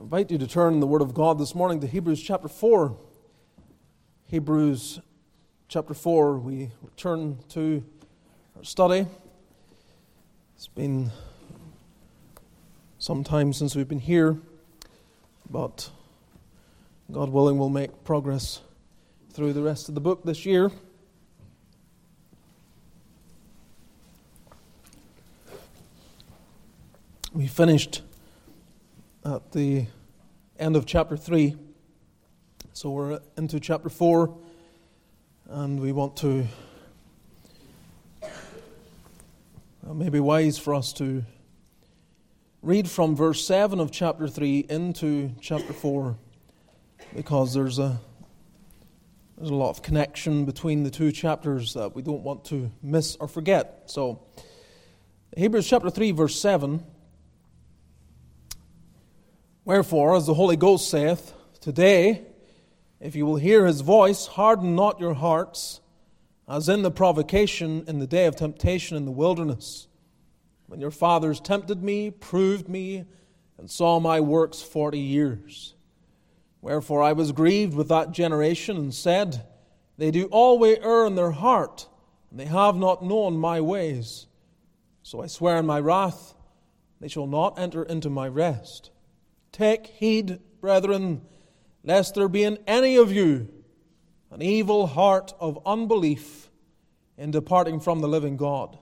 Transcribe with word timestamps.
I 0.00 0.02
invite 0.02 0.30
you 0.30 0.38
to 0.38 0.46
turn 0.46 0.72
in 0.72 0.80
the 0.80 0.86
Word 0.86 1.02
of 1.02 1.12
God 1.12 1.38
this 1.38 1.54
morning 1.54 1.78
to 1.80 1.86
Hebrews 1.86 2.22
chapter 2.22 2.48
4. 2.48 2.96
Hebrews 4.28 4.98
chapter 5.68 5.92
4, 5.92 6.38
we 6.38 6.70
turn 6.96 7.36
to 7.50 7.84
our 8.56 8.64
study. 8.64 9.06
It's 10.56 10.68
been 10.68 11.10
some 12.98 13.22
time 13.22 13.52
since 13.52 13.76
we've 13.76 13.88
been 13.88 13.98
here, 13.98 14.38
but 15.50 15.90
God 17.12 17.28
willing, 17.28 17.58
we'll 17.58 17.68
make 17.68 18.02
progress 18.02 18.62
through 19.34 19.52
the 19.52 19.62
rest 19.62 19.90
of 19.90 19.94
the 19.94 20.00
book 20.00 20.24
this 20.24 20.46
year. 20.46 20.72
We 27.34 27.46
finished 27.46 28.00
at 29.24 29.52
the 29.52 29.86
end 30.58 30.76
of 30.76 30.86
chapter 30.86 31.16
3. 31.16 31.56
So 32.72 32.90
we're 32.90 33.20
into 33.36 33.60
chapter 33.60 33.88
4, 33.88 34.34
and 35.50 35.80
we 35.80 35.92
want 35.92 36.16
to. 36.18 36.46
It 38.22 39.94
may 39.94 40.08
be 40.08 40.20
wise 40.20 40.56
for 40.58 40.74
us 40.74 40.92
to 40.94 41.24
read 42.62 42.88
from 42.88 43.16
verse 43.16 43.44
7 43.44 43.80
of 43.80 43.90
chapter 43.90 44.28
3 44.28 44.66
into 44.68 45.32
chapter 45.40 45.72
4 45.72 46.16
because 47.14 47.52
there's 47.52 47.78
a, 47.78 47.98
there's 49.36 49.50
a 49.50 49.54
lot 49.54 49.70
of 49.70 49.82
connection 49.82 50.44
between 50.44 50.84
the 50.84 50.90
two 50.90 51.10
chapters 51.10 51.74
that 51.74 51.94
we 51.94 52.02
don't 52.02 52.22
want 52.22 52.44
to 52.46 52.70
miss 52.82 53.16
or 53.16 53.26
forget. 53.26 53.82
So, 53.86 54.22
Hebrews 55.36 55.66
chapter 55.66 55.90
3, 55.90 56.12
verse 56.12 56.40
7. 56.40 56.84
Wherefore, 59.70 60.16
as 60.16 60.26
the 60.26 60.34
Holy 60.34 60.56
Ghost 60.56 60.90
saith, 60.90 61.32
Today, 61.60 62.22
if 62.98 63.14
you 63.14 63.24
will 63.24 63.36
hear 63.36 63.66
his 63.66 63.82
voice, 63.82 64.26
harden 64.26 64.74
not 64.74 64.98
your 64.98 65.14
hearts, 65.14 65.80
as 66.48 66.68
in 66.68 66.82
the 66.82 66.90
provocation 66.90 67.84
in 67.86 68.00
the 68.00 68.06
day 68.08 68.26
of 68.26 68.34
temptation 68.34 68.96
in 68.96 69.04
the 69.04 69.12
wilderness, 69.12 69.86
when 70.66 70.80
your 70.80 70.90
fathers 70.90 71.38
tempted 71.38 71.84
me, 71.84 72.10
proved 72.10 72.68
me, 72.68 73.04
and 73.58 73.70
saw 73.70 74.00
my 74.00 74.18
works 74.18 74.60
forty 74.60 74.98
years. 74.98 75.76
Wherefore 76.60 77.04
I 77.04 77.12
was 77.12 77.30
grieved 77.30 77.74
with 77.74 77.86
that 77.90 78.10
generation, 78.10 78.76
and 78.76 78.92
said, 78.92 79.46
They 79.98 80.10
do 80.10 80.24
always 80.32 80.78
err 80.82 81.06
in 81.06 81.14
their 81.14 81.30
heart, 81.30 81.86
and 82.32 82.40
they 82.40 82.46
have 82.46 82.74
not 82.74 83.04
known 83.04 83.36
my 83.36 83.60
ways. 83.60 84.26
So 85.04 85.22
I 85.22 85.28
swear 85.28 85.58
in 85.58 85.66
my 85.66 85.78
wrath, 85.78 86.34
they 87.00 87.06
shall 87.06 87.28
not 87.28 87.56
enter 87.56 87.84
into 87.84 88.10
my 88.10 88.26
rest. 88.26 88.90
Take 89.52 89.86
heed, 89.86 90.40
brethren, 90.60 91.22
lest 91.84 92.14
there 92.14 92.28
be 92.28 92.44
in 92.44 92.58
any 92.66 92.96
of 92.96 93.12
you 93.12 93.48
an 94.30 94.42
evil 94.42 94.86
heart 94.86 95.34
of 95.40 95.58
unbelief 95.66 96.50
in 97.18 97.30
departing 97.30 97.80
from 97.80 98.00
the 98.00 98.08
living 98.08 98.36
God. 98.36 98.78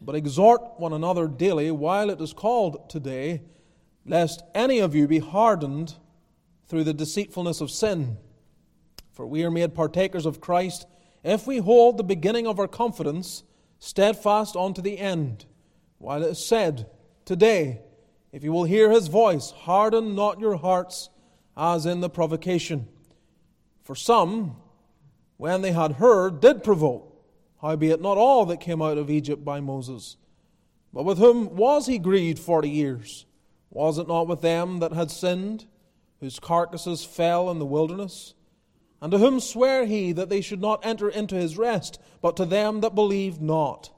But 0.00 0.14
exhort 0.14 0.78
one 0.78 0.92
another 0.92 1.26
daily 1.26 1.70
while 1.70 2.08
it 2.08 2.20
is 2.20 2.32
called 2.32 2.88
today, 2.88 3.42
lest 4.06 4.42
any 4.54 4.78
of 4.78 4.94
you 4.94 5.06
be 5.06 5.18
hardened 5.18 5.94
through 6.66 6.84
the 6.84 6.94
deceitfulness 6.94 7.60
of 7.60 7.70
sin. 7.70 8.16
For 9.12 9.26
we 9.26 9.44
are 9.44 9.50
made 9.50 9.74
partakers 9.74 10.24
of 10.24 10.40
Christ 10.40 10.86
if 11.22 11.46
we 11.46 11.58
hold 11.58 11.98
the 11.98 12.04
beginning 12.04 12.46
of 12.46 12.58
our 12.58 12.68
confidence 12.68 13.42
steadfast 13.78 14.56
unto 14.56 14.80
the 14.80 14.98
end, 14.98 15.44
while 15.98 16.22
it 16.22 16.30
is 16.30 16.44
said, 16.44 16.86
Today, 17.24 17.80
if 18.32 18.44
you 18.44 18.52
will 18.52 18.64
hear 18.64 18.90
his 18.90 19.08
voice, 19.08 19.50
harden 19.50 20.14
not 20.14 20.40
your 20.40 20.56
hearts 20.56 21.10
as 21.56 21.86
in 21.86 22.00
the 22.00 22.10
provocation. 22.10 22.86
For 23.82 23.94
some, 23.94 24.56
when 25.36 25.62
they 25.62 25.72
had 25.72 25.92
heard, 25.92 26.40
did 26.40 26.62
provoke, 26.62 27.22
howbeit 27.60 28.00
not 28.00 28.16
all 28.16 28.46
that 28.46 28.60
came 28.60 28.80
out 28.80 28.98
of 28.98 29.10
Egypt 29.10 29.44
by 29.44 29.60
Moses. 29.60 30.16
But 30.92 31.04
with 31.04 31.18
whom 31.18 31.56
was 31.56 31.86
he 31.86 31.98
grieved 31.98 32.38
forty 32.38 32.70
years? 32.70 33.26
Was 33.70 33.98
it 33.98 34.08
not 34.08 34.26
with 34.26 34.40
them 34.40 34.80
that 34.80 34.92
had 34.92 35.10
sinned, 35.10 35.66
whose 36.18 36.40
carcasses 36.40 37.04
fell 37.04 37.50
in 37.50 37.58
the 37.58 37.66
wilderness? 37.66 38.34
And 39.00 39.12
to 39.12 39.18
whom 39.18 39.40
sware 39.40 39.86
he 39.86 40.12
that 40.12 40.28
they 40.28 40.40
should 40.40 40.60
not 40.60 40.84
enter 40.84 41.08
into 41.08 41.36
his 41.36 41.56
rest, 41.56 41.98
but 42.20 42.36
to 42.36 42.44
them 42.44 42.80
that 42.80 42.94
believed 42.94 43.40
not? 43.40 43.90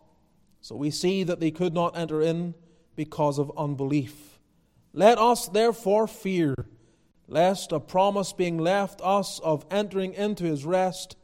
So 0.61 0.77
we 0.77 0.91
see 0.91 1.25
that 1.25 1.41
they 1.41 1.51
could 1.51 1.75
not 1.75 1.97
enter 1.99 2.23
in 2.23 2.55
because 2.95 3.39
of 3.39 3.51
unbelief. 3.57 4.32
Let 4.93 5.19
us 5.19 5.49
therefore 5.49 6.07
fear, 6.07 6.55
lest 7.27 7.73
a 7.73 7.81
promise 7.81 8.33
being 8.33 8.59
left 8.59 9.01
us 9.03 9.39
of 9.41 9.65
entering 9.71 10.13
into 10.13 10.45
his 10.45 10.65
rest, 10.67 11.17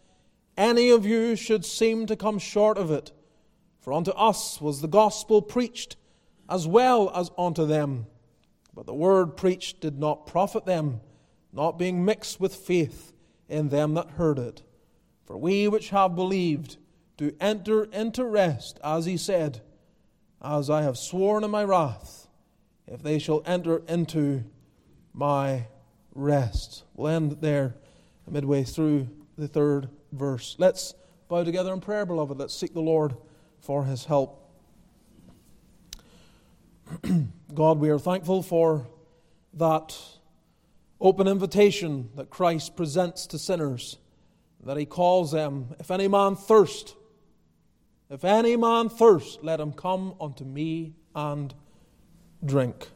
any 0.57 0.91
of 0.91 1.05
you 1.05 1.37
should 1.37 1.65
seem 1.65 2.07
to 2.07 2.17
come 2.17 2.39
short 2.39 2.79
of 2.79 2.91
it. 2.91 3.13
For 3.81 3.93
unto 3.93 4.11
us 4.13 4.61
was 4.61 4.81
the 4.81 4.89
gospel 4.89 5.43
preached, 5.43 5.97
as 6.49 6.67
well 6.67 7.11
as 7.15 7.31
unto 7.37 7.67
them. 7.67 8.07
But 8.75 8.87
the 8.87 8.95
word 8.95 9.37
preached 9.37 9.81
did 9.81 9.99
not 9.99 10.27
profit 10.27 10.65
them, 10.65 11.01
not 11.53 11.79
being 11.79 12.05
mixed 12.05 12.41
with 12.41 12.55
faith 12.55 13.13
in 13.49 13.69
them 13.69 13.95
that 13.95 14.11
heard 14.13 14.39
it. 14.39 14.63
For 15.25 15.37
we 15.37 15.69
which 15.69 15.91
have 15.91 16.15
believed 16.15 16.79
do 17.17 17.33
enter 17.41 17.85
into 17.85 18.25
rest, 18.25 18.79
as 18.83 19.05
he 19.05 19.17
said, 19.17 19.61
as 20.41 20.71
I 20.71 20.83
have 20.83 20.97
sworn 20.97 21.45
in 21.45 21.51
my 21.51 21.65
wrath, 21.65 22.28
if 22.91 23.03
they 23.03 23.19
shall 23.19 23.43
enter 23.47 23.83
into 23.89 24.45
my 25.13 25.67
rest. 26.15 26.85
We'll 26.95 27.09
end 27.09 27.39
there 27.41 27.75
midway 28.29 28.65
through 28.65 29.09
the 29.37 29.49
third 29.49 29.89
verse. 30.13 30.57
Let's 30.59 30.95
bow 31.29 31.45
together 31.45 31.73
in 31.73 31.81
prayer, 31.81 32.07
beloved. 32.07 32.39
Let's 32.39 32.55
seek 32.55 32.75
the 32.75 32.81
Lord 32.81 33.15
for 33.61 33.85
his 33.85 34.05
help. 34.05 34.45
God, 37.55 37.79
we 37.79 37.91
are 37.91 37.99
thankful 37.99 38.43
for 38.43 38.87
that 39.55 39.97
open 41.01 41.29
invitation 41.29 42.11
that 42.17 42.31
Christ 42.31 42.77
presents 42.77 43.27
to 43.29 43.39
sinners, 43.39 43.99
that 44.65 44.77
he 44.77 44.87
calls 44.87 45.33
them, 45.33 45.75
If 45.79 45.91
any 45.91 46.09
man 46.09 46.37
thirst, 46.37 46.95
if 48.11 48.25
any 48.25 48.57
man 48.57 48.89
thirst, 48.89 49.43
let 49.43 49.61
him 49.61 49.73
come 49.73 50.15
unto 50.21 50.45
me 50.45 50.95
and 51.15 51.55
drink. 52.45 52.89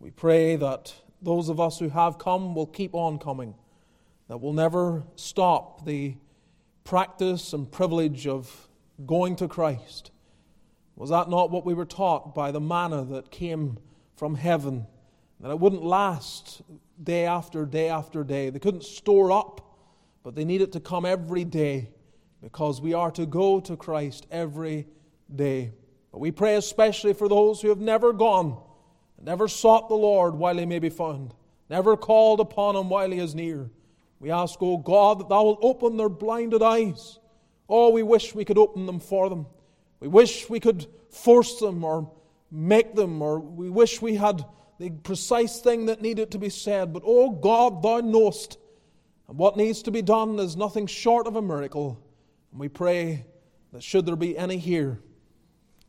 We 0.00 0.10
pray 0.10 0.56
that 0.56 0.94
those 1.20 1.48
of 1.48 1.60
us 1.60 1.78
who 1.78 1.88
have 1.88 2.18
come 2.18 2.54
will 2.54 2.66
keep 2.66 2.94
on 2.94 3.18
coming, 3.18 3.54
that 4.28 4.38
we'll 4.38 4.52
never 4.52 5.02
stop 5.16 5.84
the 5.84 6.16
practice 6.84 7.52
and 7.52 7.70
privilege 7.70 8.26
of 8.26 8.68
going 9.06 9.36
to 9.36 9.48
Christ. 9.48 10.10
Was 10.96 11.10
that 11.10 11.28
not 11.28 11.50
what 11.50 11.64
we 11.64 11.74
were 11.74 11.84
taught 11.84 12.34
by 12.34 12.50
the 12.50 12.60
manna 12.60 13.04
that 13.04 13.30
came 13.30 13.78
from 14.16 14.34
heaven? 14.34 14.86
That 15.40 15.50
it 15.50 15.60
wouldn't 15.60 15.84
last 15.84 16.62
day 17.02 17.24
after 17.26 17.64
day 17.64 17.88
after 17.88 18.24
day. 18.24 18.50
They 18.50 18.58
couldn't 18.58 18.84
store 18.84 19.30
up, 19.30 19.60
but 20.24 20.34
they 20.34 20.44
needed 20.44 20.72
to 20.72 20.80
come 20.80 21.04
every 21.04 21.44
day 21.44 21.90
because 22.42 22.80
we 22.80 22.94
are 22.94 23.10
to 23.12 23.26
go 23.26 23.60
to 23.60 23.76
Christ 23.76 24.26
every 24.30 24.86
day. 25.34 25.72
But 26.18 26.22
we 26.22 26.32
pray 26.32 26.56
especially 26.56 27.12
for 27.12 27.28
those 27.28 27.62
who 27.62 27.68
have 27.68 27.78
never 27.78 28.12
gone, 28.12 28.60
never 29.22 29.46
sought 29.46 29.88
the 29.88 29.94
Lord 29.94 30.34
while 30.34 30.58
he 30.58 30.66
may 30.66 30.80
be 30.80 30.88
found, 30.88 31.32
never 31.70 31.96
called 31.96 32.40
upon 32.40 32.74
him 32.74 32.88
while 32.88 33.12
he 33.12 33.20
is 33.20 33.36
near. 33.36 33.70
We 34.18 34.32
ask, 34.32 34.60
O 34.60 34.78
God, 34.78 35.20
that 35.20 35.28
thou 35.28 35.44
wilt 35.44 35.60
open 35.62 35.96
their 35.96 36.08
blinded 36.08 36.60
eyes. 36.60 37.20
Oh, 37.68 37.90
we 37.90 38.02
wish 38.02 38.34
we 38.34 38.44
could 38.44 38.58
open 38.58 38.84
them 38.84 38.98
for 38.98 39.28
them. 39.28 39.46
We 40.00 40.08
wish 40.08 40.50
we 40.50 40.58
could 40.58 40.88
force 41.08 41.60
them 41.60 41.84
or 41.84 42.10
make 42.50 42.96
them, 42.96 43.22
or 43.22 43.38
we 43.38 43.70
wish 43.70 44.02
we 44.02 44.16
had 44.16 44.44
the 44.80 44.90
precise 44.90 45.60
thing 45.60 45.86
that 45.86 46.02
needed 46.02 46.32
to 46.32 46.38
be 46.40 46.50
said. 46.50 46.92
But, 46.92 47.04
oh 47.06 47.30
God, 47.30 47.80
thou 47.80 48.00
knowest. 48.00 48.58
And 49.28 49.38
what 49.38 49.56
needs 49.56 49.82
to 49.82 49.92
be 49.92 50.02
done 50.02 50.40
is 50.40 50.56
nothing 50.56 50.88
short 50.88 51.28
of 51.28 51.36
a 51.36 51.42
miracle. 51.42 52.02
And 52.50 52.58
we 52.58 52.68
pray 52.68 53.24
that 53.72 53.84
should 53.84 54.04
there 54.04 54.16
be 54.16 54.36
any 54.36 54.58
here 54.58 54.98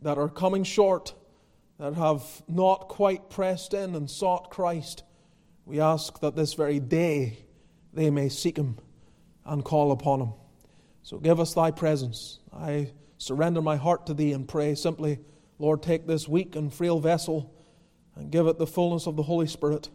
that 0.01 0.17
are 0.17 0.29
coming 0.29 0.63
short, 0.63 1.13
that 1.77 1.93
have 1.93 2.23
not 2.47 2.89
quite 2.89 3.29
pressed 3.29 3.73
in 3.73 3.95
and 3.95 4.09
sought 4.09 4.49
Christ, 4.49 5.03
we 5.65 5.79
ask 5.79 6.19
that 6.19 6.35
this 6.35 6.53
very 6.53 6.79
day 6.79 7.39
they 7.93 8.09
may 8.09 8.29
seek 8.29 8.57
Him 8.57 8.77
and 9.45 9.63
call 9.63 9.91
upon 9.91 10.21
Him. 10.21 10.33
So 11.03 11.17
give 11.17 11.39
us 11.39 11.53
Thy 11.53 11.71
presence. 11.71 12.39
I 12.53 12.91
surrender 13.17 13.61
my 13.61 13.75
heart 13.75 14.05
to 14.07 14.13
Thee 14.13 14.33
and 14.33 14.47
pray 14.47 14.75
simply, 14.75 15.19
Lord, 15.57 15.83
take 15.83 16.07
this 16.07 16.27
weak 16.27 16.55
and 16.55 16.73
frail 16.73 16.99
vessel 16.99 17.53
and 18.15 18.31
give 18.31 18.47
it 18.47 18.57
the 18.57 18.67
fullness 18.67 19.07
of 19.07 19.15
the 19.15 19.23
Holy 19.23 19.47
Spirit. 19.47 19.89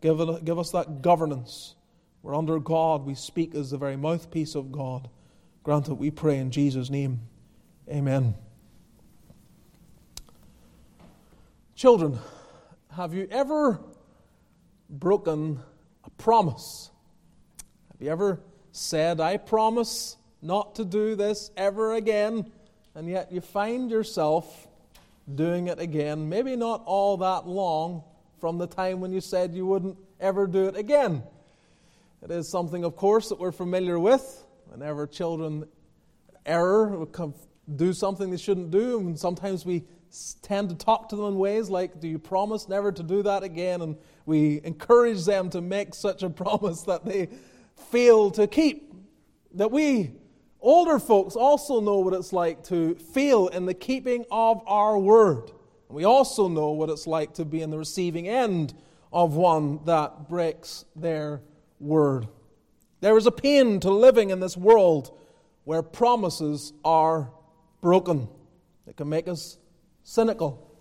Give, 0.00 0.20
it, 0.20 0.44
give 0.44 0.58
us 0.58 0.70
that 0.72 1.02
governance 1.02 1.74
where 2.22 2.34
under 2.34 2.58
God 2.58 3.04
we 3.04 3.14
speak 3.14 3.54
as 3.54 3.70
the 3.70 3.78
very 3.78 3.96
mouthpiece 3.96 4.54
of 4.54 4.72
God. 4.72 5.08
Grant 5.62 5.88
it, 5.88 5.94
we 5.94 6.10
pray 6.10 6.38
in 6.38 6.50
Jesus' 6.50 6.90
name. 6.90 7.20
Amen. 7.88 8.34
Children, 11.78 12.18
have 12.90 13.14
you 13.14 13.28
ever 13.30 13.78
broken 14.90 15.60
a 16.02 16.10
promise. 16.10 16.90
Have 17.92 18.02
you 18.02 18.10
ever 18.10 18.40
said, 18.72 19.20
I 19.20 19.36
promise 19.36 20.16
not 20.42 20.74
to 20.74 20.84
do 20.84 21.14
this 21.14 21.52
ever 21.56 21.94
again, 21.94 22.50
and 22.96 23.08
yet 23.08 23.30
you 23.30 23.40
find 23.40 23.92
yourself 23.92 24.66
doing 25.32 25.68
it 25.68 25.78
again, 25.78 26.28
maybe 26.28 26.56
not 26.56 26.82
all 26.84 27.16
that 27.18 27.46
long 27.46 28.02
from 28.40 28.58
the 28.58 28.66
time 28.66 28.98
when 28.98 29.12
you 29.12 29.20
said 29.20 29.54
you 29.54 29.64
wouldn't 29.64 29.98
ever 30.18 30.48
do 30.48 30.66
it 30.66 30.76
again. 30.76 31.22
It 32.24 32.32
is 32.32 32.48
something, 32.50 32.82
of 32.82 32.96
course, 32.96 33.28
that 33.28 33.38
we're 33.38 33.52
familiar 33.52 34.00
with. 34.00 34.44
Whenever 34.66 35.06
children 35.06 35.68
error, 36.44 37.06
do 37.76 37.92
something 37.92 38.32
they 38.32 38.36
shouldn't 38.36 38.72
do, 38.72 38.98
and 38.98 39.16
sometimes 39.16 39.64
we 39.64 39.84
tend 40.42 40.68
to 40.70 40.74
talk 40.74 41.08
to 41.10 41.16
them 41.16 41.26
in 41.26 41.38
ways 41.38 41.68
like, 41.68 42.00
Do 42.00 42.08
you 42.08 42.18
promise 42.18 42.68
never 42.68 42.92
to 42.92 43.02
do 43.02 43.22
that 43.22 43.42
again? 43.42 43.82
And 43.82 43.96
we 44.26 44.60
encourage 44.64 45.24
them 45.24 45.50
to 45.50 45.60
make 45.60 45.94
such 45.94 46.22
a 46.22 46.30
promise 46.44 46.82
that 46.82 47.04
they 47.04 47.28
fail 47.90 48.30
to 48.32 48.46
keep. 48.46 48.92
That 49.54 49.70
we, 49.70 50.12
older 50.60 50.98
folks, 50.98 51.36
also 51.36 51.80
know 51.80 51.98
what 51.98 52.14
it's 52.14 52.32
like 52.32 52.64
to 52.64 52.94
fail 52.96 53.48
in 53.48 53.66
the 53.66 53.74
keeping 53.74 54.24
of 54.30 54.62
our 54.66 54.98
word. 54.98 55.50
And 55.88 55.96
We 55.96 56.04
also 56.04 56.48
know 56.48 56.70
what 56.70 56.90
it's 56.90 57.06
like 57.06 57.34
to 57.34 57.44
be 57.44 57.62
in 57.62 57.70
the 57.70 57.78
receiving 57.78 58.28
end 58.28 58.74
of 59.12 59.34
one 59.36 59.80
that 59.86 60.28
breaks 60.28 60.84
their 60.94 61.40
word. 61.80 62.28
There 63.00 63.16
is 63.16 63.26
a 63.26 63.32
pain 63.32 63.80
to 63.80 63.90
living 63.90 64.30
in 64.30 64.40
this 64.40 64.56
world 64.56 65.16
where 65.64 65.82
promises 65.82 66.72
are 66.84 67.30
broken. 67.80 68.28
It 68.86 68.96
can 68.96 69.08
make 69.08 69.28
us 69.28 69.58
cynical, 70.08 70.74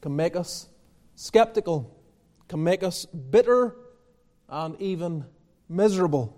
can 0.00 0.16
make 0.16 0.34
us 0.36 0.70
skeptical, 1.16 1.94
can 2.48 2.64
make 2.64 2.82
us 2.82 3.04
bitter 3.04 3.76
and 4.48 4.80
even 4.80 5.26
miserable. 5.68 6.34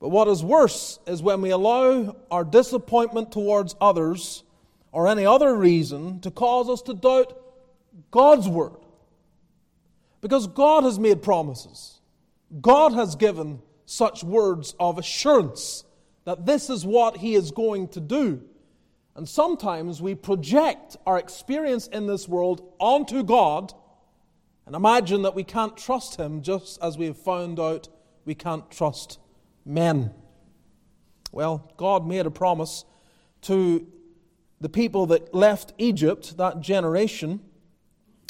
But 0.00 0.10
what 0.10 0.28
is 0.28 0.44
worse 0.44 0.98
is 1.06 1.22
when 1.22 1.40
we 1.40 1.48
allow 1.48 2.14
our 2.30 2.44
disappointment 2.44 3.32
towards 3.32 3.74
others 3.80 4.44
or 4.92 5.08
any 5.08 5.24
other 5.24 5.56
reason 5.56 6.20
to 6.20 6.30
cause 6.30 6.68
us 6.68 6.82
to 6.82 6.94
doubt 6.94 7.34
God's 8.10 8.46
word. 8.46 8.76
Because 10.20 10.46
God 10.46 10.84
has 10.84 10.98
made 10.98 11.22
promises. 11.22 12.00
God 12.60 12.92
has 12.92 13.16
given 13.16 13.62
such 13.86 14.22
words 14.22 14.74
of 14.78 14.98
assurance 14.98 15.84
that 16.26 16.44
this 16.44 16.68
is 16.68 16.84
what 16.84 17.16
He 17.16 17.34
is 17.34 17.50
going 17.50 17.88
to 17.88 18.00
do. 18.00 18.42
And 19.14 19.28
sometimes 19.28 20.00
we 20.00 20.14
project 20.14 20.96
our 21.06 21.18
experience 21.18 21.86
in 21.88 22.06
this 22.06 22.28
world 22.28 22.72
onto 22.78 23.22
God 23.22 23.74
and 24.66 24.76
imagine 24.76 25.22
that 25.22 25.34
we 25.34 25.44
can't 25.44 25.76
trust 25.76 26.16
Him 26.16 26.42
just 26.42 26.80
as 26.82 26.96
we 26.96 27.06
have 27.06 27.18
found 27.18 27.58
out 27.58 27.88
we 28.24 28.34
can't 28.34 28.70
trust 28.70 29.18
men. 29.64 30.12
Well, 31.32 31.72
God 31.76 32.06
made 32.06 32.26
a 32.26 32.30
promise 32.30 32.84
to 33.42 33.86
the 34.60 34.68
people 34.68 35.06
that 35.06 35.34
left 35.34 35.72
Egypt, 35.78 36.36
that 36.36 36.60
generation, 36.60 37.40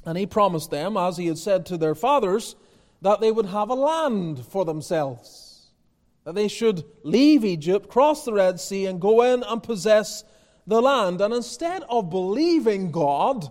and 0.06 0.16
he 0.16 0.26
promised 0.26 0.70
them, 0.70 0.96
as 0.96 1.16
he 1.16 1.26
had 1.26 1.38
said 1.38 1.66
to 1.66 1.76
their 1.76 1.94
fathers, 1.94 2.56
that 3.02 3.20
they 3.20 3.30
would 3.30 3.46
have 3.46 3.70
a 3.70 3.74
land 3.74 4.44
for 4.46 4.64
themselves, 4.64 5.72
that 6.24 6.34
they 6.34 6.48
should 6.48 6.84
leave 7.02 7.44
Egypt, 7.44 7.88
cross 7.88 8.24
the 8.24 8.32
Red 8.32 8.60
Sea, 8.60 8.86
and 8.86 9.00
go 9.00 9.22
in 9.22 9.42
and 9.42 9.62
possess 9.62 10.24
the 10.70 10.80
land. 10.80 11.20
And 11.20 11.34
instead 11.34 11.82
of 11.88 12.08
believing 12.08 12.90
God, 12.90 13.50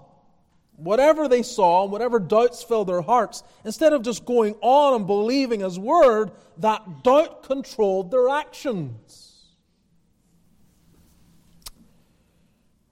whatever 0.78 1.28
they 1.28 1.44
saw 1.44 1.84
and 1.84 1.92
whatever 1.92 2.18
doubts 2.18 2.64
filled 2.64 2.88
their 2.88 3.02
hearts, 3.02 3.44
instead 3.64 3.94
of 3.94 4.02
just 4.02 4.26
going 4.26 4.56
on 4.62 4.96
and 4.96 5.06
believing 5.06 5.60
His 5.60 5.78
word, 5.78 6.32
that 6.58 7.04
doubt 7.04 7.44
controlled 7.44 8.10
their 8.10 8.30
actions. 8.30 9.44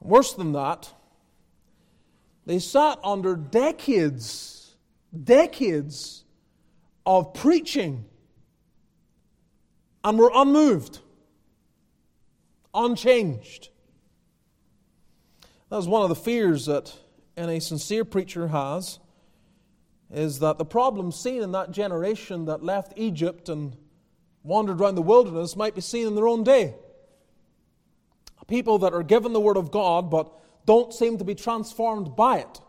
Worse 0.01 0.33
than 0.33 0.51
that, 0.53 0.93
they 2.45 2.59
sat 2.59 2.99
under 3.03 3.35
decades, 3.35 4.75
decades 5.23 6.23
of 7.05 7.33
preaching 7.33 8.05
and 10.03 10.17
were 10.17 10.31
unmoved, 10.33 10.99
unchanged. 12.73 13.69
That 15.69 15.77
was 15.77 15.87
one 15.87 16.03
of 16.03 16.09
the 16.09 16.15
fears 16.15 16.65
that 16.65 16.93
any 17.35 17.59
sincere 17.59 18.05
preacher 18.05 18.47
has, 18.47 18.99
is 20.11 20.39
that 20.39 20.57
the 20.57 20.65
problem 20.65 21.11
seen 21.11 21.43
in 21.43 21.51
that 21.51 21.71
generation 21.71 22.45
that 22.45 22.63
left 22.63 22.93
Egypt 22.95 23.49
and 23.49 23.75
wandered 24.43 24.79
around 24.79 24.95
the 24.95 25.01
wilderness 25.01 25.55
might 25.55 25.75
be 25.75 25.81
seen 25.81 26.07
in 26.07 26.15
their 26.15 26.27
own 26.27 26.43
day 26.43 26.73
people 28.47 28.79
that 28.79 28.93
are 28.93 29.03
given 29.03 29.33
the 29.33 29.39
Word 29.39 29.57
of 29.57 29.71
God 29.71 30.09
but 30.09 30.33
don't 30.65 30.93
seem 30.93 31.17
to 31.17 31.23
be 31.23 31.35
transformed 31.35 32.15
by 32.15 32.39
it. 32.39 32.61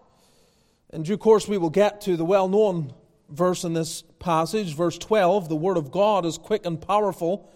In 0.92 1.02
due 1.02 1.18
course, 1.18 1.48
we 1.48 1.58
will 1.58 1.70
get 1.70 2.00
to 2.02 2.16
the 2.16 2.24
well 2.24 2.48
known 2.48 2.92
verse 3.28 3.64
in 3.64 3.74
this 3.74 4.02
passage, 4.18 4.74
verse 4.74 4.98
12 4.98 5.48
The 5.48 5.56
Word 5.56 5.76
of 5.76 5.90
God 5.90 6.26
is 6.26 6.38
quick 6.38 6.66
and 6.66 6.80
powerful 6.80 7.52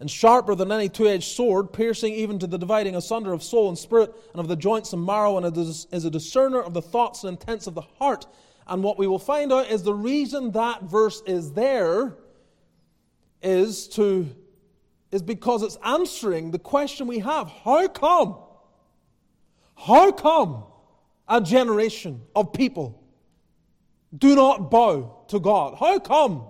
and 0.00 0.10
sharper 0.10 0.54
than 0.54 0.72
any 0.72 0.88
two 0.88 1.06
edged 1.06 1.36
sword, 1.36 1.72
piercing 1.72 2.14
even 2.14 2.38
to 2.38 2.46
the 2.46 2.58
dividing 2.58 2.96
asunder 2.96 3.34
of 3.34 3.42
soul 3.42 3.68
and 3.68 3.78
spirit 3.78 4.12
and 4.32 4.40
of 4.40 4.48
the 4.48 4.56
joints 4.56 4.94
and 4.94 5.04
marrow, 5.04 5.36
and 5.36 5.56
is, 5.56 5.86
a 5.92 6.10
discerner 6.10 6.60
of 6.60 6.72
the 6.72 6.82
thoughts 6.82 7.22
and 7.22 7.38
intents 7.38 7.66
of 7.66 7.74
the 7.74 7.82
heart. 7.82 8.26
And 8.66 8.82
what 8.82 8.98
we 8.98 9.06
will 9.06 9.18
find 9.18 9.52
out 9.52 9.70
is 9.70 9.82
the 9.82 9.94
reason 9.94 10.52
that 10.52 10.82
verse 10.82 11.22
is 11.26 11.52
there 11.52 12.16
is 13.42 13.88
to 13.88 14.28
is 15.10 15.22
because 15.22 15.62
it's 15.62 15.76
answering 15.84 16.50
the 16.52 16.58
question 16.58 17.06
we 17.06 17.18
have 17.18 17.50
how 17.64 17.86
come? 17.88 18.38
How 19.74 20.12
come 20.12 20.64
a 21.28 21.40
generation 21.40 22.22
of 22.34 22.52
people 22.52 23.02
do 24.16 24.34
not 24.34 24.70
bow 24.70 25.24
to 25.28 25.40
God? 25.40 25.76
How 25.78 25.98
come 25.98 26.46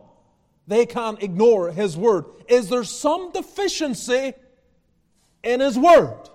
they 0.71 0.87
can't 0.87 1.23
ignore 1.23 1.73
His 1.73 1.97
Word? 1.97 2.27
Is 2.49 2.69
there 2.69 2.85
some 2.85 3.33
deficiency 3.33 4.35
in 5.43 5.61
His 5.61 5.77
Word? 5.77 6.29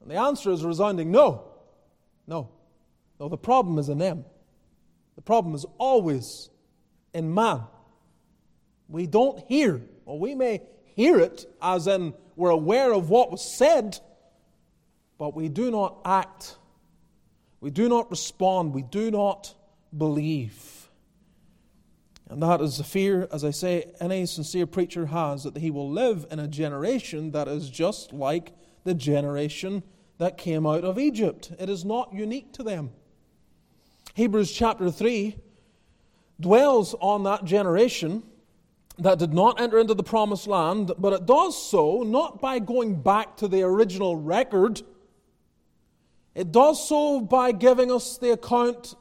And 0.00 0.10
the 0.10 0.16
answer 0.16 0.50
is 0.52 0.64
resounding 0.64 1.10
no. 1.10 1.44
No. 2.26 2.50
No, 3.18 3.28
the 3.28 3.36
problem 3.36 3.78
is 3.78 3.88
in 3.88 3.98
them. 3.98 4.24
The 5.16 5.22
problem 5.22 5.54
is 5.54 5.66
always 5.78 6.50
in 7.12 7.34
man. 7.34 7.62
We 8.88 9.06
don't 9.06 9.38
hear, 9.48 9.82
or 10.06 10.18
we 10.18 10.34
may 10.34 10.62
hear 10.84 11.18
it, 11.18 11.44
as 11.60 11.86
in 11.86 12.14
we're 12.36 12.50
aware 12.50 12.92
of 12.92 13.10
what 13.10 13.30
was 13.30 13.56
said, 13.56 13.98
but 15.18 15.34
we 15.34 15.48
do 15.48 15.70
not 15.70 16.00
act. 16.04 16.56
We 17.60 17.70
do 17.70 17.88
not 17.88 18.10
respond. 18.10 18.72
We 18.72 18.82
do 18.82 19.10
not 19.10 19.54
believe. 19.96 20.71
And 22.32 22.42
that 22.42 22.62
is 22.62 22.78
the 22.78 22.84
fear, 22.84 23.28
as 23.30 23.44
I 23.44 23.50
say, 23.50 23.92
any 24.00 24.24
sincere 24.24 24.66
preacher 24.66 25.04
has 25.04 25.44
that 25.44 25.58
he 25.58 25.70
will 25.70 25.90
live 25.90 26.24
in 26.30 26.38
a 26.38 26.48
generation 26.48 27.32
that 27.32 27.46
is 27.46 27.68
just 27.68 28.14
like 28.14 28.52
the 28.84 28.94
generation 28.94 29.82
that 30.16 30.38
came 30.38 30.66
out 30.66 30.82
of 30.82 30.98
Egypt. 30.98 31.52
It 31.58 31.68
is 31.68 31.84
not 31.84 32.14
unique 32.14 32.54
to 32.54 32.62
them. 32.62 32.90
Hebrews 34.14 34.50
chapter 34.50 34.90
3 34.90 35.36
dwells 36.40 36.94
on 37.00 37.24
that 37.24 37.44
generation 37.44 38.22
that 38.96 39.18
did 39.18 39.34
not 39.34 39.60
enter 39.60 39.78
into 39.78 39.92
the 39.92 40.02
promised 40.02 40.46
land, 40.46 40.92
but 40.96 41.12
it 41.12 41.26
does 41.26 41.62
so 41.70 42.02
not 42.02 42.40
by 42.40 42.58
going 42.60 43.02
back 43.02 43.36
to 43.36 43.46
the 43.46 43.62
original 43.62 44.16
record. 44.16 44.80
It 46.34 46.50
does 46.50 46.88
so 46.88 47.20
by 47.20 47.52
giving 47.52 47.92
us 47.92 48.16
the 48.16 48.30
account 48.30 48.94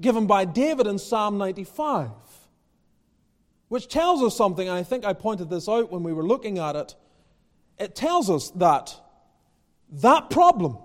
given 0.00 0.26
by 0.26 0.46
David 0.46 0.86
in 0.86 0.98
Psalm 0.98 1.36
95, 1.36 2.10
which 3.70 3.86
tells 3.86 4.20
us 4.20 4.36
something. 4.36 4.68
I 4.68 4.82
think 4.82 5.04
I 5.04 5.12
pointed 5.12 5.48
this 5.48 5.68
out 5.68 5.92
when 5.92 6.02
we 6.02 6.12
were 6.12 6.24
looking 6.24 6.58
at 6.58 6.74
it. 6.74 6.96
It 7.78 7.94
tells 7.94 8.28
us 8.28 8.50
that 8.56 9.00
that 9.92 10.28
problem, 10.28 10.76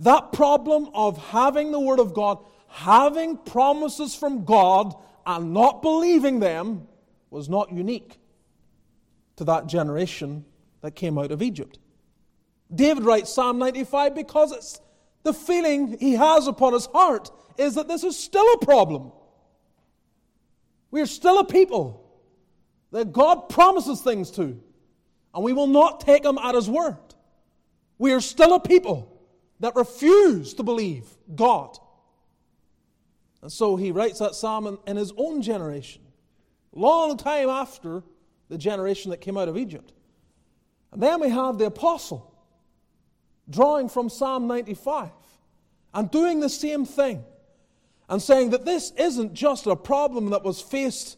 that 0.00 0.32
problem 0.32 0.90
of 0.94 1.16
having 1.28 1.70
the 1.70 1.78
Word 1.78 2.00
of 2.00 2.12
God, 2.12 2.44
having 2.66 3.36
promises 3.36 4.16
from 4.16 4.44
God, 4.44 4.96
and 5.24 5.54
not 5.54 5.80
believing 5.80 6.40
them, 6.40 6.88
was 7.30 7.48
not 7.48 7.72
unique 7.72 8.18
to 9.36 9.44
that 9.44 9.68
generation 9.68 10.44
that 10.80 10.96
came 10.96 11.18
out 11.18 11.30
of 11.30 11.40
Egypt. 11.40 11.78
David 12.74 13.04
writes 13.04 13.32
Psalm 13.32 13.60
95 13.60 14.16
because 14.16 14.50
it's 14.50 14.80
the 15.22 15.32
feeling 15.32 15.96
he 16.00 16.14
has 16.14 16.48
upon 16.48 16.72
his 16.72 16.86
heart 16.86 17.30
is 17.56 17.76
that 17.76 17.86
this 17.86 18.02
is 18.02 18.18
still 18.18 18.46
a 18.54 18.58
problem. 18.64 19.12
We 20.90 21.00
are 21.00 21.06
still 21.06 21.38
a 21.38 21.44
people 21.44 22.04
that 22.90 23.12
God 23.12 23.48
promises 23.48 24.00
things 24.00 24.30
to, 24.32 24.60
and 25.34 25.44
we 25.44 25.52
will 25.52 25.66
not 25.66 26.00
take 26.00 26.24
him 26.24 26.38
at 26.38 26.54
his 26.54 26.68
word. 26.68 26.98
We 27.98 28.12
are 28.12 28.20
still 28.20 28.54
a 28.54 28.60
people 28.60 29.20
that 29.60 29.76
refuse 29.76 30.54
to 30.54 30.62
believe 30.62 31.06
God. 31.34 31.78
And 33.42 33.52
so 33.52 33.76
he 33.76 33.92
writes 33.92 34.18
that 34.18 34.34
psalm 34.34 34.66
in, 34.66 34.78
in 34.86 34.96
his 34.96 35.12
own 35.16 35.42
generation, 35.42 36.02
long 36.72 37.16
time 37.16 37.48
after 37.48 38.02
the 38.48 38.58
generation 38.58 39.10
that 39.10 39.20
came 39.20 39.36
out 39.36 39.48
of 39.48 39.56
Egypt. 39.56 39.92
And 40.92 41.02
then 41.02 41.20
we 41.20 41.28
have 41.28 41.58
the 41.58 41.66
apostle 41.66 42.34
drawing 43.48 43.88
from 43.88 44.08
Psalm 44.08 44.46
95 44.46 45.10
and 45.94 46.10
doing 46.10 46.40
the 46.40 46.48
same 46.48 46.84
thing 46.84 47.24
and 48.10 48.20
saying 48.20 48.50
that 48.50 48.64
this 48.64 48.90
isn't 48.98 49.32
just 49.32 49.66
a 49.66 49.76
problem 49.76 50.30
that 50.30 50.42
was 50.42 50.60
faced 50.60 51.16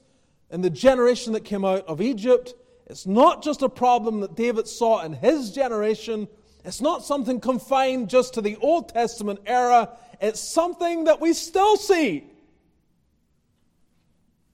in 0.51 0.61
the 0.61 0.71
generation 0.71 1.33
that 1.33 1.45
came 1.45 1.65
out 1.65 1.87
of 1.87 2.03
Egypt. 2.03 2.53
It's 2.87 3.07
not 3.07 3.43
just 3.43 3.63
a 3.63 3.69
problem 3.69 4.21
that 4.21 4.37
David 4.37 4.69
saw 4.69 5.03
in 5.03 5.15
his 5.15 5.51
generation. 5.53 6.29
It's 6.65 6.83
not 6.83 7.03
something 7.03 7.41
confined 7.41 8.11
just 8.11 8.35
to 8.35 8.43
the 8.43 8.57
Old 8.57 8.91
Testament 8.91 9.41
era. 9.47 9.89
It's 10.21 10.41
something 10.41 11.05
that 11.05 11.21
we 11.21 11.33
still 11.33 11.77
see. 11.77 12.25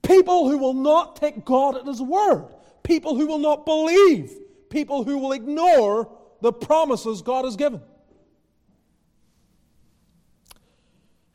People 0.01 0.49
who 0.49 0.57
will 0.57 0.73
not 0.73 1.17
take 1.17 1.45
God 1.45 1.75
at 1.75 1.85
His 1.85 2.01
word. 2.01 2.47
People 2.81 3.15
who 3.15 3.27
will 3.27 3.37
not 3.37 3.65
believe. 3.65 4.33
People 4.71 5.03
who 5.03 5.19
will 5.19 5.33
ignore 5.33 6.09
the 6.41 6.51
promises 6.51 7.21
God 7.21 7.45
has 7.45 7.55
given. 7.55 7.81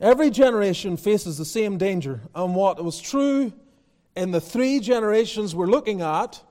Every 0.01 0.31
generation 0.31 0.97
faces 0.97 1.39
the 1.39 1.45
same 1.45 1.79
danger. 1.79 2.21
And 2.35 2.55
what 2.55 2.83
was 2.83 3.01
true 3.01 3.53
in 4.17 4.31
the 4.31 4.41
three 4.41 4.81
generations 4.81 5.55
we're 5.55 5.67
looking 5.67 6.01
at 6.01 6.43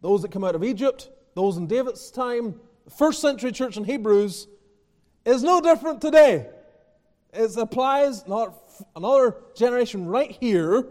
those 0.00 0.22
that 0.22 0.30
come 0.30 0.44
out 0.44 0.54
of 0.54 0.62
Egypt, 0.62 1.08
those 1.34 1.56
in 1.56 1.66
David's 1.66 2.10
time, 2.10 2.60
the 2.84 2.90
first 2.90 3.20
century 3.20 3.52
church 3.52 3.76
in 3.76 3.84
Hebrews 3.84 4.48
is 5.24 5.42
no 5.42 5.60
different 5.60 6.00
today. 6.00 6.46
It 7.32 7.56
applies 7.56 8.26
not 8.28 8.54
another 8.94 9.36
generation 9.56 10.06
right 10.06 10.30
here 10.30 10.86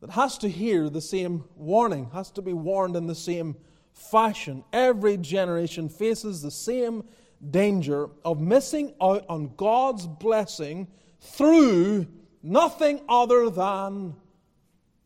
that 0.00 0.10
has 0.10 0.38
to 0.38 0.48
hear 0.48 0.90
the 0.90 1.00
same 1.00 1.44
warning, 1.56 2.10
has 2.12 2.30
to 2.32 2.42
be 2.42 2.52
warned 2.52 2.96
in 2.96 3.06
the 3.06 3.14
same 3.14 3.56
fashion. 3.92 4.64
Every 4.72 5.16
generation 5.16 5.88
faces 5.88 6.42
the 6.42 6.50
same 6.50 7.04
danger 7.48 8.08
of 8.24 8.40
missing 8.40 8.94
out 9.00 9.24
on 9.28 9.52
God's 9.56 10.06
blessing 10.06 10.88
through 11.20 12.06
nothing 12.42 13.00
other 13.08 13.50
than 13.50 14.14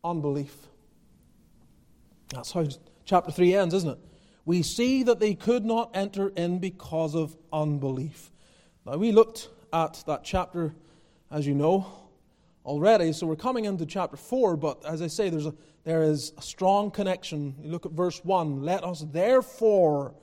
unbelief. 0.03 0.55
That's 2.29 2.51
how 2.51 2.67
chapter 3.05 3.31
3 3.31 3.55
ends, 3.55 3.73
isn't 3.73 3.91
it? 3.91 3.99
We 4.45 4.61
see 4.61 5.03
that 5.03 5.19
they 5.19 5.33
could 5.33 5.65
not 5.65 5.91
enter 5.93 6.29
in 6.29 6.59
because 6.59 7.15
of 7.15 7.35
unbelief. 7.51 8.31
Now, 8.85 8.97
we 8.97 9.11
looked 9.11 9.49
at 9.73 10.03
that 10.05 10.23
chapter, 10.23 10.73
as 11.31 11.47
you 11.47 11.55
know, 11.55 11.87
already, 12.65 13.13
so 13.13 13.25
we're 13.27 13.35
coming 13.35 13.65
into 13.65 13.85
chapter 13.85 14.17
4, 14.17 14.57
but 14.57 14.85
as 14.85 15.01
I 15.01 15.07
say, 15.07 15.29
there's 15.29 15.45
a, 15.45 15.53
there 15.83 16.03
is 16.03 16.33
a 16.37 16.41
strong 16.41 16.91
connection. 16.91 17.55
You 17.61 17.71
look 17.71 17.85
at 17.85 17.91
verse 17.91 18.23
1 18.23 18.63
Let 18.63 18.83
us 18.83 19.05
therefore 19.11 20.13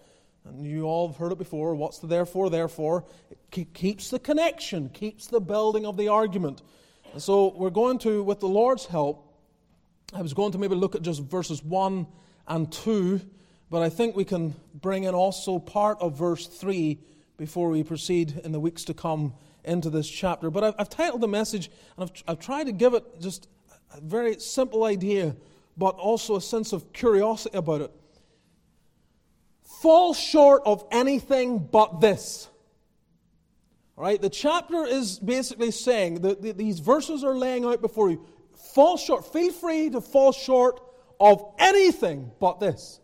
and 0.45 0.67
you 0.67 0.85
all 0.85 1.09
have 1.09 1.17
heard 1.17 1.33
it 1.33 1.39
before. 1.39 1.75
What's 1.75 1.99
the 1.99 2.07
therefore? 2.07 2.51
Therefore, 2.51 3.05
it 3.31 3.75
keeps 3.75 4.11
the 4.11 4.19
connection, 4.19 4.89
keeps 4.89 5.27
the 5.27 5.41
building 5.41 5.87
of 5.87 5.97
the 5.97 6.09
argument. 6.09 6.63
And 7.13 7.23
so 7.23 7.53
we're 7.57 7.71
going 7.71 7.99
to, 8.01 8.23
with 8.23 8.41
the 8.41 8.49
Lord's 8.49 8.87
help, 8.87 9.29
I 10.13 10.23
was 10.23 10.35
going 10.35 10.53
to 10.53 10.59
maybe 10.59 10.75
look 10.75 10.95
at 10.95 11.03
just 11.03 11.23
verses 11.23 11.63
1 11.63 12.07
and 12.49 12.73
2, 12.73 13.21
but 13.71 13.83
I 13.83 13.89
think 13.89 14.17
we 14.17 14.25
can 14.25 14.55
bring 14.75 15.05
in 15.05 15.15
also 15.15 15.59
part 15.59 15.99
of 16.01 16.19
verse 16.19 16.47
3 16.47 16.99
before 17.37 17.71
we 17.71 17.83
proceed 17.83 18.41
in 18.45 18.53
the 18.53 18.61
weeks 18.61 18.85
to 18.85 18.95
come 18.95 19.35
into 19.65 19.91
this 19.91 20.09
chapter. 20.09 20.51
But 20.51 20.65
I've, 20.65 20.75
I've 20.79 20.91
titled 20.91 21.21
the 21.21 21.29
message, 21.29 21.71
and 21.97 22.11
I've, 22.11 22.23
I've 22.29 22.41
tried 22.41 22.65
to 22.65 22.73
give 22.73 22.95
it 22.95 23.21
just 23.21 23.49
a 23.95 24.01
very 24.01 24.39
simple 24.41 24.85
idea, 24.85 25.37
but 25.77 25.95
also 25.95 26.37
a 26.37 26.41
sense 26.41 26.73
of 26.73 26.93
curiosity 26.93 27.57
about 27.57 27.81
it 27.81 27.93
fall 29.83 30.15
short 30.15 30.63
of 30.65 30.85
anything 30.91 31.59
but 31.59 32.01
this. 32.01 32.49
All 33.99 34.05
right, 34.05 34.23
the 34.23 34.31
chapter 34.31 34.85
is 34.85 35.19
basically 35.19 35.73
saying 35.73 36.23
that 36.23 36.57
these 36.57 36.79
verses 36.79 37.25
are 37.25 37.37
laying 37.37 37.65
out 37.65 37.83
before 37.83 38.11
you. 38.11 38.25
Fall 38.75 38.97
short, 38.97 39.31
feel 39.33 39.53
free 39.53 39.91
to 39.91 40.01
fall 40.01 40.33
short 40.33 40.81
of 41.21 41.45
anything 41.59 42.31
but 42.41 42.61
this. 42.61 43.01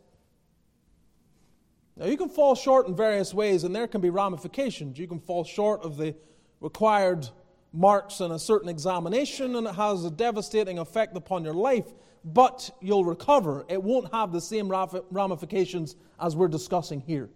Now, 1.96 2.06
you 2.06 2.16
can 2.16 2.28
fall 2.28 2.54
short 2.54 2.86
in 2.86 2.94
various 2.94 3.34
ways, 3.34 3.64
and 3.64 3.74
there 3.74 3.88
can 3.88 4.00
be 4.00 4.10
ramifications. 4.10 4.98
You 4.98 5.08
can 5.08 5.18
fall 5.18 5.42
short 5.44 5.82
of 5.82 5.96
the 5.96 6.14
required 6.60 7.28
marks 7.72 8.20
in 8.20 8.30
a 8.30 8.38
certain 8.38 8.68
examination, 8.68 9.56
and 9.56 9.66
it 9.66 9.74
has 9.74 10.04
a 10.04 10.10
devastating 10.10 10.78
effect 10.78 11.16
upon 11.16 11.44
your 11.44 11.54
life 11.54 11.86
but 12.24 12.70
you'll 12.80 13.04
recover. 13.04 13.64
It 13.68 13.82
won't 13.82 14.12
have 14.12 14.32
the 14.32 14.40
same 14.40 14.70
ramifications 15.10 15.96
as 16.20 16.36
we're 16.36 16.48
discussing 16.48 17.00
here. 17.00 17.28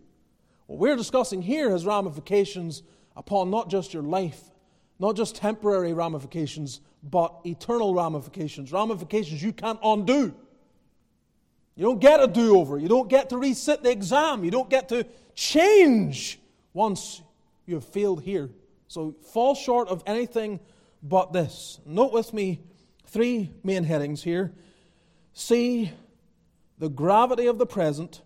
What 0.67 0.79
we're 0.79 0.97
discussing 0.97 1.43
here 1.43 1.71
has 1.71 1.87
ramifications 1.87 2.83
upon 3.17 3.51
not 3.51 3.69
just 3.69 3.93
your 3.93 4.03
life, 4.03 4.41
not 4.99 5.17
just 5.17 5.37
temporary 5.37 5.93
ramifications, 5.93 6.81
but 7.03 7.35
eternal 7.45 7.95
ramifications, 7.95 8.73
ramifications 8.73 9.43
you 9.43 9.53
can't 9.53 9.79
undo. 9.83 10.35
You 11.75 11.85
don't 11.85 12.01
get 12.01 12.23
a 12.23 12.27
do 12.27 12.59
over. 12.59 12.79
You 12.79 12.89
don't 12.89 13.09
get 13.09 13.31
to 13.31 13.37
resit 13.37 13.83
the 13.83 13.91
exam. 13.91 14.45
You 14.45 14.51
don't 14.51 14.69
get 14.69 14.91
to 14.91 15.07
change 15.35 16.39
once 16.75 17.23
you 17.67 17.75
have 17.77 17.85
failed 17.85 18.23
here. 18.23 18.51
So 18.89 19.15
fall 19.33 19.55
short 19.55 19.89
of 19.89 20.03
anything 20.07 20.61
but 21.03 21.33
this. 21.33 21.81
Note 21.87 22.13
with 22.13 22.35
me 22.35 22.61
three 23.07 23.51
main 23.65 23.85
headings 23.85 24.23
here 24.23 24.53
see 25.33 25.93
the 26.79 26.89
gravity 26.89 27.47
of 27.47 27.59
the 27.59 27.67
present, 27.67 28.23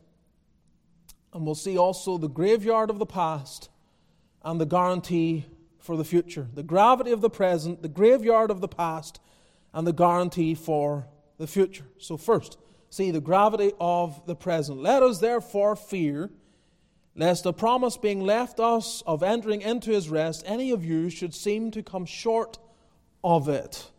and 1.32 1.44
we'll 1.44 1.54
see 1.54 1.76
also 1.76 2.18
the 2.18 2.28
graveyard 2.28 2.90
of 2.90 2.98
the 2.98 3.06
past 3.06 3.68
and 4.42 4.60
the 4.60 4.66
guarantee 4.66 5.44
for 5.78 5.96
the 5.96 6.04
future. 6.04 6.48
The 6.54 6.62
gravity 6.62 7.12
of 7.12 7.20
the 7.20 7.30
present, 7.30 7.82
the 7.82 7.88
graveyard 7.88 8.50
of 8.50 8.60
the 8.60 8.68
past, 8.68 9.20
and 9.72 9.86
the 9.86 9.92
guarantee 9.92 10.54
for 10.54 11.06
the 11.38 11.46
future. 11.46 11.84
So, 11.98 12.16
first, 12.16 12.56
see 12.88 13.10
the 13.10 13.20
gravity 13.20 13.72
of 13.78 14.26
the 14.26 14.34
present. 14.34 14.78
Let 14.78 15.02
us 15.02 15.18
therefore 15.18 15.76
fear, 15.76 16.30
lest 17.14 17.44
the 17.44 17.52
promise 17.52 17.96
being 17.96 18.20
left 18.20 18.58
us 18.58 19.02
of 19.06 19.22
entering 19.22 19.60
into 19.60 19.90
his 19.90 20.08
rest, 20.08 20.42
any 20.46 20.70
of 20.70 20.84
you 20.84 21.10
should 21.10 21.34
seem 21.34 21.70
to 21.72 21.82
come 21.82 22.06
short 22.06 22.58
of 23.22 23.48
it. 23.48 23.90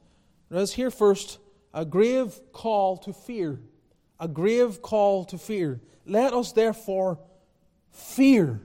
Let 0.49 0.63
us 0.63 0.73
hear 0.73 0.89
first 0.89 1.39
a 1.77 1.85
grave 1.85 2.39
call 2.53 2.97
to 2.97 3.13
fear. 3.13 3.59
A 4.19 4.27
grave 4.27 4.81
call 4.81 5.23
to 5.25 5.37
fear. 5.37 5.79
Let 6.07 6.33
us 6.33 6.51
therefore 6.51 7.19
fear. 7.91 8.59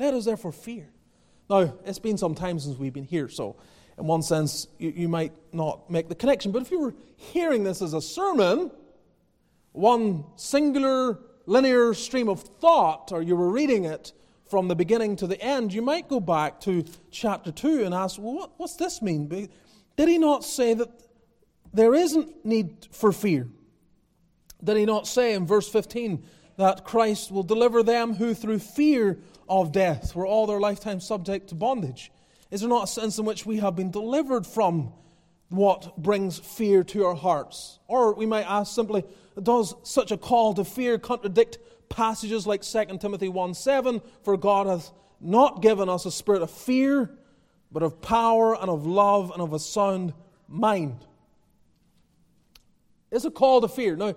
Let 0.00 0.12
us 0.12 0.24
therefore 0.24 0.50
fear. 0.50 0.90
Now, 1.48 1.72
it's 1.86 2.00
been 2.00 2.18
some 2.18 2.34
time 2.34 2.58
since 2.58 2.76
we've 2.76 2.92
been 2.92 3.04
here, 3.04 3.28
so 3.28 3.56
in 3.96 4.08
one 4.08 4.22
sense, 4.22 4.66
you, 4.76 4.92
you 4.96 5.08
might 5.08 5.32
not 5.52 5.88
make 5.88 6.08
the 6.08 6.16
connection. 6.16 6.50
But 6.50 6.62
if 6.62 6.72
you 6.72 6.80
were 6.80 6.94
hearing 7.14 7.62
this 7.62 7.80
as 7.80 7.94
a 7.94 8.02
sermon, 8.02 8.72
one 9.70 10.24
singular 10.34 11.20
linear 11.46 11.94
stream 11.94 12.28
of 12.28 12.40
thought, 12.40 13.12
or 13.12 13.22
you 13.22 13.36
were 13.36 13.50
reading 13.50 13.84
it 13.84 14.12
from 14.50 14.66
the 14.66 14.74
beginning 14.74 15.14
to 15.16 15.28
the 15.28 15.40
end, 15.40 15.72
you 15.72 15.82
might 15.82 16.08
go 16.08 16.18
back 16.18 16.58
to 16.62 16.84
chapter 17.12 17.52
2 17.52 17.84
and 17.84 17.94
ask, 17.94 18.18
well, 18.18 18.34
what, 18.34 18.50
what's 18.56 18.74
this 18.74 19.00
mean? 19.00 19.28
Did 19.28 20.08
he 20.08 20.18
not 20.18 20.42
say 20.42 20.74
that 20.74 21.03
there 21.74 21.94
isn't 21.94 22.44
need 22.44 22.88
for 22.90 23.12
fear. 23.12 23.48
Did 24.62 24.76
he 24.76 24.86
not 24.86 25.06
say 25.06 25.34
in 25.34 25.46
verse 25.46 25.68
15 25.68 26.24
that 26.56 26.84
Christ 26.84 27.30
will 27.30 27.42
deliver 27.42 27.82
them 27.82 28.14
who 28.14 28.32
through 28.32 28.60
fear 28.60 29.18
of 29.48 29.72
death 29.72 30.14
were 30.14 30.26
all 30.26 30.46
their 30.46 30.60
lifetime 30.60 31.00
subject 31.00 31.48
to 31.48 31.54
bondage? 31.54 32.10
Is 32.50 32.60
there 32.60 32.68
not 32.68 32.84
a 32.84 32.86
sense 32.86 33.18
in 33.18 33.24
which 33.24 33.44
we 33.44 33.58
have 33.58 33.74
been 33.74 33.90
delivered 33.90 34.46
from 34.46 34.92
what 35.48 35.96
brings 35.96 36.38
fear 36.38 36.84
to 36.84 37.04
our 37.04 37.14
hearts? 37.14 37.80
Or 37.88 38.14
we 38.14 38.26
might 38.26 38.48
ask 38.48 38.74
simply, 38.74 39.04
does 39.42 39.74
such 39.82 40.12
a 40.12 40.16
call 40.16 40.54
to 40.54 40.64
fear 40.64 40.98
contradict 40.98 41.58
passages 41.88 42.46
like 42.46 42.62
2 42.62 42.98
Timothy 42.98 43.28
1 43.28 43.54
7? 43.54 44.00
For 44.22 44.36
God 44.36 44.66
hath 44.68 44.92
not 45.20 45.62
given 45.62 45.88
us 45.88 46.06
a 46.06 46.12
spirit 46.12 46.42
of 46.42 46.50
fear, 46.50 47.10
but 47.72 47.82
of 47.82 48.00
power 48.00 48.54
and 48.54 48.70
of 48.70 48.86
love 48.86 49.32
and 49.32 49.42
of 49.42 49.52
a 49.52 49.58
sound 49.58 50.12
mind. 50.48 51.04
It's 53.14 53.24
a 53.24 53.30
call 53.30 53.60
to 53.60 53.68
fear. 53.68 53.94
Now, 53.94 54.14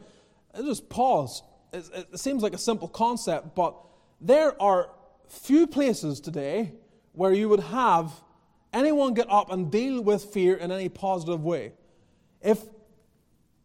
just 0.58 0.90
pause. 0.90 1.44
It 1.72 2.20
seems 2.20 2.42
like 2.42 2.54
a 2.54 2.58
simple 2.58 2.88
concept, 2.88 3.56
but 3.56 3.76
there 4.20 4.60
are 4.60 4.90
few 5.28 5.68
places 5.68 6.20
today 6.20 6.74
where 7.14 7.32
you 7.32 7.48
would 7.48 7.60
have 7.60 8.12
anyone 8.74 9.14
get 9.14 9.30
up 9.30 9.52
and 9.52 9.72
deal 9.72 10.02
with 10.02 10.24
fear 10.24 10.56
in 10.56 10.72
any 10.72 10.90
positive 10.90 11.44
way. 11.44 11.74
If, 12.42 12.60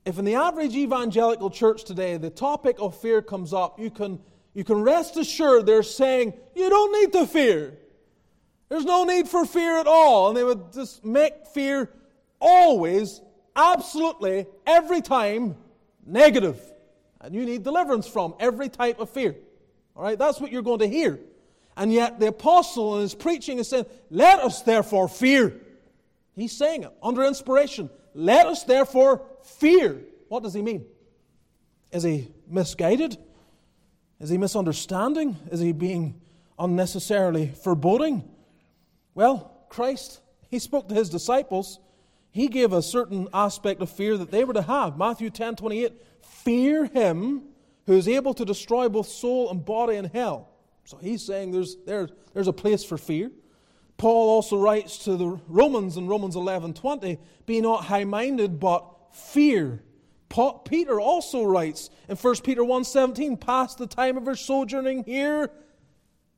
if 0.04 0.18
in 0.18 0.26
the 0.26 0.34
average 0.34 0.74
evangelical 0.74 1.48
church 1.48 1.84
today 1.84 2.18
the 2.18 2.30
topic 2.30 2.76
of 2.78 3.00
fear 3.00 3.22
comes 3.22 3.54
up, 3.54 3.80
you 3.80 3.90
can, 3.90 4.18
you 4.52 4.64
can 4.64 4.82
rest 4.82 5.16
assured 5.16 5.64
they're 5.64 5.82
saying, 5.82 6.34
you 6.54 6.68
don't 6.68 7.00
need 7.00 7.12
to 7.14 7.26
fear. 7.26 7.78
There's 8.68 8.84
no 8.84 9.04
need 9.04 9.28
for 9.28 9.46
fear 9.46 9.78
at 9.78 9.86
all. 9.86 10.28
And 10.28 10.36
they 10.36 10.44
would 10.44 10.72
just 10.72 11.04
make 11.04 11.46
fear 11.46 11.90
always, 12.38 13.22
absolutely, 13.54 14.46
every 14.66 15.00
time. 15.02 15.56
And 16.06 17.34
you 17.34 17.44
need 17.44 17.62
deliverance 17.62 18.06
from 18.06 18.34
every 18.40 18.68
type 18.68 18.98
of 18.98 19.10
fear. 19.10 19.36
All 19.94 20.02
right, 20.02 20.18
that's 20.18 20.40
what 20.40 20.50
you're 20.50 20.62
going 20.62 20.80
to 20.80 20.88
hear. 20.88 21.20
And 21.76 21.92
yet 21.92 22.20
the 22.20 22.28
apostle 22.28 22.96
in 22.96 23.02
his 23.02 23.14
preaching 23.14 23.58
is 23.58 23.68
saying, 23.68 23.86
Let 24.10 24.40
us 24.40 24.62
therefore 24.62 25.08
fear. 25.08 25.54
He's 26.34 26.52
saying 26.52 26.84
it 26.84 26.92
under 27.02 27.24
inspiration. 27.24 27.90
Let 28.14 28.46
us 28.46 28.64
therefore 28.64 29.22
fear. 29.42 30.00
What 30.28 30.42
does 30.42 30.54
he 30.54 30.62
mean? 30.62 30.84
Is 31.90 32.02
he 32.02 32.28
misguided? 32.48 33.16
Is 34.18 34.30
he 34.30 34.38
misunderstanding? 34.38 35.36
Is 35.50 35.60
he 35.60 35.72
being 35.72 36.20
unnecessarily 36.58 37.48
foreboding? 37.48 38.28
Well, 39.14 39.50
Christ, 39.68 40.20
he 40.48 40.58
spoke 40.58 40.88
to 40.88 40.94
his 40.94 41.10
disciples. 41.10 41.80
He 42.32 42.48
gave 42.48 42.72
a 42.72 42.82
certain 42.82 43.28
aspect 43.32 43.82
of 43.82 43.90
fear 43.90 44.16
that 44.16 44.30
they 44.30 44.42
were 44.42 44.54
to 44.54 44.62
have. 44.62 44.96
Matthew 44.96 45.30
10 45.30 45.54
28, 45.56 45.92
fear 46.22 46.86
him 46.86 47.42
who 47.86 47.92
is 47.92 48.08
able 48.08 48.34
to 48.34 48.44
destroy 48.44 48.88
both 48.88 49.06
soul 49.06 49.50
and 49.50 49.64
body 49.64 49.96
in 49.96 50.06
hell. 50.06 50.48
So 50.84 50.96
he's 50.96 51.22
saying 51.22 51.52
there's, 51.52 51.76
there, 51.86 52.08
there's 52.32 52.48
a 52.48 52.52
place 52.52 52.84
for 52.84 52.96
fear. 52.96 53.30
Paul 53.98 54.30
also 54.30 54.56
writes 54.56 54.98
to 55.04 55.16
the 55.16 55.38
Romans 55.46 55.96
in 55.96 56.08
Romans 56.08 56.34
11 56.34 56.74
20, 56.74 57.18
be 57.46 57.60
not 57.60 57.84
high 57.84 58.04
minded, 58.04 58.58
but 58.58 58.84
fear. 59.12 59.82
Paul, 60.28 60.60
Peter 60.60 60.98
also 60.98 61.44
writes 61.44 61.90
in 62.08 62.16
1 62.16 62.36
Peter 62.36 62.64
1 62.64 62.84
17, 62.84 63.36
pass 63.36 63.74
the 63.74 63.86
time 63.86 64.16
of 64.16 64.24
your 64.24 64.34
sojourning 64.36 65.04
here 65.04 65.50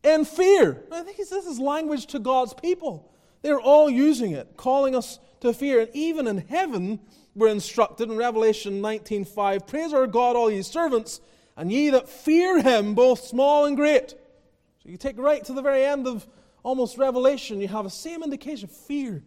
in 0.02 0.24
fear. 0.24 0.82
I 0.90 1.02
think 1.02 1.16
this 1.16 1.32
is 1.32 1.60
language 1.60 2.06
to 2.08 2.18
God's 2.18 2.52
people. 2.52 3.12
They're 3.42 3.60
all 3.60 3.88
using 3.88 4.32
it, 4.32 4.56
calling 4.56 4.96
us 4.96 5.18
to 5.44 5.54
fear. 5.54 5.80
And 5.80 5.90
even 5.94 6.26
in 6.26 6.38
heaven, 6.38 7.00
we're 7.34 7.48
instructed 7.48 8.10
in 8.10 8.16
Revelation 8.16 8.80
19:5, 8.80 9.66
praise 9.66 9.92
our 9.92 10.06
God, 10.06 10.36
all 10.36 10.50
ye 10.50 10.62
servants, 10.62 11.20
and 11.56 11.70
ye 11.70 11.90
that 11.90 12.08
fear 12.08 12.60
him, 12.60 12.94
both 12.94 13.24
small 13.24 13.64
and 13.64 13.76
great. 13.76 14.10
So 14.10 14.88
you 14.88 14.96
take 14.96 15.18
right 15.18 15.44
to 15.44 15.52
the 15.52 15.62
very 15.62 15.84
end 15.84 16.06
of 16.06 16.26
almost 16.62 16.98
Revelation, 16.98 17.60
you 17.60 17.68
have 17.68 17.84
the 17.84 17.90
same 17.90 18.22
indication 18.22 18.68
fear. 18.68 19.22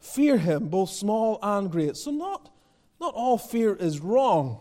Fear 0.00 0.38
him, 0.38 0.68
both 0.68 0.90
small 0.90 1.38
and 1.42 1.70
great. 1.70 1.96
So 1.96 2.10
not, 2.10 2.50
not 3.00 3.14
all 3.14 3.38
fear 3.38 3.74
is 3.74 4.00
wrong. 4.00 4.60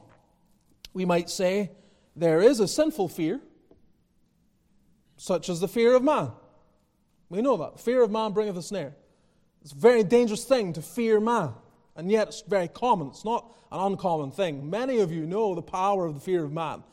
We 0.93 1.05
might 1.05 1.29
say 1.29 1.71
there 2.15 2.41
is 2.41 2.59
a 2.59 2.67
sinful 2.67 3.09
fear, 3.09 3.39
such 5.17 5.49
as 5.49 5.59
the 5.59 5.67
fear 5.67 5.95
of 5.95 6.03
man. 6.03 6.31
We 7.29 7.41
know 7.41 7.57
that. 7.57 7.79
Fear 7.79 8.03
of 8.03 8.11
man 8.11 8.33
bringeth 8.33 8.57
a 8.57 8.61
snare. 8.61 8.93
It's 9.61 9.73
a 9.73 9.75
very 9.75 10.03
dangerous 10.03 10.43
thing 10.43 10.73
to 10.73 10.81
fear 10.81 11.19
man. 11.19 11.53
And 11.95 12.09
yet 12.09 12.29
it's 12.29 12.41
very 12.41 12.67
common. 12.67 13.07
It's 13.07 13.25
not 13.25 13.53
an 13.71 13.79
uncommon 13.79 14.31
thing. 14.31 14.69
Many 14.69 14.99
of 14.99 15.11
you 15.11 15.25
know 15.25 15.55
the 15.55 15.61
power 15.61 16.05
of 16.05 16.15
the 16.15 16.19
fear 16.19 16.43
of 16.43 16.51
man. 16.51 16.83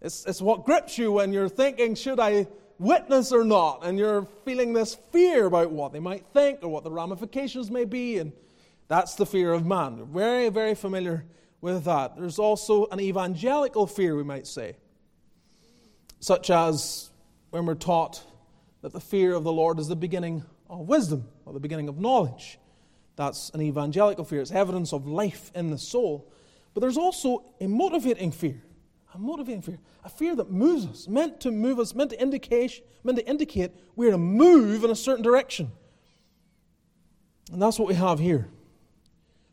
It's, 0.00 0.24
it's 0.26 0.42
what 0.42 0.64
grips 0.64 0.98
you 0.98 1.12
when 1.12 1.32
you're 1.32 1.48
thinking, 1.48 1.94
should 1.94 2.18
I 2.18 2.46
witness 2.78 3.32
or 3.32 3.44
not? 3.44 3.84
And 3.84 3.98
you're 3.98 4.26
feeling 4.44 4.72
this 4.72 4.96
fear 5.12 5.46
about 5.46 5.70
what 5.70 5.92
they 5.92 6.00
might 6.00 6.26
think 6.32 6.60
or 6.62 6.68
what 6.68 6.84
the 6.84 6.90
ramifications 6.90 7.70
may 7.70 7.84
be. 7.84 8.18
And 8.18 8.32
that's 8.88 9.14
the 9.14 9.26
fear 9.26 9.52
of 9.52 9.64
man. 9.64 9.98
We're 9.98 10.04
very, 10.06 10.48
very 10.48 10.74
familiar 10.74 11.24
with 11.60 11.84
that. 11.84 12.16
There's 12.16 12.38
also 12.38 12.86
an 12.86 13.00
evangelical 13.00 13.86
fear, 13.86 14.16
we 14.16 14.24
might 14.24 14.46
say, 14.46 14.76
such 16.20 16.50
as 16.50 17.10
when 17.50 17.66
we're 17.66 17.74
taught 17.74 18.22
that 18.82 18.92
the 18.92 19.00
fear 19.00 19.34
of 19.34 19.44
the 19.44 19.52
Lord 19.52 19.78
is 19.78 19.88
the 19.88 19.96
beginning 19.96 20.44
of 20.68 20.80
wisdom 20.88 21.28
or 21.44 21.52
the 21.52 21.60
beginning 21.60 21.88
of 21.88 21.98
knowledge. 21.98 22.58
That's 23.16 23.50
an 23.50 23.62
evangelical 23.62 24.24
fear. 24.24 24.40
It's 24.40 24.50
evidence 24.50 24.92
of 24.92 25.06
life 25.06 25.50
in 25.54 25.70
the 25.70 25.78
soul. 25.78 26.30
But 26.74 26.80
there's 26.80 26.98
also 26.98 27.44
a 27.60 27.66
motivating 27.66 28.32
fear. 28.32 28.62
A 29.14 29.18
motivating 29.18 29.62
fear. 29.62 29.78
A 30.04 30.08
fear 30.08 30.36
that 30.36 30.50
moves 30.50 30.86
us, 30.86 31.08
meant 31.08 31.40
to 31.40 31.50
move 31.50 31.78
us, 31.78 31.94
meant 31.94 32.10
to 32.10 32.20
indicate, 32.20 32.82
meant 33.02 33.18
to 33.18 33.26
indicate 33.26 33.72
we're 33.94 34.10
to 34.10 34.18
move 34.18 34.84
in 34.84 34.90
a 34.90 34.96
certain 34.96 35.24
direction. 35.24 35.72
And 37.50 37.62
that's 37.62 37.78
what 37.78 37.88
we 37.88 37.94
have 37.94 38.18
here. 38.18 38.48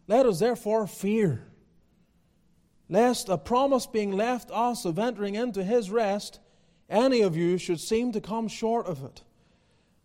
Let 0.07 0.25
us 0.25 0.39
therefore 0.39 0.85
fear, 0.85 1.47
lest 2.89 3.29
a 3.29 3.37
promise 3.37 3.85
being 3.85 4.11
left 4.11 4.51
us 4.51 4.83
of 4.83 4.99
entering 4.99 5.35
into 5.35 5.63
his 5.63 5.89
rest, 5.89 6.39
any 6.89 7.21
of 7.21 7.37
you 7.37 7.57
should 7.57 7.79
seem 7.79 8.11
to 8.11 8.19
come 8.19 8.49
short 8.49 8.85
of 8.87 9.03
it. 9.05 9.21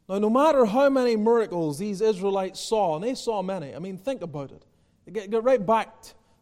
Now, 0.09 0.19
no 0.19 0.31
matter 0.31 0.65
how 0.65 0.89
many 0.89 1.17
miracles 1.17 1.79
these 1.79 2.01
Israelites 2.01 2.61
saw, 2.61 2.95
and 2.95 3.05
they 3.05 3.15
saw 3.15 3.43
many, 3.43 3.75
I 3.75 3.79
mean, 3.79 3.99
think 3.99 4.23
about 4.23 4.53
it. 4.53 4.65
Get, 5.13 5.31
get 5.31 5.43
right 5.45 5.65
back 5.65 5.95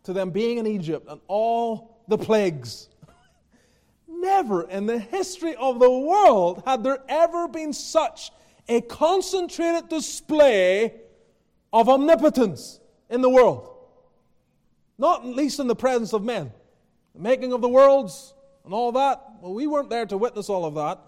to 0.04 0.12
them 0.12 0.30
being 0.30 0.58
in 0.58 0.66
Egypt 0.66 1.06
and 1.08 1.20
all 1.26 1.98
the 2.06 2.16
plagues. 2.16 2.88
Never 4.08 4.68
in 4.68 4.86
the 4.86 4.98
history 4.98 5.56
of 5.56 5.80
the 5.80 5.90
world 5.90 6.62
had 6.64 6.84
there 6.84 6.98
ever 7.08 7.48
been 7.48 7.72
such 7.72 8.30
a 8.68 8.80
concentrated 8.82 9.88
display 9.88 10.94
of 11.72 11.88
omnipotence 11.88 12.78
in 13.10 13.20
the 13.20 13.30
world. 13.30 13.68
Not 14.98 15.26
least 15.26 15.58
in 15.58 15.66
the 15.66 15.76
presence 15.76 16.12
of 16.12 16.22
men. 16.22 16.52
The 17.14 17.20
making 17.20 17.52
of 17.52 17.60
the 17.60 17.68
worlds 17.68 18.32
and 18.64 18.72
all 18.72 18.92
that. 18.92 19.22
Well, 19.40 19.54
we 19.54 19.66
weren't 19.66 19.90
there 19.90 20.06
to 20.06 20.16
witness 20.16 20.48
all 20.48 20.64
of 20.64 20.74
that. 20.74 21.00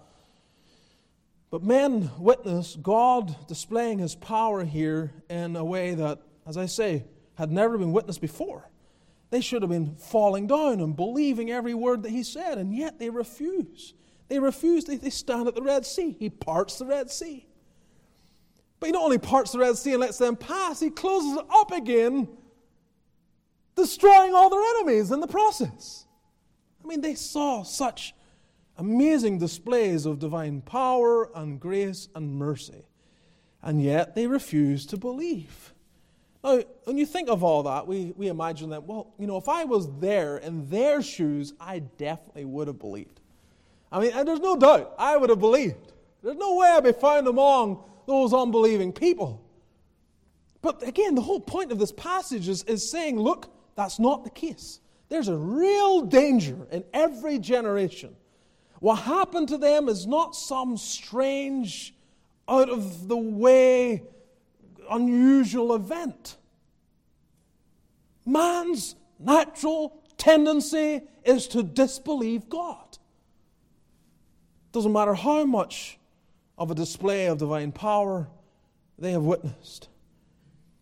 But 1.51 1.63
men 1.63 2.11
witness 2.19 2.77
God 2.81 3.47
displaying 3.47 3.99
his 3.99 4.15
power 4.15 4.63
here 4.63 5.11
in 5.29 5.55
a 5.55 5.65
way 5.65 5.95
that, 5.95 6.19
as 6.45 6.57
I 6.57 6.67
say, 6.67 7.05
had 7.35 7.51
never 7.51 7.77
been 7.77 7.91
witnessed 7.91 8.21
before. 8.21 8.69
They 9.31 9.41
should 9.41 9.61
have 9.61 9.71
been 9.71 9.95
falling 9.95 10.47
down 10.47 10.79
and 10.79 10.95
believing 10.95 11.51
every 11.51 11.73
word 11.73 12.03
that 12.03 12.11
he 12.11 12.23
said, 12.23 12.57
and 12.57 12.75
yet 12.75 12.99
they 12.99 13.09
refuse. 13.09 13.93
They 14.27 14.39
refuse. 14.39 14.85
They, 14.85 14.97
they 14.97 15.09
stand 15.09 15.47
at 15.47 15.55
the 15.55 15.61
Red 15.61 15.85
Sea. 15.85 16.15
He 16.19 16.29
parts 16.29 16.77
the 16.77 16.85
Red 16.85 17.09
Sea. 17.09 17.47
But 18.79 18.87
he 18.87 18.93
not 18.93 19.03
only 19.03 19.17
parts 19.17 19.51
the 19.51 19.59
Red 19.59 19.77
Sea 19.77 19.91
and 19.93 20.01
lets 20.01 20.17
them 20.17 20.35
pass, 20.35 20.79
he 20.79 20.89
closes 20.89 21.37
it 21.37 21.45
up 21.53 21.71
again, 21.71 22.27
destroying 23.75 24.33
all 24.33 24.49
their 24.49 24.63
enemies 24.77 25.11
in 25.11 25.19
the 25.19 25.27
process. 25.27 26.05
I 26.83 26.87
mean, 26.87 27.01
they 27.01 27.15
saw 27.15 27.63
such 27.63 28.13
amazing 28.79 29.37
displays 29.37 30.05
of 30.05 30.19
divine 30.19 30.61
power 30.61 31.29
and 31.37 31.59
grace 31.59 32.07
and 32.15 32.33
mercy. 32.35 32.87
And 33.61 33.83
yet 33.83 34.15
they 34.15 34.25
refuse 34.25 34.85
to 34.87 34.97
believe. 34.97 35.73
Now, 36.43 36.61
when 36.85 36.97
you 36.97 37.05
think 37.05 37.27
of 37.29 37.43
all 37.43 37.63
that, 37.63 37.85
we, 37.85 38.13
we 38.15 38.29
imagine 38.29 38.69
that, 38.69 38.85
well, 38.85 39.13
you 39.19 39.27
know, 39.27 39.35
if 39.35 39.49
I 39.49 39.65
was 39.65 39.89
there 39.99 40.37
in 40.37 40.69
their 40.69 41.01
shoes, 41.01 41.53
I 41.59 41.79
definitely 41.79 42.45
would 42.45 42.67
have 42.67 42.79
believed. 42.79 43.19
I 43.91 43.99
mean, 43.99 44.25
there's 44.25 44.39
no 44.39 44.55
doubt 44.55 44.95
I 44.97 45.17
would 45.17 45.29
have 45.29 45.39
believed. 45.39 45.91
There's 46.23 46.37
no 46.37 46.55
way 46.55 46.69
I'd 46.69 46.83
be 46.85 46.93
found 46.93 47.27
among 47.27 47.83
those 48.05 48.33
unbelieving 48.33 48.93
people. 48.93 49.43
But 50.61 50.87
again, 50.87 51.15
the 51.15 51.21
whole 51.21 51.41
point 51.41 51.73
of 51.73 51.79
this 51.79 51.91
passage 51.91 52.47
is, 52.47 52.63
is 52.63 52.89
saying, 52.89 53.19
look, 53.19 53.51
that's 53.75 53.99
not 53.99 54.23
the 54.23 54.29
case. 54.29 54.79
There's 55.09 55.27
a 55.27 55.35
real 55.35 56.01
danger 56.01 56.67
in 56.71 56.85
every 56.93 57.39
generation 57.39 58.15
what 58.79 58.95
happened 58.95 59.49
to 59.49 59.57
them 59.57 59.89
is 59.89 60.07
not 60.07 60.35
some 60.35 60.77
strange, 60.77 61.93
out 62.47 62.69
of 62.69 63.07
the 63.07 63.17
way, 63.17 64.03
unusual 64.89 65.75
event. 65.75 66.37
Man's 68.25 68.95
natural 69.19 70.01
tendency 70.17 71.01
is 71.23 71.47
to 71.49 71.63
disbelieve 71.63 72.49
God. 72.49 72.97
Doesn't 74.71 74.93
matter 74.93 75.15
how 75.15 75.45
much 75.45 75.99
of 76.57 76.71
a 76.71 76.75
display 76.75 77.27
of 77.27 77.37
divine 77.37 77.71
power 77.71 78.27
they 78.97 79.11
have 79.11 79.23
witnessed. 79.23 79.89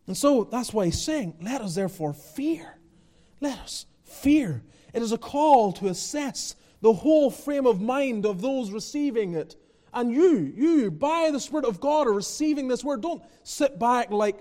And 0.08 0.18
so 0.18 0.44
that's 0.46 0.74
why 0.74 0.86
he's 0.86 1.02
saying, 1.02 1.36
Let 1.42 1.62
us 1.62 1.76
therefore 1.76 2.14
fear. 2.14 2.78
Let 3.40 3.60
us 3.60 3.86
fear. 4.04 4.64
It 4.94 5.02
is 5.02 5.12
a 5.12 5.18
call 5.18 5.72
to 5.74 5.88
assess 5.88 6.56
the 6.82 6.94
whole 6.94 7.30
frame 7.30 7.66
of 7.66 7.82
mind 7.82 8.26
of 8.26 8.42
those 8.42 8.72
receiving 8.72 9.34
it. 9.34 9.56
And 9.94 10.12
you, 10.12 10.54
you, 10.56 10.92
by 10.92 11.32
the 11.32 11.40
Spirit 11.40 11.66
of 11.66 11.80
God, 11.80 12.08
are 12.08 12.13
receiving 12.13 12.68
this 12.68 12.84
word. 12.84 13.02
Don't 13.02 13.24
sit 13.44 13.80
back 13.80 14.12
like, 14.12 14.38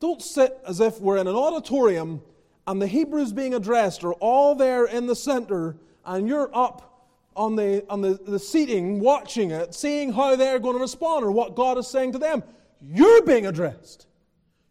don't 0.00 0.22
sit 0.22 0.58
as 0.66 0.80
if 0.80 1.00
we're 1.00 1.16
in 1.16 1.26
an 1.26 1.34
auditorium 1.34 2.22
and 2.66 2.80
the 2.80 2.86
Hebrews 2.86 3.32
being 3.32 3.54
addressed 3.54 4.04
are 4.04 4.12
all 4.14 4.54
there 4.54 4.86
in 4.86 5.06
the 5.06 5.16
center 5.16 5.76
and 6.04 6.28
you're 6.28 6.50
up 6.56 7.08
on 7.34 7.56
the, 7.56 7.84
on 7.88 8.00
the, 8.00 8.18
the 8.24 8.38
seating 8.38 9.00
watching 9.00 9.50
it, 9.50 9.74
seeing 9.74 10.12
how 10.12 10.36
they're 10.36 10.58
going 10.58 10.76
to 10.76 10.80
respond 10.80 11.24
or 11.24 11.32
what 11.32 11.56
God 11.56 11.78
is 11.78 11.88
saying 11.88 12.12
to 12.12 12.18
them. 12.18 12.42
You're 12.80 13.22
being 13.22 13.46
addressed. 13.46 14.06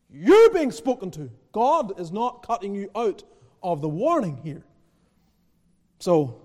You're 0.10 0.52
being 0.52 0.72
spoken 0.72 1.12
to. 1.12 1.30
God 1.52 2.00
is 2.00 2.12
not 2.12 2.46
cutting 2.46 2.76
you 2.76 2.90
out 2.96 3.24
of 3.64 3.82
the 3.82 3.90
warning 3.90 4.38
here. 4.38 4.64
So 6.00 6.42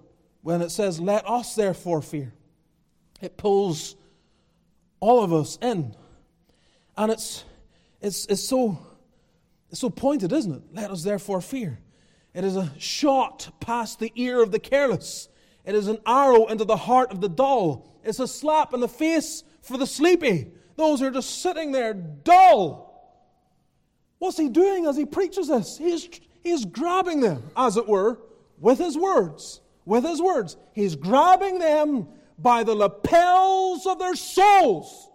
when 0.47 0.63
it 0.63 0.71
says, 0.71 1.01
Let 1.01 1.29
us 1.29 1.57
therefore 1.57 2.01
fear, 2.01 2.33
it 3.21 3.37
pulls 3.37 3.97
all 5.01 5.25
of 5.25 5.33
us 5.33 5.59
in. 5.61 5.93
And 6.97 7.11
it's, 7.11 7.45
it's, 8.01 8.27
it's, 8.27 8.45
so, 8.45 8.79
it's 9.71 9.81
so 9.81 9.91
pointed, 9.91 10.33
isn't 10.33 10.55
it? 10.55 10.63
Let 10.73 10.93
us 10.93 11.03
therefore 11.03 11.41
fear. 11.41 11.81
It 12.33 12.45
is 12.45 12.55
a 12.55 12.73
shot 12.79 13.59
past 13.59 13.99
the 13.99 14.13
ear 14.15 14.41
of 14.41 14.53
the 14.53 14.61
careless. 14.61 15.29
It 15.65 15.75
is 15.75 15.89
an 15.89 15.99
arrow 16.07 16.47
into 16.47 16.65
the 16.65 16.77
heart 16.77 17.11
of 17.11 17.21
the 17.21 17.29
dull. 17.29 17.99
It's 18.05 18.21
a 18.21 18.29
slap 18.29 18.73
in 18.73 18.79
the 18.79 18.87
face 18.87 19.43
for 19.63 19.77
the 19.77 19.87
sleepy. 19.87 20.53
Those 20.77 21.01
who 21.01 21.07
are 21.07 21.11
just 21.11 21.43
sitting 21.43 21.73
there 21.73 21.93
dull. 21.93 23.19
What's 24.19 24.39
he 24.39 24.49
doing 24.49 24.87
as 24.87 24.97
he 24.97 25.07
preaches 25.07 25.49
this? 25.49 25.77
He's, 25.77 26.09
he's 26.45 26.65
grabbing 26.65 27.19
them, 27.19 27.51
as 27.57 27.77
it 27.77 27.89
were, 27.89 28.21
with 28.61 28.79
his 28.79 28.97
words. 28.97 29.61
With 29.87 30.05
his 30.05 30.21
words. 30.21 30.59
He's 30.75 30.95
grabbing 30.97 31.59
them 31.59 32.09
by 32.39 32.65
the 32.65 32.75
lapels 32.75 33.87
of 33.87 33.99
their 33.99 34.15
souls. 34.15 35.09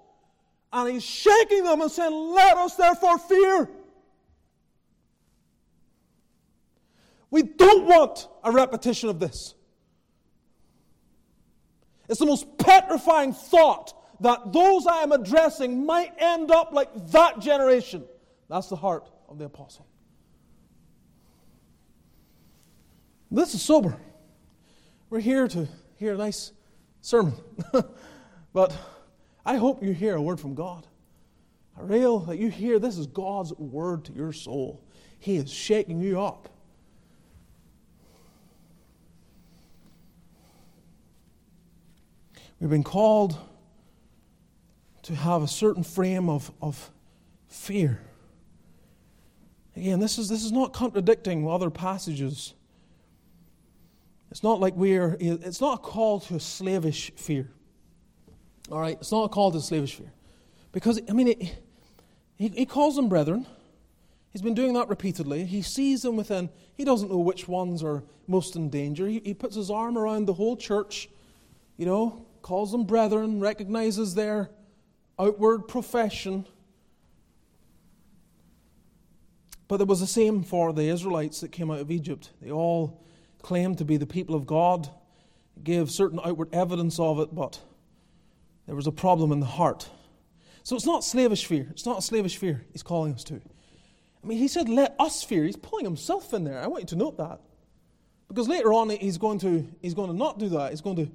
And 0.73 0.91
he's 0.91 1.03
shaking 1.03 1.63
them 1.63 1.81
and 1.81 1.91
saying, 1.91 2.11
Let 2.11 2.57
us 2.57 2.75
therefore 2.75 3.19
fear. 3.19 3.69
We 7.29 7.43
don't 7.43 7.85
want 7.85 8.27
a 8.43 8.51
repetition 8.51 9.09
of 9.09 9.19
this. 9.19 9.53
It's 12.09 12.19
the 12.19 12.25
most 12.25 12.57
petrifying 12.57 13.33
thought 13.33 13.93
that 14.19 14.51
those 14.51 14.85
I 14.85 14.97
am 14.97 15.11
addressing 15.11 15.85
might 15.85 16.13
end 16.17 16.51
up 16.51 16.73
like 16.73 16.89
that 17.11 17.39
generation. 17.39 18.03
That's 18.49 18.67
the 18.67 18.75
heart 18.75 19.09
of 19.29 19.37
the 19.37 19.45
apostle. 19.45 19.87
This 23.31 23.55
is 23.55 23.61
sober. 23.61 23.97
We're 25.11 25.19
here 25.19 25.45
to 25.49 25.67
hear 25.97 26.13
a 26.13 26.17
nice 26.17 26.53
sermon. 27.01 27.33
but 28.53 28.73
I 29.45 29.57
hope 29.57 29.83
you 29.83 29.91
hear 29.91 30.15
a 30.15 30.21
word 30.21 30.39
from 30.39 30.55
God. 30.55 30.87
A 31.77 31.83
real, 31.83 32.19
that 32.19 32.37
you 32.37 32.49
hear 32.49 32.79
this 32.79 32.97
is 32.97 33.07
God's 33.07 33.51
word 33.55 34.05
to 34.05 34.13
your 34.13 34.31
soul. 34.31 34.81
He 35.19 35.35
is 35.35 35.51
shaking 35.51 35.99
you 35.99 36.21
up. 36.21 36.47
We've 42.61 42.69
been 42.69 42.81
called 42.81 43.37
to 45.01 45.13
have 45.13 45.43
a 45.43 45.47
certain 45.47 45.83
frame 45.83 46.29
of, 46.29 46.53
of 46.61 46.89
fear. 47.49 47.99
Again, 49.75 49.99
this 49.99 50.17
is, 50.17 50.29
this 50.29 50.45
is 50.45 50.53
not 50.53 50.71
contradicting 50.71 51.45
other 51.49 51.69
passages. 51.69 52.53
It's 54.31 54.43
not 54.43 54.61
like 54.61 54.75
we're, 54.75 55.17
it's 55.19 55.59
not 55.59 55.79
a 55.79 55.81
call 55.81 56.21
to 56.21 56.35
a 56.35 56.39
slavish 56.39 57.11
fear. 57.17 57.51
All 58.71 58.79
right? 58.79 58.97
It's 58.99 59.11
not 59.11 59.25
a 59.25 59.29
call 59.29 59.51
to 59.51 59.59
slavish 59.59 59.95
fear. 59.95 60.13
Because, 60.71 61.01
I 61.09 61.11
mean, 61.11 61.27
it, 61.27 61.59
he, 62.37 62.47
he 62.47 62.65
calls 62.65 62.95
them 62.95 63.09
brethren. 63.09 63.45
He's 64.31 64.41
been 64.41 64.53
doing 64.53 64.73
that 64.73 64.87
repeatedly. 64.87 65.43
He 65.43 65.61
sees 65.61 66.01
them 66.03 66.15
within, 66.15 66.49
he 66.75 66.85
doesn't 66.85 67.11
know 67.11 67.17
which 67.17 67.49
ones 67.49 67.83
are 67.83 68.03
most 68.25 68.55
in 68.55 68.69
danger. 68.69 69.05
He, 69.05 69.19
he 69.19 69.33
puts 69.33 69.57
his 69.57 69.69
arm 69.69 69.97
around 69.97 70.25
the 70.25 70.33
whole 70.33 70.55
church, 70.55 71.09
you 71.75 71.85
know, 71.85 72.25
calls 72.41 72.71
them 72.71 72.85
brethren, 72.85 73.41
recognizes 73.41 74.15
their 74.15 74.49
outward 75.19 75.67
profession. 75.67 76.45
But 79.67 79.81
it 79.81 79.87
was 79.87 79.99
the 79.99 80.07
same 80.07 80.43
for 80.43 80.71
the 80.71 80.83
Israelites 80.83 81.41
that 81.41 81.51
came 81.51 81.69
out 81.69 81.79
of 81.79 81.91
Egypt. 81.91 82.29
They 82.41 82.51
all 82.51 83.03
claimed 83.41 83.77
to 83.79 83.85
be 83.85 83.97
the 83.97 84.05
people 84.05 84.35
of 84.35 84.45
God, 84.45 84.89
gave 85.63 85.91
certain 85.91 86.19
outward 86.23 86.49
evidence 86.53 86.99
of 86.99 87.19
it, 87.19 87.33
but 87.33 87.59
there 88.67 88.75
was 88.75 88.87
a 88.87 88.91
problem 88.91 89.31
in 89.31 89.39
the 89.39 89.45
heart. 89.45 89.89
So 90.63 90.75
it's 90.75 90.85
not 90.85 91.03
slavish 91.03 91.45
fear. 91.45 91.67
It's 91.71 91.85
not 91.85 91.99
a 91.99 92.01
slavish 92.01 92.37
fear 92.37 92.63
he's 92.71 92.83
calling 92.83 93.13
us 93.13 93.23
to. 93.25 93.35
I 94.23 94.27
mean, 94.27 94.37
he 94.37 94.47
said, 94.47 94.69
let 94.69 94.95
us 94.99 95.23
fear. 95.23 95.43
He's 95.43 95.55
pulling 95.55 95.85
himself 95.85 96.33
in 96.33 96.43
there. 96.43 96.59
I 96.59 96.67
want 96.67 96.83
you 96.83 96.87
to 96.89 96.95
note 96.95 97.17
that. 97.17 97.41
Because 98.27 98.47
later 98.47 98.71
on, 98.71 98.89
he's 98.89 99.17
going 99.17 99.39
to, 99.39 99.67
he's 99.81 99.93
going 99.93 100.09
to 100.09 100.15
not 100.15 100.37
do 100.37 100.49
that. 100.49 100.69
He's 100.69 100.81
going 100.81 100.95
to 100.97 101.11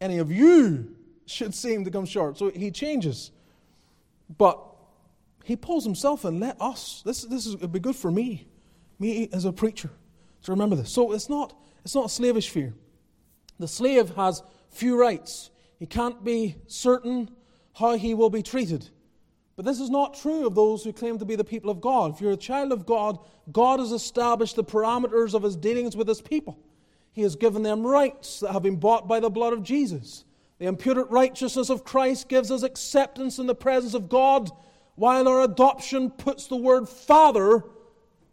any 0.00 0.18
of 0.18 0.30
you 0.30 0.94
should 1.26 1.54
seem 1.54 1.84
to 1.84 1.90
come 1.90 2.06
short. 2.06 2.38
So 2.38 2.50
he 2.50 2.70
changes. 2.70 3.32
But 4.38 4.60
he 5.44 5.56
pulls 5.56 5.84
himself 5.84 6.24
and 6.24 6.40
let 6.40 6.60
us. 6.60 7.02
This, 7.04 7.22
this 7.22 7.46
is, 7.46 7.56
would 7.56 7.72
be 7.72 7.80
good 7.80 7.96
for 7.96 8.10
me, 8.10 8.46
me 8.98 9.28
as 9.32 9.44
a 9.44 9.52
preacher, 9.52 9.90
remember 10.48 10.76
this. 10.76 10.90
So 10.90 11.12
it's 11.12 11.28
not, 11.28 11.58
it's 11.84 11.94
not 11.94 12.06
a 12.06 12.08
slavish 12.08 12.50
fear. 12.50 12.74
The 13.58 13.68
slave 13.68 14.10
has 14.16 14.42
few 14.70 14.98
rights. 14.98 15.50
He 15.78 15.86
can't 15.86 16.22
be 16.24 16.56
certain 16.66 17.30
how 17.74 17.96
he 17.96 18.14
will 18.14 18.30
be 18.30 18.42
treated. 18.42 18.88
But 19.56 19.64
this 19.64 19.80
is 19.80 19.88
not 19.88 20.14
true 20.14 20.46
of 20.46 20.54
those 20.54 20.84
who 20.84 20.92
claim 20.92 21.18
to 21.18 21.24
be 21.24 21.36
the 21.36 21.44
people 21.44 21.70
of 21.70 21.80
God. 21.80 22.14
If 22.14 22.20
you're 22.20 22.32
a 22.32 22.36
child 22.36 22.72
of 22.72 22.84
God, 22.84 23.18
God 23.52 23.80
has 23.80 23.92
established 23.92 24.56
the 24.56 24.64
parameters 24.64 25.34
of 25.34 25.42
his 25.42 25.56
dealings 25.56 25.96
with 25.96 26.06
his 26.06 26.20
people. 26.20 26.58
He 27.12 27.22
has 27.22 27.36
given 27.36 27.62
them 27.62 27.86
rights 27.86 28.40
that 28.40 28.52
have 28.52 28.62
been 28.62 28.76
bought 28.76 29.08
by 29.08 29.20
the 29.20 29.30
blood 29.30 29.54
of 29.54 29.62
Jesus. 29.62 30.24
The 30.58 30.66
imputed 30.66 31.06
righteousness 31.08 31.70
of 31.70 31.84
Christ 31.84 32.28
gives 32.28 32.50
us 32.50 32.62
acceptance 32.62 33.38
in 33.38 33.46
the 33.46 33.54
presence 33.54 33.94
of 33.94 34.10
God, 34.10 34.50
while 34.94 35.26
our 35.26 35.42
adoption 35.42 36.10
puts 36.10 36.46
the 36.46 36.56
word 36.56 36.88
Father 36.88 37.64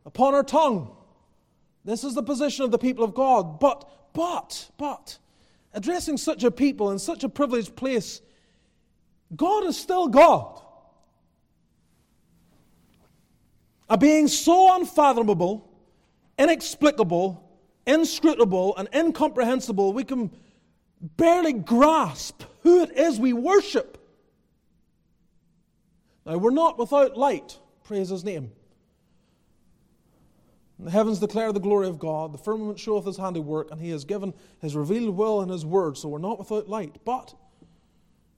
upon 0.05 0.33
our 0.33 0.43
tongue. 0.43 0.93
This 1.85 2.03
is 2.03 2.13
the 2.13 2.23
position 2.23 2.65
of 2.65 2.71
the 2.71 2.77
people 2.77 3.03
of 3.03 3.13
God. 3.13 3.59
But, 3.59 3.89
but, 4.13 4.69
but, 4.77 5.17
addressing 5.73 6.17
such 6.17 6.43
a 6.43 6.51
people 6.51 6.91
in 6.91 6.99
such 6.99 7.23
a 7.23 7.29
privileged 7.29 7.75
place, 7.75 8.21
God 9.35 9.65
is 9.65 9.77
still 9.77 10.07
God. 10.07 10.61
A 13.89 13.97
being 13.97 14.27
so 14.27 14.75
unfathomable, 14.75 15.69
inexplicable, 16.37 17.43
inscrutable 17.85 18.75
and 18.77 18.87
incomprehensible, 18.93 19.93
we 19.93 20.03
can 20.03 20.31
barely 21.01 21.53
grasp 21.53 22.43
who 22.61 22.81
it 22.81 22.97
is 22.97 23.19
we 23.19 23.33
worship. 23.33 23.97
Now, 26.25 26.37
we're 26.37 26.51
not 26.51 26.79
without 26.79 27.17
light, 27.17 27.59
praise 27.83 28.09
his 28.09 28.23
name. 28.23 28.53
The 30.83 30.91
heavens 30.91 31.19
declare 31.19 31.53
the 31.53 31.61
glory 31.61 31.87
of 31.87 31.97
God, 31.97 32.33
the 32.33 32.37
firmament 32.37 32.77
showeth 32.77 33.05
his 33.05 33.15
handiwork, 33.15 33.71
and 33.71 33.79
he 33.79 33.89
has 33.91 34.03
given 34.03 34.33
his 34.59 34.75
revealed 34.75 35.15
will 35.15 35.41
in 35.41 35.47
his 35.47 35.65
word, 35.65 35.97
so 35.97 36.09
we're 36.09 36.17
not 36.17 36.39
without 36.39 36.67
light. 36.67 36.97
But, 37.05 37.33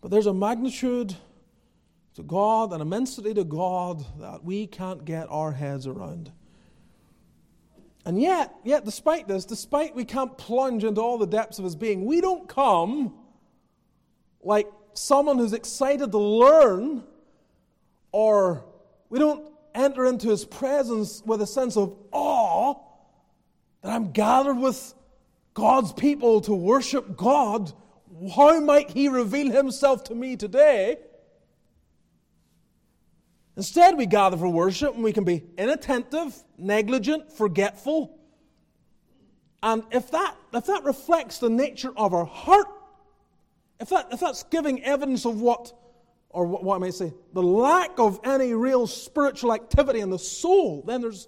but 0.02 0.12
there's 0.12 0.28
a 0.28 0.34
magnitude 0.34 1.16
to 2.14 2.22
God, 2.22 2.72
an 2.72 2.82
immensity 2.82 3.34
to 3.34 3.44
God 3.44 4.06
that 4.20 4.44
we 4.44 4.68
can't 4.68 5.04
get 5.06 5.28
our 5.32 5.52
heads 5.52 5.88
around. 5.88 6.32
And 8.06 8.22
yet, 8.22 8.54
yet, 8.64 8.86
despite 8.86 9.28
this, 9.28 9.46
despite 9.46 9.96
we 9.96 10.06
can't 10.06 10.38
plunge 10.38 10.84
into 10.84 11.02
all 11.02 11.18
the 11.18 11.26
depths 11.26 11.58
of 11.58 11.66
his 11.66 11.76
being, 11.76 12.06
we 12.06 12.22
don't 12.22 12.48
come 12.48 13.16
like 14.44 14.68
someone 14.94 15.40
who's 15.40 15.54
excited 15.54 16.12
to 16.12 16.20
learn, 16.20 17.04
or 18.12 18.64
we 19.10 19.18
don't 19.18 19.50
enter 19.74 20.06
into 20.06 20.30
his 20.30 20.46
presence 20.46 21.22
with 21.26 21.42
a 21.42 21.48
sense 21.48 21.76
of 21.76 21.96
awe 22.12 22.35
that 23.82 23.92
I'm 23.92 24.12
gathered 24.12 24.58
with 24.58 24.94
God's 25.54 25.94
people 25.94 26.42
to 26.42 26.54
worship 26.54 27.16
God. 27.16 27.72
How 28.36 28.60
might 28.60 28.90
he 28.90 29.08
reveal 29.08 29.52
himself 29.52 30.04
to 30.06 30.16
me 30.16 30.36
today? 30.36 30.98
Instead, 33.58 33.98
we 33.98 34.06
gather 34.06 34.38
for 34.38 34.50
worship 34.50 34.94
and 34.96 35.04
we 35.04 35.14
can 35.14 35.24
be 35.24 35.44
inattentive, 35.58 36.36
negligent, 36.58 37.32
forgetful. 37.32 38.20
And 39.64 39.84
if 39.92 40.12
that, 40.12 40.36
if 40.54 40.66
that 40.66 40.84
reflects 40.84 41.40
the 41.40 41.50
nature 41.50 41.92
of 41.96 42.14
our 42.14 42.26
heart, 42.26 42.68
if, 43.80 43.90
that, 43.90 44.08
if 44.12 44.20
that's 44.20 44.44
giving 44.44 44.84
evidence 44.84 45.26
of 45.26 45.40
what, 45.40 45.74
or 46.30 46.46
what, 46.46 46.64
what 46.64 46.76
I 46.76 46.78
might 46.80 46.94
say, 46.94 47.14
the 47.34 47.42
lack 47.42 47.98
of 47.98 48.20
any 48.24 48.54
real 48.54 48.88
spiritual 48.88 49.54
activity 49.54 50.02
in 50.02 50.10
the 50.10 50.20
soul, 50.20 50.84
then 50.86 51.02
there's, 51.02 51.28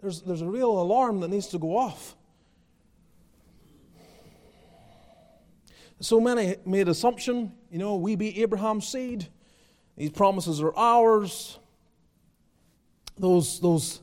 there's, 0.00 0.22
there's 0.22 0.42
a 0.42 0.48
real 0.48 0.80
alarm 0.80 1.20
that 1.20 1.28
needs 1.28 1.48
to 1.48 1.58
go 1.58 1.76
off. 1.76 2.16
So 6.00 6.18
many 6.20 6.56
made 6.64 6.88
assumption, 6.88 7.52
you 7.70 7.78
know, 7.78 7.96
we 7.96 8.16
be 8.16 8.42
Abraham's 8.42 8.88
seed. 8.88 9.26
These 9.96 10.10
promises 10.10 10.62
are 10.62 10.74
ours 10.74 11.58
those, 13.20 13.60
those, 13.60 14.00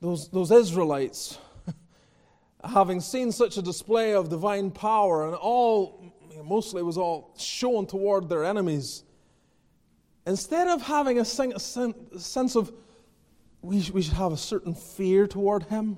those, 0.00 0.28
those 0.28 0.50
Israelites, 0.50 1.38
having 2.64 3.00
seen 3.00 3.30
such 3.30 3.58
a 3.58 3.62
display 3.62 4.14
of 4.14 4.30
divine 4.30 4.70
power, 4.70 5.26
and 5.26 5.36
all, 5.36 6.10
mostly 6.42 6.80
it 6.80 6.84
was 6.84 6.96
all 6.96 7.34
shown 7.38 7.86
toward 7.86 8.30
their 8.30 8.44
enemies, 8.44 9.04
instead 10.26 10.68
of 10.68 10.80
having 10.80 11.18
a, 11.18 11.24
sense 11.24 12.56
of 12.56 12.72
we, 13.64 13.76
we 13.92 14.02
should 14.02 14.14
have 14.14 14.32
a 14.32 14.36
certain 14.36 14.74
fear 14.74 15.26
toward 15.26 15.64
him, 15.64 15.96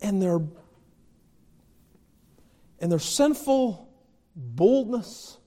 and 0.00 0.22
their, 0.22 0.40
in 2.78 2.88
their 2.88 3.00
sinful 3.00 3.88
boldness 4.36 5.38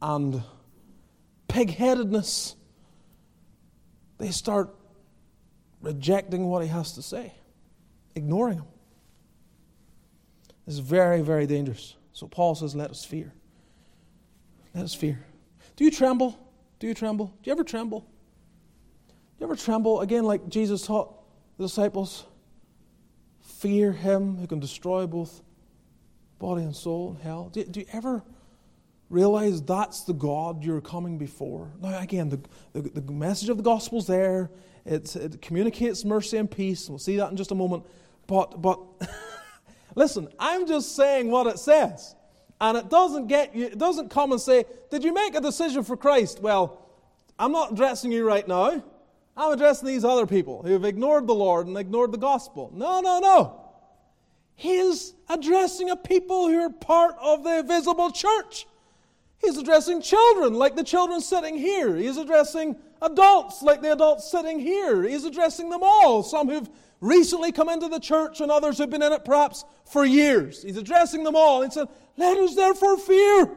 and 0.00 0.42
pigheadedness, 1.48 2.54
they 4.16 4.30
start 4.30 4.74
rejecting 5.82 6.46
what 6.46 6.62
he 6.62 6.68
has 6.68 6.92
to 6.94 7.02
say, 7.02 7.34
ignoring 8.14 8.58
him. 8.58 8.66
This 10.64 10.74
is 10.74 10.80
very, 10.80 11.20
very 11.20 11.46
dangerous. 11.46 11.96
So 12.12 12.26
Paul 12.26 12.54
says, 12.54 12.74
Let 12.74 12.90
us 12.90 13.04
fear. 13.04 13.32
Let 14.74 14.84
us 14.84 14.94
fear. 14.94 15.24
Do 15.76 15.84
you 15.84 15.90
tremble? 15.90 16.38
Do 16.78 16.86
you 16.86 16.94
tremble? 16.94 17.26
Do 17.26 17.50
you 17.50 17.52
ever 17.52 17.64
tremble? 17.64 18.06
You 19.38 19.46
ever 19.46 19.56
tremble? 19.56 20.00
Again, 20.00 20.24
like 20.24 20.48
Jesus 20.48 20.86
taught 20.86 21.14
the 21.56 21.64
disciples 21.64 22.24
fear 23.40 23.92
him 23.92 24.36
who 24.36 24.46
can 24.46 24.60
destroy 24.60 25.06
both 25.06 25.42
body 26.38 26.62
and 26.62 26.74
soul 26.74 27.16
in 27.16 27.22
hell. 27.22 27.50
Do, 27.52 27.64
do 27.64 27.80
you 27.80 27.86
ever 27.92 28.22
realize 29.10 29.60
that's 29.62 30.02
the 30.02 30.12
God 30.12 30.62
you're 30.62 30.80
coming 30.80 31.18
before? 31.18 31.70
Now, 31.80 31.98
again, 31.98 32.28
the, 32.28 32.40
the, 32.72 33.00
the 33.00 33.12
message 33.12 33.48
of 33.48 33.56
the 33.56 33.62
gospel's 33.62 34.06
there. 34.06 34.50
It, 34.84 35.14
it 35.16 35.42
communicates 35.42 36.04
mercy 36.04 36.36
and 36.36 36.50
peace. 36.50 36.88
We'll 36.88 36.98
see 36.98 37.16
that 37.16 37.30
in 37.30 37.36
just 37.36 37.50
a 37.50 37.56
moment. 37.56 37.84
But, 38.26 38.62
but 38.62 38.80
listen, 39.94 40.28
I'm 40.38 40.66
just 40.66 40.94
saying 40.94 41.30
what 41.30 41.46
it 41.46 41.58
says. 41.58 42.14
And 42.60 42.76
it 42.76 42.88
doesn't 42.90 43.26
get 43.28 43.54
you, 43.54 43.66
it 43.66 43.78
doesn't 43.78 44.10
come 44.10 44.32
and 44.32 44.40
say, 44.40 44.64
Did 44.90 45.04
you 45.04 45.12
make 45.14 45.34
a 45.34 45.40
decision 45.40 45.84
for 45.84 45.96
Christ? 45.96 46.40
Well, 46.40 46.90
I'm 47.38 47.52
not 47.52 47.72
addressing 47.72 48.10
you 48.10 48.26
right 48.26 48.46
now. 48.46 48.82
I'm 49.38 49.52
addressing 49.52 49.86
these 49.86 50.04
other 50.04 50.26
people 50.26 50.64
who 50.64 50.72
have 50.72 50.84
ignored 50.84 51.28
the 51.28 51.34
Lord 51.34 51.68
and 51.68 51.78
ignored 51.78 52.10
the 52.10 52.18
gospel. 52.18 52.72
No, 52.74 53.00
no, 53.00 53.20
no. 53.20 53.60
He 54.56 54.74
is 54.74 55.14
addressing 55.28 55.90
a 55.90 55.96
people 55.96 56.48
who 56.48 56.58
are 56.58 56.70
part 56.70 57.14
of 57.22 57.44
the 57.44 57.62
visible 57.62 58.10
church. 58.10 58.66
He's 59.38 59.56
addressing 59.56 60.02
children 60.02 60.54
like 60.54 60.74
the 60.74 60.82
children 60.82 61.20
sitting 61.20 61.56
here. 61.56 61.94
He's 61.94 62.16
addressing 62.16 62.74
adults 63.00 63.62
like 63.62 63.80
the 63.80 63.92
adults 63.92 64.28
sitting 64.28 64.58
here. 64.58 65.04
He's 65.04 65.24
addressing 65.24 65.70
them 65.70 65.84
all, 65.84 66.24
some 66.24 66.48
who've 66.48 66.68
recently 67.00 67.52
come 67.52 67.68
into 67.68 67.86
the 67.86 68.00
church 68.00 68.40
and 68.40 68.50
others 68.50 68.78
who've 68.78 68.90
been 68.90 69.04
in 69.04 69.12
it 69.12 69.24
perhaps 69.24 69.64
for 69.84 70.04
years. 70.04 70.64
He's 70.64 70.76
addressing 70.76 71.22
them 71.22 71.36
all 71.36 71.62
and 71.62 71.72
said, 71.72 71.86
Let 72.16 72.36
us 72.38 72.56
therefore 72.56 72.98
fear. 72.98 73.56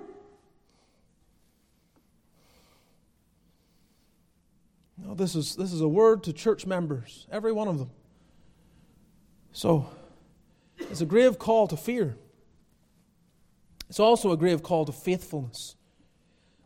No, 5.11 5.15
this 5.15 5.35
is, 5.35 5.57
this 5.57 5.73
is 5.73 5.81
a 5.81 5.89
word 5.89 6.23
to 6.23 6.31
church 6.31 6.65
members, 6.65 7.27
every 7.29 7.51
one 7.51 7.67
of 7.67 7.79
them. 7.79 7.89
So, 9.51 9.89
it's 10.79 11.01
a 11.01 11.05
grave 11.05 11.37
call 11.37 11.67
to 11.67 11.75
fear. 11.75 12.15
It's 13.89 13.99
also 13.99 14.31
a 14.31 14.37
grave 14.37 14.63
call 14.63 14.85
to 14.85 14.93
faithfulness. 14.93 15.75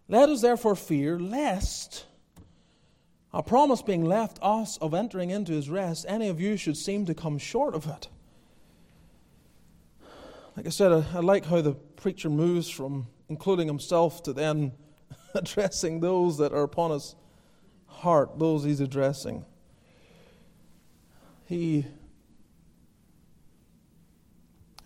Let 0.07 0.29
us 0.29 0.41
therefore 0.41 0.75
fear, 0.75 1.19
lest 1.19 2.05
a 3.33 3.41
promise 3.41 3.81
being 3.81 4.05
left 4.05 4.37
us 4.43 4.77
of 4.77 4.93
entering 4.93 5.31
into 5.31 5.51
his 5.51 5.67
rest, 5.67 6.05
any 6.07 6.27
of 6.27 6.39
you 6.39 6.55
should 6.55 6.77
seem 6.77 7.07
to 7.07 7.15
come 7.15 7.39
short 7.39 7.73
of 7.73 7.87
it. 7.87 8.09
Like 10.55 10.67
I 10.67 10.69
said, 10.69 10.91
I, 10.91 11.03
I 11.15 11.19
like 11.21 11.45
how 11.45 11.61
the 11.61 11.73
preacher 11.73 12.29
moves 12.29 12.69
from 12.69 13.07
including 13.27 13.65
himself 13.67 14.21
to 14.21 14.33
then 14.33 14.73
addressing 15.33 15.99
those 15.99 16.37
that 16.37 16.53
are 16.53 16.61
upon 16.61 16.91
his 16.91 17.15
heart, 17.95 18.37
those 18.39 18.63
he's 18.63 18.79
addressing. 18.79 19.45
He, 21.45 21.85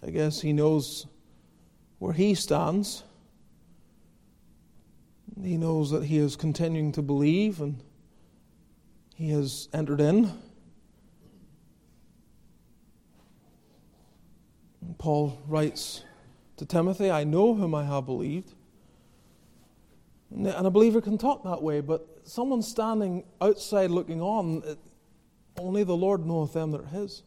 I 0.06 0.10
guess, 0.10 0.41
he 0.41 0.54
knows 0.54 1.08
where 2.00 2.13
he 2.13 2.36
stands. 2.36 3.04
He 5.41 5.58
knows 5.58 5.91
that 5.91 6.04
he 6.04 6.17
is 6.17 6.36
continuing 6.36 6.91
to 6.93 7.02
believe 7.02 7.62
and 7.62 7.82
he 9.15 9.30
has 9.30 9.69
entered 9.74 10.02
in. 10.02 10.32
Paul 14.98 15.39
writes 15.48 16.04
to 16.58 16.65
Timothy, 16.65 17.10
I 17.10 17.24
know 17.24 17.54
whom 17.54 17.74
I 17.74 17.86
have 17.86 18.06
believed. 18.06 18.54
And 20.32 20.48
a 20.48 20.69
believer 20.69 21.02
can 21.02 21.17
talk 21.17 21.43
that 21.43 21.63
way, 21.63 21.80
but 21.80 22.18
someone 22.29 22.61
standing 22.61 23.23
outside 23.41 23.89
looking 23.89 24.21
on, 24.21 24.63
only 25.57 25.83
the 25.83 25.95
Lord 25.95 26.25
knoweth 26.25 26.53
them 26.53 26.71
that 26.71 26.81
are 26.81 26.87
his. 26.87 27.23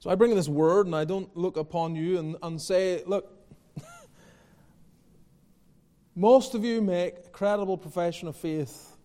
So 0.00 0.10
I 0.10 0.14
bring 0.14 0.34
this 0.34 0.48
word 0.48 0.86
and 0.86 0.94
I 0.94 1.04
don't 1.04 1.34
look 1.36 1.56
upon 1.56 1.94
you 1.94 2.18
and, 2.18 2.36
and 2.42 2.60
say, 2.60 3.02
look, 3.06 3.30
most 6.14 6.54
of 6.54 6.64
you 6.64 6.80
make 6.80 7.14
a 7.18 7.28
credible 7.30 7.76
profession 7.76 8.28
of 8.28 8.36
faith. 8.36 8.96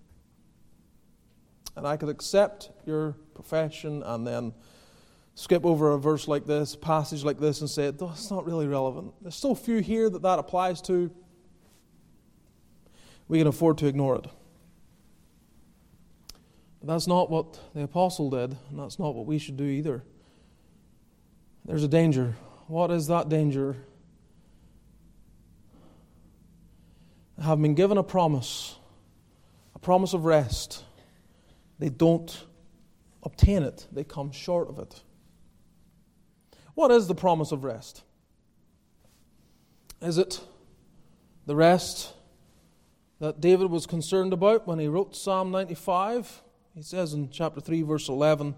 And 1.75 1.85
I 1.85 1.97
could 1.97 2.09
accept 2.09 2.69
your 2.85 3.13
profession 3.33 4.03
and 4.03 4.25
then 4.25 4.53
skip 5.35 5.65
over 5.65 5.91
a 5.91 5.99
verse 5.99 6.27
like 6.29 6.45
this, 6.45 6.75
passage 6.75 7.23
like 7.25 7.39
this, 7.39 7.59
and 7.59 7.69
say, 7.69 7.91
that's 7.91 8.31
not 8.31 8.45
really 8.45 8.67
relevant. 8.67 9.13
There's 9.21 9.35
so 9.35 9.53
few 9.53 9.79
here 9.79 10.09
that 10.09 10.21
that 10.21 10.39
applies 10.39 10.81
to. 10.83 11.11
We 13.27 13.39
can 13.39 13.47
afford 13.47 13.77
to 13.79 13.87
ignore 13.87 14.15
it. 14.15 14.27
But 16.79 16.87
that's 16.93 17.07
not 17.07 17.29
what 17.29 17.59
the 17.73 17.83
apostle 17.83 18.29
did, 18.29 18.55
and 18.69 18.79
that's 18.79 18.99
not 18.99 19.15
what 19.15 19.25
we 19.25 19.39
should 19.39 19.57
do 19.57 19.65
either. 19.65 20.03
There's 21.65 21.83
a 21.83 21.87
danger. 21.87 22.35
What 22.67 22.91
is 22.91 23.07
that 23.07 23.29
danger? 23.29 23.77
Have 27.41 27.61
been 27.61 27.75
given 27.75 27.97
a 27.97 28.03
promise, 28.03 28.75
a 29.73 29.79
promise 29.79 30.13
of 30.13 30.25
rest. 30.25 30.83
They 31.79 31.89
don't 31.89 32.45
obtain 33.23 33.63
it, 33.63 33.87
they 33.91 34.03
come 34.03 34.31
short 34.31 34.69
of 34.69 34.79
it. 34.79 35.01
What 36.75 36.91
is 36.91 37.07
the 37.07 37.15
promise 37.15 37.51
of 37.51 37.63
rest? 37.63 38.03
Is 40.01 40.17
it 40.17 40.41
the 41.45 41.55
rest 41.55 42.13
that 43.25 43.41
David 43.41 43.71
was 43.71 43.87
concerned 43.87 44.33
about 44.33 44.67
when 44.67 44.77
he 44.77 44.87
wrote 44.87 45.15
Psalm 45.15 45.49
95? 45.49 46.43
He 46.75 46.83
says 46.83 47.13
in 47.13 47.31
chapter 47.31 47.59
3, 47.59 47.81
verse 47.81 48.07
11, 48.07 48.53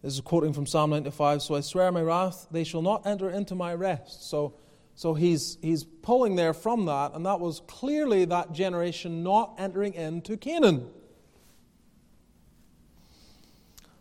this 0.00 0.14
is 0.14 0.22
quoting 0.22 0.54
from 0.54 0.66
Psalm 0.66 0.88
95 0.88 1.42
So 1.42 1.56
I 1.56 1.60
swear 1.60 1.92
my 1.92 2.00
wrath, 2.00 2.46
they 2.50 2.64
shall 2.64 2.80
not 2.80 3.06
enter 3.06 3.28
into 3.28 3.54
my 3.54 3.74
rest. 3.74 4.30
So, 4.30 4.54
so 4.94 5.12
he's, 5.12 5.58
he's 5.60 5.84
pulling 5.84 6.36
there 6.36 6.54
from 6.54 6.86
that, 6.86 7.12
and 7.12 7.26
that 7.26 7.38
was 7.38 7.60
clearly 7.66 8.24
that 8.24 8.52
generation 8.52 9.22
not 9.22 9.56
entering 9.58 9.92
into 9.92 10.38
Canaan. 10.38 10.88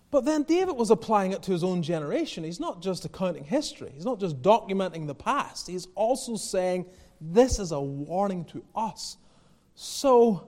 But 0.10 0.24
then 0.24 0.44
David 0.44 0.78
was 0.78 0.90
applying 0.90 1.34
it 1.34 1.44
to 1.44 1.52
his 1.52 1.66
own 1.66 1.84
generation. 1.84 2.46
He's 2.46 2.62
not 2.62 2.82
just 2.82 3.04
accounting 3.04 3.44
history, 3.44 3.92
he's 3.94 4.06
not 4.06 4.22
just 4.22 4.42
documenting 4.42 5.06
the 5.06 5.16
past. 5.16 5.68
He's 5.68 5.90
also 5.96 6.38
saying, 6.38 6.86
This 7.20 7.60
is 7.60 7.74
a 7.74 7.82
warning 7.82 8.46
to 8.46 8.64
us. 8.74 9.18
So 9.76 10.48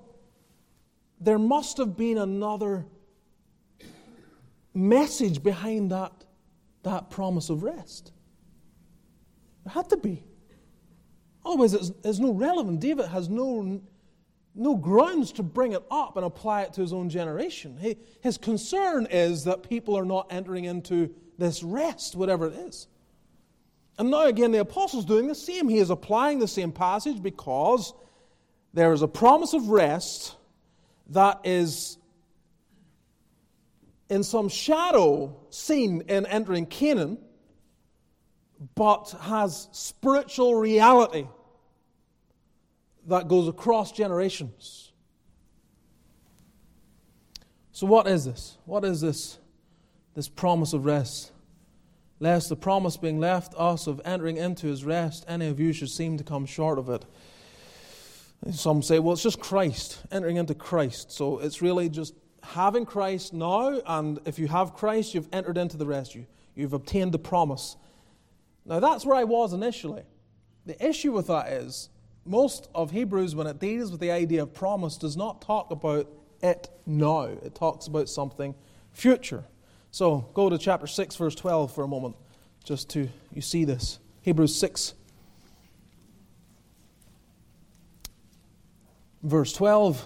there 1.19 1.39
must 1.39 1.77
have 1.77 1.95
been 1.95 2.17
another 2.17 2.85
message 4.73 5.41
behind 5.41 5.91
that, 5.91 6.11
that 6.83 7.09
promise 7.09 7.49
of 7.49 7.63
rest. 7.63 8.11
There 9.63 9.73
had 9.73 9.89
to 9.89 9.97
be. 9.97 10.23
Otherwise, 11.45 11.73
it's, 11.73 11.91
it's 12.03 12.19
no 12.19 12.31
relevant. 12.31 12.79
David 12.79 13.07
has 13.07 13.29
no 13.29 13.81
no 14.55 14.75
grounds 14.75 15.31
to 15.33 15.43
bring 15.43 15.73
it 15.73 15.83
up 15.89 16.15
and 16.15 16.25
apply 16.25 16.61
it 16.61 16.73
to 16.73 16.81
his 16.81 16.93
own 16.93 17.09
generation. 17.09 17.77
He, 17.79 17.97
his 18.21 18.37
concern 18.37 19.07
is 19.09 19.43
that 19.45 19.67
people 19.67 19.97
are 19.97 20.05
not 20.05 20.27
entering 20.29 20.65
into 20.65 21.13
this 21.37 21.63
rest, 21.63 22.15
whatever 22.15 22.47
it 22.47 22.53
is. 22.53 22.87
And 23.97 24.11
now 24.11 24.25
again, 24.25 24.51
the 24.51 24.59
apostle's 24.59 25.05
doing 25.05 25.27
the 25.27 25.35
same. 25.35 25.67
He 25.67 25.79
is 25.79 25.89
applying 25.89 26.39
the 26.39 26.47
same 26.47 26.71
passage 26.71 27.21
because 27.21 27.93
there 28.73 28.91
is 28.91 29.01
a 29.01 29.07
promise 29.07 29.53
of 29.53 29.69
rest 29.69 30.35
that 31.09 31.41
is 31.43 31.97
in 34.09 34.23
some 34.23 34.49
shadow 34.49 35.35
seen 35.49 36.01
in 36.07 36.25
entering 36.25 36.65
Canaan, 36.65 37.17
but 38.75 39.15
has 39.21 39.67
spiritual 39.71 40.55
reality 40.55 41.27
that 43.07 43.27
goes 43.27 43.47
across 43.47 43.91
generations. 43.91 44.91
So, 47.71 47.87
what 47.87 48.07
is 48.07 48.25
this? 48.25 48.57
What 48.65 48.85
is 48.85 49.01
this, 49.01 49.39
this 50.13 50.29
promise 50.29 50.73
of 50.73 50.85
rest? 50.85 51.31
Lest 52.19 52.49
the 52.49 52.55
promise 52.55 52.95
being 52.97 53.19
left 53.19 53.53
us 53.57 53.87
of 53.87 53.99
entering 54.05 54.37
into 54.37 54.67
his 54.67 54.85
rest, 54.85 55.25
any 55.27 55.47
of 55.47 55.59
you 55.59 55.73
should 55.73 55.89
seem 55.89 56.17
to 56.17 56.23
come 56.23 56.45
short 56.45 56.79
of 56.79 56.87
it. 56.89 57.03
Some 58.51 58.81
say, 58.81 58.99
well, 58.99 59.13
it's 59.13 59.23
just 59.23 59.39
Christ, 59.39 60.01
entering 60.11 60.37
into 60.37 60.53
Christ. 60.53 61.11
So 61.11 61.39
it's 61.39 61.61
really 61.61 61.89
just 61.89 62.13
having 62.43 62.85
Christ 62.85 63.33
now, 63.33 63.81
and 63.85 64.19
if 64.25 64.37
you 64.37 64.47
have 64.47 64.73
Christ, 64.73 65.13
you've 65.13 65.29
entered 65.31 65.57
into 65.57 65.77
the. 65.77 65.85
You, 66.13 66.25
you've 66.55 66.73
obtained 66.73 67.13
the 67.13 67.19
promise. 67.19 67.77
Now, 68.65 68.79
that's 68.79 69.05
where 69.05 69.15
I 69.15 69.23
was 69.23 69.53
initially. 69.53 70.03
the 70.65 70.85
issue 70.85 71.11
with 71.11 71.27
that 71.27 71.47
is 71.47 71.89
most 72.25 72.69
of 72.73 72.91
Hebrews, 72.91 73.35
when 73.35 73.47
it 73.47 73.59
deals 73.59 73.91
with 73.91 73.99
the 73.99 74.11
idea 74.11 74.43
of 74.43 74.53
promise, 74.53 74.97
does 74.97 75.17
not 75.17 75.41
talk 75.41 75.71
about 75.71 76.07
it 76.41 76.69
now. 76.85 77.23
It 77.23 77.55
talks 77.55 77.87
about 77.87 78.07
something 78.09 78.55
future. 78.91 79.43
So 79.91 80.29
go 80.33 80.49
to 80.49 80.57
chapter 80.57 80.87
6, 80.87 81.15
verse 81.15 81.35
12 81.35 81.73
for 81.73 81.83
a 81.83 81.87
moment, 81.87 82.15
just 82.63 82.89
to 82.91 83.09
you 83.33 83.41
see 83.41 83.65
this. 83.65 83.99
Hebrews 84.21 84.55
6, 84.55 84.93
verse 89.23 89.53
12 89.53 90.05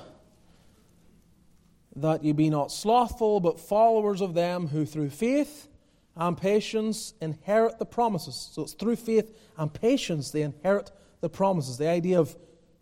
that 1.97 2.23
ye 2.23 2.31
be 2.31 2.49
not 2.49 2.71
slothful, 2.71 3.39
but 3.39 3.59
followers 3.59 4.21
of 4.21 4.35
them 4.35 4.67
who 4.67 4.85
through 4.85 5.09
faith 5.09 5.67
and 6.15 6.37
patience 6.37 7.13
inherit 7.21 7.79
the 7.79 7.85
promises. 7.85 8.49
So 8.51 8.61
it's 8.61 8.73
through 8.73 8.97
faith 8.97 9.35
and 9.57 9.73
patience 9.73 10.31
they 10.31 10.43
inherit 10.43 10.91
the 11.21 11.29
promises. 11.29 11.77
The 11.77 11.87
idea 11.87 12.19
of 12.19 12.35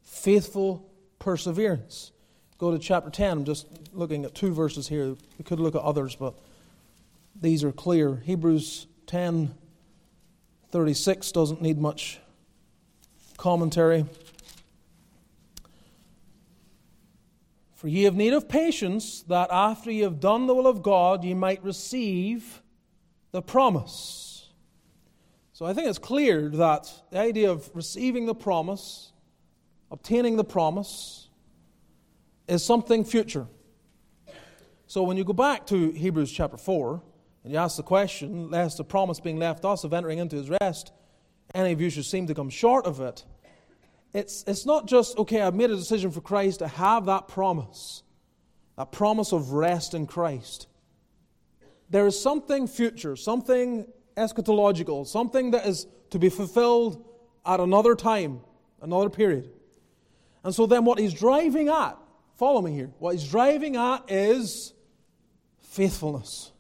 faithful 0.04 0.90
perseverance. 1.20 2.12
Go 2.58 2.72
to 2.72 2.80
chapter 2.80 3.10
10. 3.10 3.40
I'm 3.40 3.46
just 3.46 3.68
looking 3.94 4.26
at 4.26 4.36
two 4.36 4.54
verses 4.54 4.88
here. 4.88 5.16
We 5.38 5.44
could 5.46 5.60
look 5.60 5.76
at 5.76 5.82
others, 5.82 6.16
but 6.16 6.36
these 7.40 7.64
are 7.64 7.72
clear. 7.72 8.18
Hebrews 8.18 8.88
10 9.08 9.56
36 10.72 11.32
doesn't 11.32 11.62
need 11.62 11.78
much 11.78 12.20
commentary. 13.38 14.06
For 17.76 17.90
ye 17.90 18.04
have 18.04 18.16
need 18.16 18.34
of 18.34 18.48
patience, 18.48 19.22
that 19.24 19.52
after 19.52 19.92
ye 19.92 20.00
have 20.00 20.22
done 20.22 20.48
the 20.48 20.56
will 20.56 20.66
of 20.66 20.82
God, 20.82 21.24
ye 21.24 21.34
might 21.34 21.64
receive 21.64 22.62
the 23.32 23.42
promise. 23.42 24.50
So 25.52 25.66
I 25.66 25.74
think 25.74 25.88
it's 25.88 26.00
clear 26.00 26.50
that 26.50 26.92
the 27.12 27.20
idea 27.20 27.52
of 27.52 27.70
receiving 27.74 28.26
the 28.26 28.34
promise, 28.34 29.12
obtaining 29.92 30.38
the 30.38 30.44
promise, 30.44 31.28
is 32.48 32.64
something 32.64 33.04
future. 33.04 33.46
So 34.88 35.04
when 35.04 35.18
you 35.18 35.26
go 35.26 35.34
back 35.34 35.68
to 35.68 35.92
Hebrews 35.92 36.32
chapter 36.32 36.58
4, 36.58 37.02
and 37.44 37.52
you 37.52 37.60
ask 37.60 37.76
the 37.76 37.84
question, 37.84 38.50
lest 38.50 38.78
the 38.78 38.84
promise 38.86 39.20
being 39.20 39.38
left 39.38 39.66
us 39.66 39.84
of 39.84 39.92
entering 39.92 40.20
into 40.20 40.38
his 40.38 40.50
rest, 40.50 40.94
any 41.54 41.74
of 41.74 41.82
you 41.82 41.90
should 41.90 42.06
seem 42.06 42.26
to 42.28 42.34
come 42.34 42.50
short 42.50 42.86
of 42.86 43.02
it, 43.02 43.26
it's, 44.16 44.46
it's 44.48 44.66
not 44.66 44.88
just, 44.88 45.18
okay, 45.18 45.42
I've 45.42 45.56
made 45.56 45.72
a 45.72 45.76
decision 45.76 46.10
for 46.10 46.22
Christ 46.22 46.60
to 46.60 46.70
have 46.70 47.08
that 47.08 47.28
promise, 47.28 48.02
that 48.78 48.94
promise 48.94 49.34
of 49.34 49.52
rest 49.52 49.94
in 49.94 50.08
Christ. 50.08 50.68
There 51.90 52.08
is 52.08 52.18
something 52.18 52.66
future, 52.66 53.18
something 53.18 53.86
eschatological, 54.16 55.06
something 55.06 55.52
that 55.52 55.66
is 55.68 55.86
to 56.12 56.18
be 56.18 56.30
fulfilled 56.30 57.04
at 57.46 57.60
another 57.60 57.94
time, 57.94 58.40
another 58.82 59.10
period. 59.10 59.50
And 60.46 60.56
so 60.56 60.66
then 60.66 60.86
what 60.86 60.98
he's 60.98 61.14
driving 61.14 61.68
at, 61.68 61.98
follow 62.38 62.62
me 62.62 62.72
here, 62.72 62.92
what 63.00 63.16
he's 63.16 63.30
driving 63.30 63.76
at 63.76 64.10
is 64.10 64.74
faithfulness. 65.60 66.54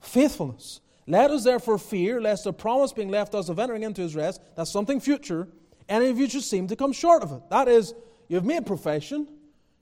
Faithfulness. 0.00 0.80
Let 1.08 1.32
us 1.32 1.42
therefore 1.42 1.78
fear, 1.78 2.20
lest 2.20 2.44
the 2.44 2.52
promise 2.52 2.92
being 2.92 3.08
left 3.08 3.34
us 3.34 3.48
of 3.48 3.58
entering 3.58 3.82
into 3.82 4.02
his 4.02 4.14
rest, 4.14 4.40
that's 4.54 4.70
something 4.70 5.00
future, 5.00 5.48
any 5.88 6.08
of 6.08 6.18
you 6.18 6.26
just 6.26 6.50
seem 6.50 6.66
to 6.68 6.76
come 6.76 6.92
short 6.92 7.22
of 7.22 7.32
it. 7.32 7.42
That 7.50 7.68
is, 7.68 7.94
you've 8.28 8.44
made 8.44 8.66
profession, 8.66 9.28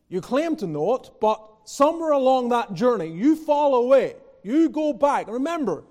you 0.09 0.21
claim 0.21 0.57
to 0.57 0.67
know 0.67 0.97
it, 0.97 1.11
but 1.21 1.41
somewhere 1.65 2.13
along 2.13 2.51
that 2.51 2.75
journey, 2.75 3.09
you 3.09 3.37
fall 3.37 3.75
away. 3.75 4.17
You 4.43 4.69
go 4.69 4.93
back. 4.93 5.29
Remember, 5.29 5.85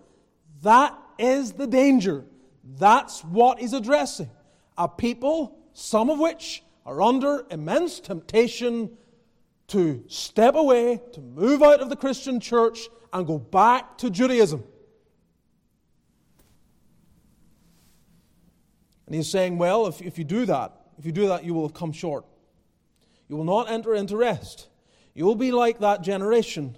that 0.62 0.98
is 1.18 1.54
the 1.54 1.68
danger. 1.68 2.26
That's 2.78 3.24
what 3.24 3.60
he's 3.60 3.74
addressing. 3.74 4.30
A 4.78 4.88
people, 4.88 5.58
some 5.74 6.10
of 6.10 6.20
which 6.20 6.64
are 6.86 7.02
under 7.02 7.46
immense 7.50 8.00
temptation 8.00 8.92
to 9.68 10.04
step 10.08 10.56
away, 10.56 11.02
to 11.14 11.22
move 11.22 11.64
out 11.64 11.80
of 11.80 11.90
the 11.90 11.96
Christian 11.96 12.40
church, 12.40 12.88
and 13.12 13.26
go 13.26 13.40
back 13.40 13.98
to 14.00 14.10
Judaism. 14.10 14.64
And 19.06 19.16
he's 19.16 19.30
saying, 19.30 19.58
well, 19.58 19.88
if, 19.88 20.02
if 20.02 20.18
you 20.18 20.24
do 20.24 20.46
that, 20.46 20.72
if 20.98 21.06
you 21.06 21.12
do 21.12 21.28
that, 21.28 21.44
you 21.44 21.54
will 21.54 21.68
have 21.68 21.74
come 21.74 21.92
short. 21.92 22.26
You 23.28 23.38
will 23.38 23.44
not 23.44 23.70
enter 23.70 23.94
into 23.96 24.16
rest. 24.18 24.68
You 25.14 25.26
will 25.26 25.36
be 25.36 25.52
like 25.52 25.80
that 25.80 26.02
generation. 26.02 26.78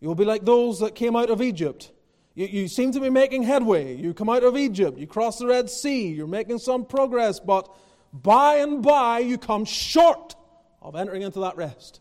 You 0.00 0.08
will 0.08 0.14
be 0.14 0.24
like 0.24 0.44
those 0.44 0.80
that 0.80 0.94
came 0.94 1.16
out 1.16 1.30
of 1.30 1.42
Egypt. 1.42 1.92
You, 2.34 2.46
you 2.46 2.68
seem 2.68 2.92
to 2.92 3.00
be 3.00 3.10
making 3.10 3.42
headway. 3.42 3.96
You 3.96 4.14
come 4.14 4.28
out 4.28 4.44
of 4.44 4.56
Egypt, 4.56 4.98
you 4.98 5.06
cross 5.06 5.38
the 5.38 5.46
Red 5.46 5.68
Sea, 5.68 6.08
you're 6.08 6.26
making 6.26 6.58
some 6.58 6.84
progress, 6.86 7.40
but 7.40 7.68
by 8.12 8.56
and 8.56 8.82
by 8.82 9.20
you 9.20 9.38
come 9.38 9.64
short 9.64 10.34
of 10.80 10.96
entering 10.96 11.22
into 11.22 11.40
that 11.40 11.56
rest. 11.56 12.00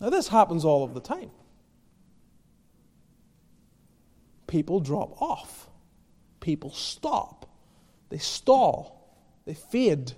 Now, 0.00 0.10
this 0.10 0.28
happens 0.28 0.64
all 0.64 0.84
of 0.84 0.92
the 0.92 1.00
time. 1.00 1.30
People 4.46 4.80
drop 4.80 5.22
off 5.22 5.68
people 6.44 6.70
stop, 6.70 7.46
they 8.10 8.18
stall, 8.18 9.16
they 9.46 9.54
fade. 9.54 10.12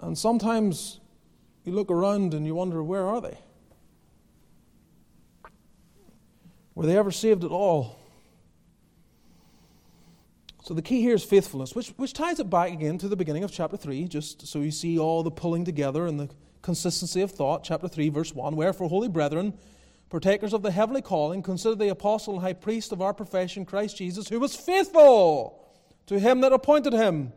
And 0.00 0.16
sometimes 0.16 1.00
you 1.64 1.72
look 1.72 1.90
around 1.90 2.32
and 2.32 2.46
you 2.46 2.54
wonder, 2.54 2.82
where 2.82 3.06
are 3.06 3.20
they? 3.20 3.38
Were 6.74 6.86
they 6.86 6.96
ever 6.96 7.10
saved 7.10 7.44
at 7.44 7.50
all? 7.50 7.98
So 10.64 10.72
the 10.72 10.82
key 10.82 11.02
here 11.02 11.14
is 11.14 11.24
faithfulness, 11.24 11.74
which, 11.74 11.88
which 11.96 12.14
ties 12.14 12.40
it 12.40 12.48
back 12.48 12.72
again 12.72 12.96
to 12.98 13.08
the 13.08 13.16
beginning 13.16 13.44
of 13.44 13.52
chapter 13.52 13.76
3, 13.76 14.08
just 14.08 14.46
so 14.46 14.60
you 14.60 14.70
see 14.70 14.98
all 14.98 15.22
the 15.22 15.30
pulling 15.30 15.64
together 15.64 16.06
and 16.06 16.18
the 16.18 16.30
consistency 16.62 17.20
of 17.20 17.32
thought. 17.32 17.64
Chapter 17.64 17.88
3, 17.88 18.08
verse 18.08 18.34
1 18.34 18.56
Wherefore, 18.56 18.88
holy 18.88 19.08
brethren, 19.08 19.52
partakers 20.08 20.52
of 20.52 20.62
the 20.62 20.70
heavenly 20.70 21.02
calling, 21.02 21.42
consider 21.42 21.74
the 21.74 21.88
apostle 21.88 22.34
and 22.34 22.42
high 22.42 22.52
priest 22.52 22.92
of 22.92 23.02
our 23.02 23.12
profession, 23.12 23.64
Christ 23.64 23.96
Jesus, 23.96 24.28
who 24.28 24.40
was 24.40 24.56
faithful 24.56 25.66
to 26.06 26.18
him 26.18 26.40
that 26.40 26.52
appointed 26.52 26.92
him, 26.92 27.32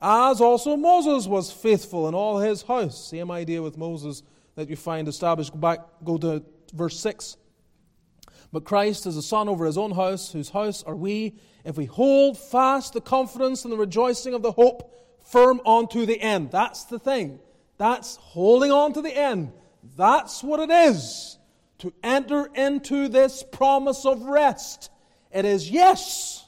as 0.00 0.40
also 0.40 0.76
Moses 0.76 1.26
was 1.26 1.52
faithful 1.52 2.08
in 2.08 2.14
all 2.14 2.38
his 2.38 2.62
house. 2.62 3.08
Same 3.08 3.30
idea 3.30 3.62
with 3.62 3.76
Moses 3.76 4.22
that 4.56 4.68
you 4.68 4.76
find 4.76 5.06
established. 5.06 5.52
Go 5.52 5.58
back, 5.58 5.80
go 6.04 6.18
to 6.18 6.42
verse 6.74 6.98
6. 7.00 7.36
But 8.52 8.64
Christ 8.64 9.06
is 9.06 9.16
a 9.16 9.22
son 9.22 9.48
over 9.48 9.66
his 9.66 9.78
own 9.78 9.92
house, 9.92 10.32
whose 10.32 10.50
house 10.50 10.82
are 10.82 10.96
we, 10.96 11.38
if 11.64 11.76
we 11.76 11.84
hold 11.84 12.38
fast 12.38 12.94
the 12.94 13.00
confidence 13.00 13.64
and 13.64 13.72
the 13.72 13.76
rejoicing 13.76 14.34
of 14.34 14.42
the 14.42 14.52
hope 14.52 14.94
firm 15.24 15.60
unto 15.66 16.06
the 16.06 16.20
end. 16.20 16.50
That's 16.50 16.84
the 16.84 16.98
thing. 16.98 17.40
That's 17.76 18.16
holding 18.16 18.72
on 18.72 18.94
to 18.94 19.02
the 19.02 19.14
end. 19.14 19.52
That's 19.96 20.42
what 20.42 20.60
it 20.60 20.70
is 20.70 21.37
to 21.78 21.92
enter 22.02 22.46
into 22.54 23.08
this 23.08 23.42
promise 23.42 24.04
of 24.04 24.22
rest. 24.22 24.90
It 25.32 25.44
is 25.44 25.70
yes 25.70 26.46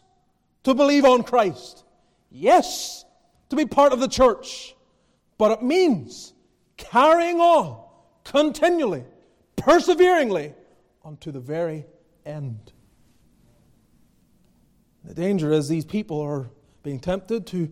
to 0.64 0.74
believe 0.74 1.04
on 1.04 1.22
Christ, 1.22 1.84
yes 2.30 3.04
to 3.48 3.56
be 3.56 3.66
part 3.66 3.92
of 3.92 4.00
the 4.00 4.08
church, 4.08 4.74
but 5.38 5.50
it 5.52 5.62
means 5.62 6.32
carrying 6.76 7.40
on 7.40 7.82
continually, 8.24 9.04
perseveringly 9.56 10.54
unto 11.04 11.30
the 11.30 11.40
very 11.40 11.86
end. 12.24 12.72
The 15.04 15.14
danger 15.14 15.52
is 15.52 15.68
these 15.68 15.84
people 15.84 16.20
are 16.20 16.50
being 16.82 17.00
tempted 17.00 17.46
to 17.48 17.70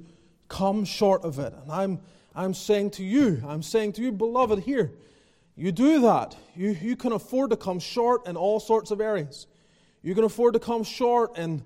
come 0.48 0.84
short 0.84 1.22
of 1.24 1.38
it. 1.38 1.52
And 1.62 1.70
I'm, 1.70 2.00
I'm 2.34 2.54
saying 2.54 2.92
to 2.92 3.04
you, 3.04 3.42
I'm 3.46 3.62
saying 3.62 3.92
to 3.94 4.02
you, 4.02 4.12
beloved, 4.12 4.60
here, 4.60 4.92
you 5.58 5.72
do 5.72 6.02
that. 6.02 6.36
You, 6.54 6.70
you 6.80 6.94
can 6.94 7.10
afford 7.10 7.50
to 7.50 7.56
come 7.56 7.80
short 7.80 8.28
in 8.28 8.36
all 8.36 8.60
sorts 8.60 8.92
of 8.92 9.00
areas. 9.00 9.48
You 10.02 10.14
can 10.14 10.22
afford 10.22 10.54
to 10.54 10.60
come 10.60 10.84
short 10.84 11.36
in, 11.36 11.64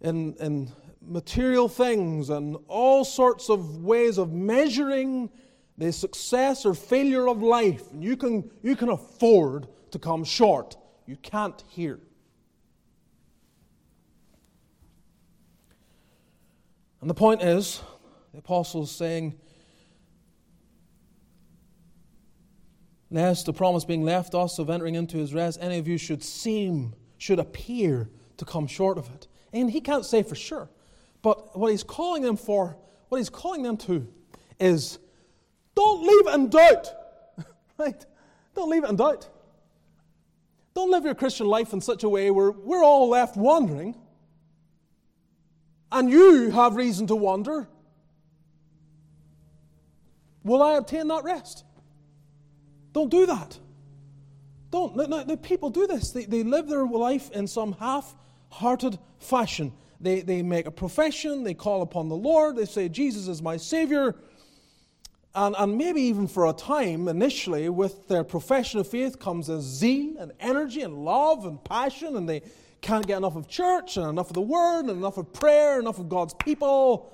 in, 0.00 0.34
in 0.40 0.72
material 1.02 1.68
things 1.68 2.30
and 2.30 2.56
all 2.68 3.04
sorts 3.04 3.50
of 3.50 3.84
ways 3.84 4.16
of 4.16 4.32
measuring 4.32 5.28
the 5.76 5.92
success 5.92 6.64
or 6.64 6.72
failure 6.72 7.28
of 7.28 7.42
life. 7.42 7.82
You 7.94 8.16
can, 8.16 8.50
you 8.62 8.74
can 8.74 8.88
afford 8.88 9.68
to 9.90 9.98
come 9.98 10.24
short. 10.24 10.78
You 11.04 11.16
can't 11.16 11.62
here. 11.68 12.00
And 17.02 17.10
the 17.10 17.14
point 17.14 17.42
is, 17.42 17.82
the 18.32 18.38
apostle 18.38 18.84
is 18.84 18.90
saying, 18.90 19.38
lest 23.10 23.46
the 23.46 23.52
promise 23.52 23.84
being 23.84 24.02
left 24.02 24.34
us 24.34 24.58
of 24.58 24.70
entering 24.70 24.94
into 24.94 25.16
his 25.16 25.32
rest, 25.32 25.58
any 25.60 25.78
of 25.78 25.88
you 25.88 25.98
should 25.98 26.22
seem, 26.22 26.94
should 27.16 27.38
appear 27.38 28.08
to 28.36 28.44
come 28.44 28.66
short 28.66 28.98
of 28.98 29.08
it. 29.14 29.26
And 29.52 29.70
he 29.70 29.80
can't 29.80 30.04
say 30.04 30.22
for 30.22 30.34
sure. 30.34 30.68
But 31.22 31.58
what 31.58 31.70
he's 31.70 31.82
calling 31.82 32.22
them 32.22 32.36
for, 32.36 32.76
what 33.08 33.18
he's 33.18 33.30
calling 33.30 33.62
them 33.62 33.76
to, 33.78 34.06
is 34.60 34.98
don't 35.74 36.02
leave 36.02 36.26
it 36.26 36.34
in 36.34 36.48
doubt. 36.50 36.92
right? 37.78 38.06
Don't 38.54 38.70
leave 38.70 38.84
it 38.84 38.90
in 38.90 38.96
doubt. 38.96 39.28
Don't 40.74 40.90
live 40.90 41.04
your 41.04 41.14
Christian 41.14 41.46
life 41.46 41.72
in 41.72 41.80
such 41.80 42.04
a 42.04 42.08
way 42.08 42.30
where 42.30 42.50
we're 42.50 42.84
all 42.84 43.08
left 43.08 43.36
wondering 43.36 43.96
and 45.90 46.10
you 46.10 46.50
have 46.50 46.76
reason 46.76 47.06
to 47.06 47.16
wonder, 47.16 47.68
will 50.44 50.62
I 50.62 50.74
obtain 50.74 51.08
that 51.08 51.24
rest? 51.24 51.64
Don't 52.92 53.10
do 53.10 53.26
that. 53.26 53.58
Don't. 54.70 54.96
No, 54.96 55.22
no, 55.22 55.36
people 55.36 55.70
do 55.70 55.86
this. 55.86 56.10
They, 56.10 56.24
they 56.24 56.42
live 56.42 56.68
their 56.68 56.84
life 56.84 57.30
in 57.30 57.46
some 57.46 57.72
half 57.72 58.14
hearted 58.50 58.98
fashion. 59.18 59.72
They, 60.00 60.20
they 60.20 60.42
make 60.42 60.66
a 60.66 60.70
profession, 60.70 61.42
they 61.42 61.54
call 61.54 61.82
upon 61.82 62.08
the 62.08 62.16
Lord, 62.16 62.56
they 62.56 62.66
say, 62.66 62.88
Jesus 62.88 63.26
is 63.26 63.42
my 63.42 63.56
Savior. 63.56 64.14
And, 65.34 65.54
and 65.58 65.76
maybe 65.76 66.02
even 66.02 66.26
for 66.28 66.46
a 66.46 66.52
time, 66.52 67.08
initially, 67.08 67.68
with 67.68 68.08
their 68.08 68.24
profession 68.24 68.80
of 68.80 68.88
faith 68.88 69.18
comes 69.18 69.48
a 69.48 69.60
zeal 69.60 70.16
and 70.18 70.32
energy 70.40 70.82
and 70.82 71.04
love 71.04 71.44
and 71.44 71.62
passion, 71.62 72.16
and 72.16 72.28
they 72.28 72.42
can't 72.80 73.06
get 73.06 73.18
enough 73.18 73.36
of 73.36 73.48
church 73.48 73.96
and 73.96 74.06
enough 74.06 74.28
of 74.28 74.34
the 74.34 74.40
Word 74.40 74.82
and 74.82 74.90
enough 74.90 75.18
of 75.18 75.32
prayer, 75.32 75.80
enough 75.80 75.98
of 75.98 76.08
God's 76.08 76.34
people. 76.34 77.12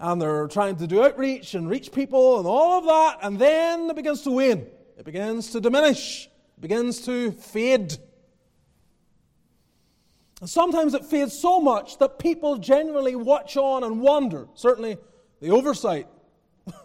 And 0.00 0.20
they're 0.20 0.46
trying 0.48 0.76
to 0.76 0.86
do 0.86 1.02
outreach 1.02 1.54
and 1.54 1.68
reach 1.68 1.90
people 1.90 2.38
and 2.38 2.46
all 2.46 2.78
of 2.78 2.84
that, 2.84 3.26
and 3.26 3.38
then 3.38 3.90
it 3.90 3.96
begins 3.96 4.22
to 4.22 4.30
wane. 4.30 4.66
It 4.98 5.04
begins 5.04 5.50
to 5.52 5.60
diminish. 5.60 6.26
It 6.26 6.60
begins 6.60 7.00
to 7.06 7.30
fade. 7.32 7.96
And 10.40 10.50
sometimes 10.50 10.92
it 10.92 11.04
fades 11.04 11.38
so 11.38 11.60
much 11.60 11.98
that 11.98 12.18
people 12.18 12.58
generally 12.58 13.14
watch 13.14 13.56
on 13.56 13.84
and 13.84 14.00
wonder. 14.00 14.48
Certainly, 14.54 14.98
the 15.40 15.50
oversight 15.50 16.08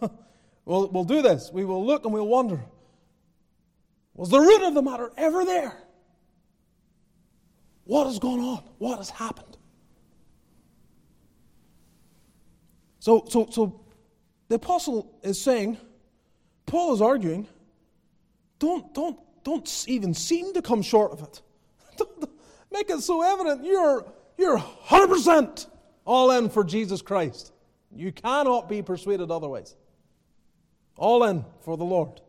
we'll, 0.64 0.88
we'll 0.88 1.04
do 1.04 1.22
this. 1.22 1.50
We 1.52 1.64
will 1.64 1.84
look 1.84 2.04
and 2.04 2.14
we'll 2.14 2.28
wonder 2.28 2.60
was 4.14 4.30
the 4.30 4.38
root 4.38 4.62
of 4.62 4.74
the 4.74 4.82
matter 4.82 5.10
ever 5.16 5.44
there? 5.44 5.76
What 7.82 8.06
has 8.06 8.20
gone 8.20 8.38
on? 8.38 8.62
What 8.78 8.98
has 8.98 9.10
happened? 9.10 9.58
So, 13.00 13.26
so, 13.28 13.48
so 13.50 13.80
the 14.48 14.54
apostle 14.54 15.18
is 15.22 15.40
saying, 15.40 15.78
Paul 16.64 16.94
is 16.94 17.02
arguing, 17.02 17.48
don't, 18.64 18.94
don't, 18.94 19.18
don't 19.44 19.84
even 19.88 20.14
seem 20.14 20.54
to 20.54 20.62
come 20.62 20.82
short 20.82 21.12
of 21.12 21.22
it. 21.22 21.42
Make 22.72 22.90
it 22.90 23.00
so 23.00 23.22
evident 23.22 23.64
you're, 23.64 24.04
you're 24.38 24.58
100% 24.58 25.66
all 26.04 26.30
in 26.30 26.48
for 26.48 26.64
Jesus 26.64 27.02
Christ. 27.02 27.52
You 27.94 28.10
cannot 28.10 28.68
be 28.68 28.82
persuaded 28.82 29.30
otherwise. 29.30 29.76
All 30.96 31.24
in 31.24 31.44
for 31.60 31.76
the 31.76 31.84
Lord. 31.84 32.20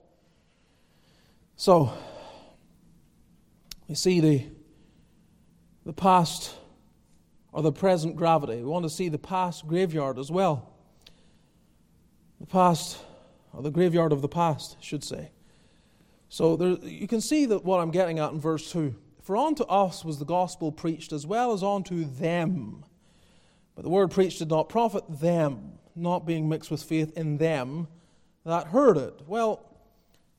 So, 1.55 1.93
we 3.88 3.95
see 3.95 4.19
the, 4.19 4.45
the 5.86 5.93
past 5.93 6.53
or 7.53 7.61
the 7.61 7.71
present 7.71 8.17
gravity. 8.17 8.57
We 8.57 8.63
want 8.63 8.83
to 8.83 8.89
see 8.89 9.07
the 9.07 9.17
past 9.17 9.65
graveyard 9.67 10.19
as 10.19 10.29
well. 10.29 10.73
The 12.41 12.47
past, 12.47 12.97
or 13.53 13.63
the 13.63 13.71
graveyard 13.71 14.11
of 14.11 14.21
the 14.21 14.27
past, 14.27 14.75
I 14.77 14.83
should 14.83 15.03
say. 15.03 15.31
So 16.36 16.57
there, 16.57 16.71
you 16.83 17.07
can 17.07 17.21
see 17.21 17.45
that 17.45 17.63
what 17.63 17.79
I'm 17.79 17.91
getting 17.91 18.19
at 18.19 18.33
in 18.33 18.41
verse 18.41 18.69
2. 18.69 18.93
For 19.21 19.38
unto 19.38 19.63
us 19.63 20.03
was 20.03 20.19
the 20.19 20.25
gospel 20.25 20.69
preached 20.69 21.13
as 21.13 21.25
well 21.25 21.53
as 21.53 21.63
unto 21.63 22.03
them. 22.03 22.83
But 23.73 23.83
the 23.83 23.89
word 23.89 24.11
preached 24.11 24.39
did 24.39 24.49
not 24.49 24.67
profit 24.67 25.05
them, 25.21 25.79
not 25.95 26.27
being 26.27 26.49
mixed 26.49 26.69
with 26.69 26.83
faith 26.83 27.17
in 27.17 27.38
them 27.38 27.88
that 28.43 28.67
heard 28.67 28.97
it. 28.97 29.21
Well, 29.25 29.65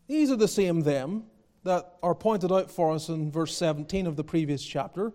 these 0.06 0.30
are 0.30 0.36
the 0.36 0.48
same 0.48 0.82
them 0.82 1.24
that 1.64 1.94
are 2.02 2.14
pointed 2.14 2.52
out 2.52 2.70
for 2.70 2.92
us 2.92 3.08
in 3.08 3.32
verse 3.32 3.56
17 3.56 4.06
of 4.06 4.16
the 4.16 4.22
previous 4.22 4.62
chapter. 4.62 5.14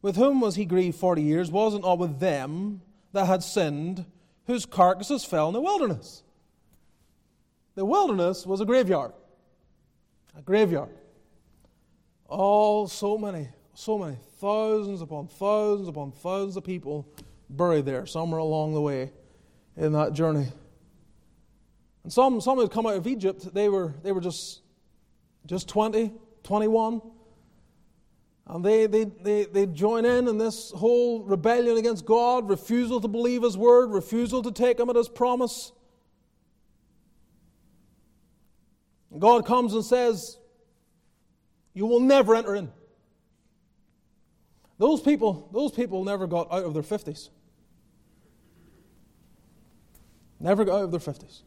With 0.00 0.14
whom 0.14 0.40
was 0.40 0.54
he 0.54 0.64
grieved 0.64 0.96
forty 0.96 1.22
years? 1.22 1.50
Was 1.50 1.74
it 1.74 1.82
not 1.82 1.98
with 1.98 2.20
them 2.20 2.82
that 3.10 3.26
had 3.26 3.42
sinned, 3.42 4.06
whose 4.46 4.64
carcasses 4.64 5.24
fell 5.24 5.48
in 5.48 5.54
the 5.54 5.60
wilderness? 5.60 6.22
The 7.74 7.84
wilderness 7.84 8.46
was 8.46 8.60
a 8.60 8.64
graveyard. 8.64 9.12
A 10.36 10.42
graveyard. 10.42 10.96
All 12.26 12.88
so 12.88 13.16
many, 13.16 13.48
so 13.74 13.98
many, 13.98 14.16
thousands 14.40 15.00
upon 15.00 15.28
thousands 15.28 15.88
upon 15.88 16.12
thousands 16.12 16.56
of 16.56 16.64
people 16.64 17.08
buried 17.50 17.84
there 17.84 18.06
somewhere 18.06 18.40
along 18.40 18.74
the 18.74 18.80
way 18.80 19.12
in 19.76 19.92
that 19.92 20.12
journey. 20.12 20.48
And 22.02 22.12
some, 22.12 22.40
some 22.40 22.58
had 22.58 22.70
come 22.70 22.86
out 22.86 22.96
of 22.96 23.06
Egypt, 23.06 23.52
they 23.54 23.68
were, 23.68 23.94
they 24.02 24.12
were 24.12 24.20
just, 24.20 24.60
just 25.46 25.68
20, 25.68 26.12
21. 26.42 27.00
And 28.46 28.64
they, 28.64 28.86
they, 28.86 29.04
they, 29.04 29.44
they 29.44 29.66
join 29.66 30.04
in 30.04 30.28
in 30.28 30.36
this 30.36 30.70
whole 30.72 31.22
rebellion 31.22 31.78
against 31.78 32.04
God, 32.04 32.48
refusal 32.48 33.00
to 33.00 33.08
believe 33.08 33.42
His 33.42 33.56
word, 33.56 33.90
refusal 33.90 34.42
to 34.42 34.52
take 34.52 34.78
Him 34.78 34.90
at 34.90 34.96
His 34.96 35.08
promise. 35.08 35.72
And 39.03 39.03
God 39.18 39.46
comes 39.46 39.74
and 39.74 39.84
says, 39.84 40.38
you 41.72 41.86
will 41.86 42.00
never 42.00 42.34
enter 42.34 42.54
in. 42.54 42.70
Those 44.78 45.00
people, 45.00 45.48
those 45.52 45.72
people 45.72 46.04
never 46.04 46.26
got 46.26 46.52
out 46.52 46.64
of 46.64 46.74
their 46.74 46.82
50s. 46.82 47.28
Never 50.40 50.64
got 50.64 50.78
out 50.78 50.84
of 50.84 50.90
their 50.90 51.00
50s. 51.00 51.42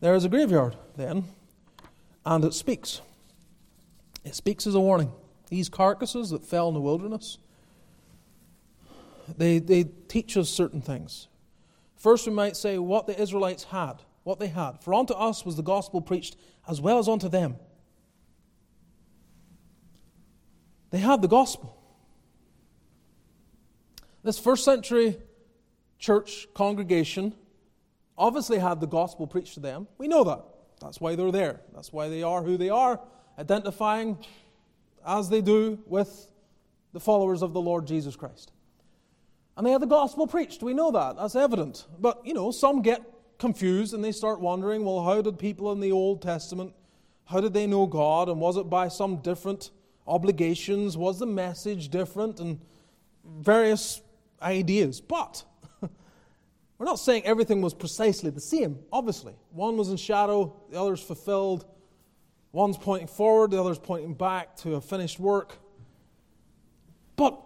There 0.00 0.14
is 0.14 0.24
a 0.24 0.28
graveyard 0.28 0.76
then, 0.96 1.24
and 2.24 2.44
it 2.44 2.52
speaks. 2.52 3.00
It 4.24 4.34
speaks 4.34 4.66
as 4.66 4.74
a 4.74 4.80
warning. 4.80 5.10
These 5.48 5.68
carcasses 5.68 6.30
that 6.30 6.44
fell 6.44 6.68
in 6.68 6.74
the 6.74 6.80
wilderness, 6.80 7.38
they, 9.36 9.58
they 9.58 9.84
teach 10.08 10.36
us 10.36 10.48
certain 10.48 10.80
things. 10.80 11.28
First, 11.96 12.26
we 12.26 12.32
might 12.32 12.56
say 12.56 12.78
what 12.78 13.06
the 13.06 13.20
Israelites 13.20 13.64
had, 13.64 13.94
what 14.24 14.38
they 14.38 14.48
had. 14.48 14.82
For 14.82 14.94
unto 14.94 15.14
us 15.14 15.44
was 15.44 15.56
the 15.56 15.62
gospel 15.62 16.00
preached 16.00 16.36
as 16.68 16.80
well 16.80 16.98
as 16.98 17.08
unto 17.08 17.28
them. 17.28 17.56
They 20.90 20.98
had 20.98 21.22
the 21.22 21.28
gospel. 21.28 21.76
This 24.22 24.38
first 24.38 24.64
century 24.64 25.18
church 25.98 26.46
congregation 26.54 27.34
obviously 28.18 28.58
had 28.58 28.80
the 28.80 28.86
gospel 28.86 29.26
preached 29.26 29.54
to 29.54 29.60
them. 29.60 29.86
We 29.98 30.08
know 30.08 30.24
that. 30.24 30.44
That's 30.80 31.00
why 31.00 31.14
they're 31.14 31.32
there. 31.32 31.60
That's 31.74 31.92
why 31.92 32.08
they 32.08 32.22
are 32.22 32.42
who 32.42 32.56
they 32.56 32.68
are, 32.68 33.00
identifying 33.38 34.18
as 35.06 35.28
they 35.28 35.40
do 35.40 35.78
with 35.86 36.30
the 36.92 37.00
followers 37.00 37.42
of 37.42 37.52
the 37.52 37.60
Lord 37.60 37.86
Jesus 37.86 38.16
Christ. 38.16 38.52
And 39.56 39.66
they 39.66 39.72
had 39.72 39.80
the 39.80 39.86
gospel 39.86 40.26
preached. 40.26 40.62
We 40.62 40.74
know 40.74 40.90
that. 40.90 41.16
That's 41.16 41.34
evident. 41.34 41.86
But, 41.98 42.26
you 42.26 42.34
know, 42.34 42.50
some 42.50 42.82
get 42.82 43.02
confused 43.38 43.94
and 43.94 44.04
they 44.04 44.12
start 44.12 44.40
wondering 44.40 44.84
well, 44.84 45.04
how 45.04 45.22
did 45.22 45.38
people 45.38 45.72
in 45.72 45.80
the 45.80 45.92
Old 45.92 46.22
Testament, 46.22 46.74
how 47.24 47.40
did 47.40 47.54
they 47.54 47.66
know 47.66 47.86
God? 47.86 48.28
And 48.28 48.40
was 48.40 48.56
it 48.56 48.68
by 48.68 48.88
some 48.88 49.18
different 49.18 49.70
obligations? 50.06 50.96
Was 50.96 51.18
the 51.18 51.26
message 51.26 51.88
different? 51.88 52.40
And 52.40 52.60
various 53.24 54.02
ideas. 54.42 55.00
But 55.00 55.44
we're 56.78 56.86
not 56.86 56.98
saying 56.98 57.24
everything 57.24 57.62
was 57.62 57.74
precisely 57.74 58.30
the 58.30 58.40
same, 58.40 58.78
obviously. 58.92 59.34
One 59.50 59.76
was 59.76 59.88
in 59.88 59.96
shadow, 59.96 60.54
the 60.70 60.80
other's 60.80 61.02
fulfilled. 61.02 61.66
One's 62.52 62.78
pointing 62.78 63.08
forward, 63.08 63.50
the 63.50 63.60
other's 63.60 63.78
pointing 63.78 64.14
back 64.14 64.56
to 64.56 64.76
a 64.76 64.80
finished 64.80 65.18
work. 65.18 65.58
But 67.16 67.38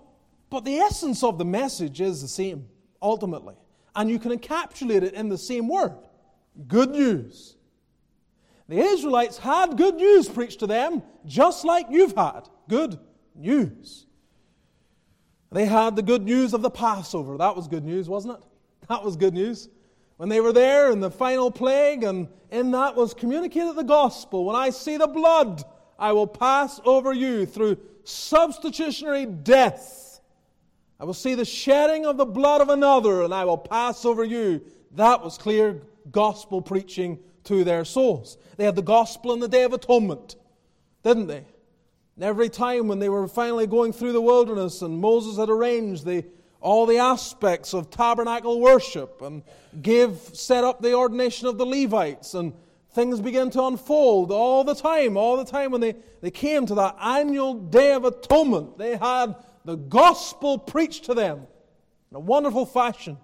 but 0.51 0.65
the 0.65 0.79
essence 0.79 1.23
of 1.23 1.39
the 1.39 1.45
message 1.45 2.01
is 2.01 2.21
the 2.21 2.29
same, 2.29 2.67
ultimately. 3.01 3.55
And 3.95 4.11
you 4.11 4.19
can 4.19 4.37
encapsulate 4.37 5.03
it 5.03 5.15
in 5.15 5.29
the 5.29 5.39
same 5.39 5.69
word 5.69 5.97
good 6.67 6.91
news. 6.91 7.57
The 8.69 8.79
Israelites 8.79 9.39
had 9.39 9.77
good 9.77 9.97
news 9.97 10.29
preached 10.29 10.61
to 10.61 10.67
them, 10.67 11.03
just 11.25 11.65
like 11.65 11.87
you've 11.91 12.15
had 12.15 12.49
good 12.69 12.99
news. 13.35 14.07
They 15.51 15.65
had 15.65 15.97
the 15.97 16.03
good 16.03 16.23
news 16.23 16.55
of 16.55 16.63
the 16.63 16.71
Passover. 16.71 17.37
That 17.37 17.57
was 17.57 17.67
good 17.67 17.85
news, 17.85 18.09
wasn't 18.09 18.39
it? 18.39 18.45
That 18.89 19.05
was 19.05 19.17
good 19.17 19.35
news. 19.35 19.69
When 20.17 20.29
they 20.29 20.41
were 20.41 20.53
there 20.53 20.91
in 20.91 21.01
the 21.01 21.11
final 21.11 21.51
plague, 21.51 22.03
and 22.03 22.29
in 22.51 22.73
that 22.73 22.97
was 22.97 23.15
communicated 23.15 23.77
the 23.77 23.85
gospel. 23.85 24.45
When 24.45 24.57
I 24.57 24.71
see 24.71 24.97
the 24.97 25.07
blood, 25.07 25.63
I 25.99 26.13
will 26.13 26.27
pass 26.27 26.81
over 26.85 27.13
you 27.13 27.47
through 27.47 27.79
substitutionary 28.05 29.27
death 29.27 30.10
I 31.01 31.05
will 31.05 31.15
see 31.15 31.35
the 31.35 31.47
shedding 31.47 32.05
of 32.05 32.19
the 32.19 32.27
blood 32.27 32.61
of 32.61 32.69
another, 32.69 33.23
and 33.23 33.33
I 33.33 33.47
will 33.47 33.57
pass 33.57 34.05
over 34.05 34.23
you. 34.23 34.61
That 34.97 35.25
was 35.25 35.39
clear 35.39 35.81
gospel 36.11 36.61
preaching 36.61 37.19
to 37.45 37.65
their 37.65 37.87
souls. 37.87 38.37
They 38.59 38.65
had 38.65 38.77
the 38.77 38.83
gospel 38.83 39.33
in 39.33 39.41
the 39.41 39.49
Day 39.49 39.63
of 39.63 39.73
Atonement, 39.73 40.37
didn't 41.03 41.29
they? 41.29 41.45
And 42.17 42.25
every 42.25 42.51
time 42.51 42.87
when 42.87 42.99
they 42.99 43.09
were 43.09 43.27
finally 43.29 43.67
going 43.67 43.95
through 43.95 44.13
the 44.13 44.21
wilderness 44.21 44.83
and 44.83 45.01
Moses 45.01 45.39
had 45.39 45.49
arranged 45.49 46.05
the, 46.05 46.23
all 46.61 46.85
the 46.85 46.99
aspects 46.99 47.73
of 47.73 47.89
tabernacle 47.89 48.61
worship 48.61 49.23
and 49.23 49.43
gave, 49.81 50.19
set 50.35 50.65
up 50.65 50.83
the 50.83 50.93
ordination 50.93 51.49
of 51.49 51.57
the 51.57 51.65
Levites 51.65 52.35
and 52.35 52.53
things 52.93 53.23
began 53.23 53.49
to 53.51 53.63
unfold 53.65 54.31
all 54.31 54.65
the 54.65 54.75
time, 54.75 55.17
all 55.17 55.39
the 55.39 55.51
time 55.51 55.71
when 55.71 55.81
they, 55.81 55.95
they 56.21 56.31
came 56.31 56.67
to 56.67 56.75
that 56.75 56.97
annual 57.01 57.55
Day 57.55 57.95
of 57.95 58.05
Atonement. 58.05 58.77
They 58.77 58.97
had 58.97 59.35
the 59.65 59.77
gospel 59.77 60.59
preached 60.59 61.05
to 61.05 61.15
them 61.15 61.47
in 62.11 62.17
a 62.17 62.21
wonderful 62.21 62.67
fashion. 62.67 63.19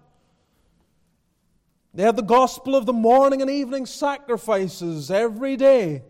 They 1.94 2.02
had 2.02 2.16
the 2.16 2.22
gospel 2.22 2.76
of 2.76 2.84
the 2.84 2.92
morning 2.92 3.40
and 3.40 3.50
evening 3.50 3.86
sacrifices 3.86 5.10
every 5.10 5.56
day 5.56 6.02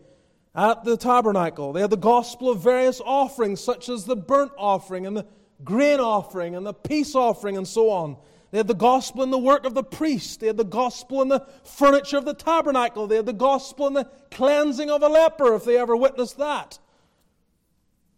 at 0.53 0.83
the 0.83 0.97
tabernacle. 0.97 1.71
They 1.71 1.81
had 1.81 1.91
the 1.91 1.97
gospel 1.97 2.49
of 2.49 2.59
various 2.59 2.99
offerings, 2.99 3.61
such 3.61 3.87
as 3.87 4.03
the 4.03 4.17
burnt 4.17 4.51
offering 4.57 5.05
and 5.05 5.15
the 5.15 5.25
grain 5.63 5.99
offering 5.99 6.55
and 6.55 6.65
the 6.65 6.73
peace 6.73 7.15
offering 7.15 7.55
and 7.55 7.67
so 7.67 7.89
on. 7.89 8.17
They 8.51 8.57
had 8.57 8.67
the 8.67 8.73
gospel 8.73 9.23
in 9.23 9.31
the 9.31 9.37
work 9.37 9.65
of 9.65 9.73
the 9.73 9.83
priest. 9.83 10.39
They 10.39 10.47
had 10.47 10.57
the 10.57 10.63
gospel 10.63 11.21
in 11.21 11.27
the 11.27 11.45
furniture 11.63 12.17
of 12.17 12.25
the 12.25 12.33
tabernacle. 12.33 13.07
They 13.07 13.17
had 13.17 13.25
the 13.25 13.33
gospel 13.33 13.87
in 13.87 13.93
the 13.93 14.09
cleansing 14.31 14.89
of 14.89 15.03
a 15.03 15.07
leper, 15.07 15.55
if 15.55 15.65
they 15.65 15.77
ever 15.77 15.95
witnessed 15.95 16.37
that. 16.37 16.79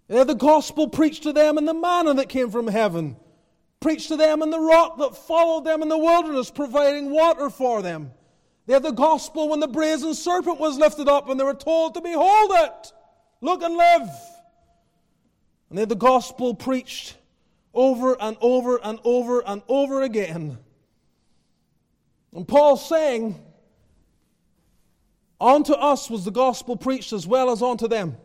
They 0.09 0.17
had 0.17 0.27
the 0.27 0.33
gospel 0.33 0.87
preached 0.87 1.23
to 1.23 1.33
them 1.33 1.59
in 1.59 1.65
the 1.65 1.73
manna 1.73 2.15
that 2.15 2.29
came 2.29 2.49
from 2.49 2.67
heaven, 2.67 3.15
preached 3.79 4.07
to 4.07 4.17
them 4.17 4.41
in 4.41 4.49
the 4.49 4.59
rock 4.59 4.97
that 4.97 5.15
followed 5.15 5.65
them 5.65 5.83
in 5.83 5.87
the 5.87 5.97
wilderness, 5.97 6.49
providing 6.49 7.11
water 7.11 7.51
for 7.51 7.83
them. 7.83 8.11
They 8.65 8.73
had 8.73 8.83
the 8.83 8.91
gospel 8.91 9.49
when 9.49 9.59
the 9.59 9.67
brazen 9.67 10.15
serpent 10.15 10.59
was 10.59 10.79
lifted 10.79 11.07
up 11.07 11.29
and 11.29 11.39
they 11.39 11.43
were 11.43 11.53
told 11.53 11.93
to 11.93 12.01
behold 12.01 12.51
it, 12.53 12.91
look 13.41 13.61
and 13.61 13.75
live. 13.75 14.09
And 15.69 15.77
they 15.77 15.83
had 15.83 15.89
the 15.89 15.95
gospel 15.95 16.55
preached 16.55 17.15
over 17.75 18.19
and 18.19 18.35
over 18.41 18.77
and 18.83 18.99
over 19.03 19.43
and 19.45 19.61
over 19.67 20.01
again. 20.01 20.57
And 22.33 22.47
Paul's 22.47 22.87
saying, 22.89 23.39
Unto 25.39 25.73
us 25.73 26.09
was 26.09 26.25
the 26.25 26.31
gospel 26.31 26.75
preached 26.75 27.13
as 27.13 27.27
well 27.27 27.51
as 27.51 27.61
unto 27.61 27.87
them. 27.87 28.17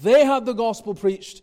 They 0.00 0.24
had 0.24 0.46
the 0.46 0.54
gospel 0.54 0.94
preached 0.94 1.42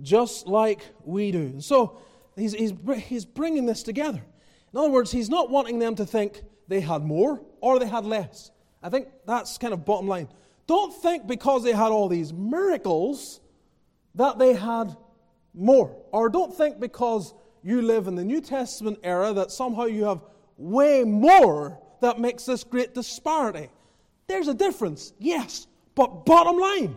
just 0.00 0.46
like 0.46 0.80
we 1.04 1.30
do. 1.30 1.38
And 1.38 1.62
so 1.62 2.00
he's, 2.36 2.54
he's, 2.54 2.72
he's 3.04 3.26
bringing 3.26 3.66
this 3.66 3.82
together. 3.82 4.22
In 4.72 4.78
other 4.78 4.88
words, 4.88 5.12
he's 5.12 5.28
not 5.28 5.50
wanting 5.50 5.78
them 5.78 5.94
to 5.96 6.06
think 6.06 6.42
they 6.68 6.80
had 6.80 7.02
more 7.02 7.42
or 7.60 7.78
they 7.78 7.86
had 7.86 8.06
less. 8.06 8.50
I 8.82 8.88
think 8.88 9.08
that's 9.26 9.58
kind 9.58 9.74
of 9.74 9.84
bottom 9.84 10.08
line. 10.08 10.28
Don't 10.66 10.94
think 11.02 11.26
because 11.26 11.64
they 11.64 11.72
had 11.72 11.92
all 11.92 12.08
these 12.08 12.32
miracles 12.32 13.40
that 14.14 14.38
they 14.38 14.54
had 14.54 14.96
more. 15.52 15.94
Or 16.12 16.30
don't 16.30 16.56
think 16.56 16.80
because 16.80 17.34
you 17.62 17.82
live 17.82 18.06
in 18.06 18.14
the 18.14 18.24
New 18.24 18.40
Testament 18.40 19.00
era 19.02 19.34
that 19.34 19.50
somehow 19.50 19.84
you 19.84 20.04
have 20.04 20.22
way 20.56 21.04
more 21.04 21.78
that 22.00 22.18
makes 22.18 22.46
this 22.46 22.64
great 22.64 22.94
disparity. 22.94 23.68
There's 24.28 24.48
a 24.48 24.54
difference, 24.54 25.12
yes, 25.18 25.66
but 25.94 26.24
bottom 26.24 26.58
line, 26.58 26.96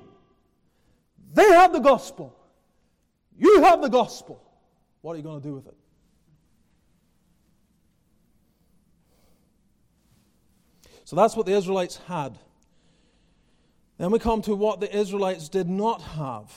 they 1.36 1.48
have 1.52 1.74
the 1.74 1.80
gospel. 1.80 2.34
You 3.38 3.62
have 3.64 3.82
the 3.82 3.90
gospel. 3.90 4.42
What 5.02 5.14
are 5.14 5.18
you 5.18 5.24
going 5.24 5.42
to 5.42 5.48
do 5.48 5.54
with 5.54 5.68
it? 5.68 5.76
So 11.04 11.16
that's 11.16 11.36
what 11.36 11.46
the 11.46 11.52
Israelites 11.52 11.98
had. 12.08 12.40
Then 13.98 14.12
we 14.12 14.20
come 14.20 14.42
to 14.44 14.56
what 14.56 14.80
the 14.80 14.94
Israelites 14.94 15.50
did 15.50 15.70
not 15.70 16.02
have. 16.02 16.52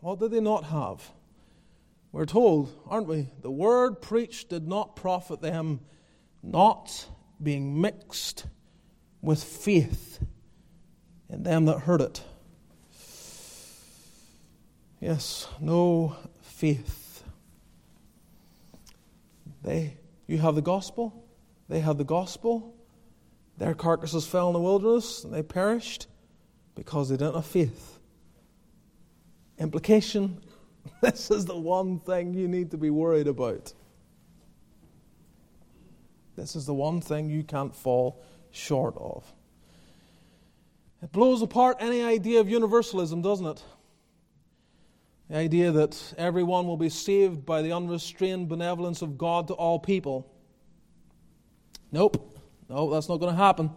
What 0.00 0.18
did 0.18 0.32
they 0.32 0.40
not 0.40 0.64
have? 0.64 1.06
We're 2.10 2.26
told, 2.26 2.72
aren't 2.88 3.06
we? 3.06 3.28
The 3.42 3.50
word 3.50 4.00
preached 4.00 4.48
did 4.48 4.66
not 4.66 4.96
profit 4.96 5.40
them, 5.40 5.80
not 6.42 7.06
being 7.42 7.80
mixed 7.80 8.46
with 9.20 9.42
faith 9.42 10.18
in 11.28 11.42
them 11.42 11.66
that 11.66 11.80
heard 11.80 12.00
it. 12.00 12.22
Yes, 15.04 15.46
no 15.60 16.16
faith. 16.40 17.24
They, 19.62 19.98
you 20.26 20.38
have 20.38 20.54
the 20.54 20.62
gospel, 20.62 21.26
they 21.68 21.80
have 21.80 21.98
the 21.98 22.04
gospel. 22.04 22.74
Their 23.58 23.74
carcasses 23.74 24.26
fell 24.26 24.46
in 24.46 24.54
the 24.54 24.60
wilderness 24.60 25.22
and 25.22 25.32
they 25.32 25.42
perished 25.42 26.06
because 26.74 27.10
they 27.10 27.18
didn't 27.18 27.34
have 27.34 27.44
faith. 27.44 27.98
Implication 29.58 30.40
This 31.02 31.30
is 31.30 31.44
the 31.44 31.56
one 31.56 31.98
thing 31.98 32.32
you 32.32 32.48
need 32.48 32.70
to 32.70 32.78
be 32.78 32.88
worried 32.88 33.26
about. 33.26 33.74
This 36.34 36.56
is 36.56 36.64
the 36.64 36.74
one 36.74 37.02
thing 37.02 37.28
you 37.28 37.42
can't 37.42 37.76
fall 37.76 38.24
short 38.52 38.96
of. 38.96 39.30
It 41.02 41.12
blows 41.12 41.42
apart 41.42 41.76
any 41.80 42.02
idea 42.02 42.40
of 42.40 42.48
universalism, 42.48 43.20
doesn't 43.20 43.46
it? 43.46 43.62
The 45.30 45.36
idea 45.36 45.72
that 45.72 46.14
everyone 46.18 46.66
will 46.66 46.76
be 46.76 46.90
saved 46.90 47.46
by 47.46 47.62
the 47.62 47.72
unrestrained 47.72 48.48
benevolence 48.48 49.00
of 49.00 49.16
God 49.16 49.48
to 49.48 49.54
all 49.54 49.78
people. 49.78 50.30
Nope. 51.90 52.38
No, 52.68 52.90
that's 52.90 53.08
not 53.08 53.18
going 53.18 53.32
to 53.32 53.36
happen. 53.36 53.70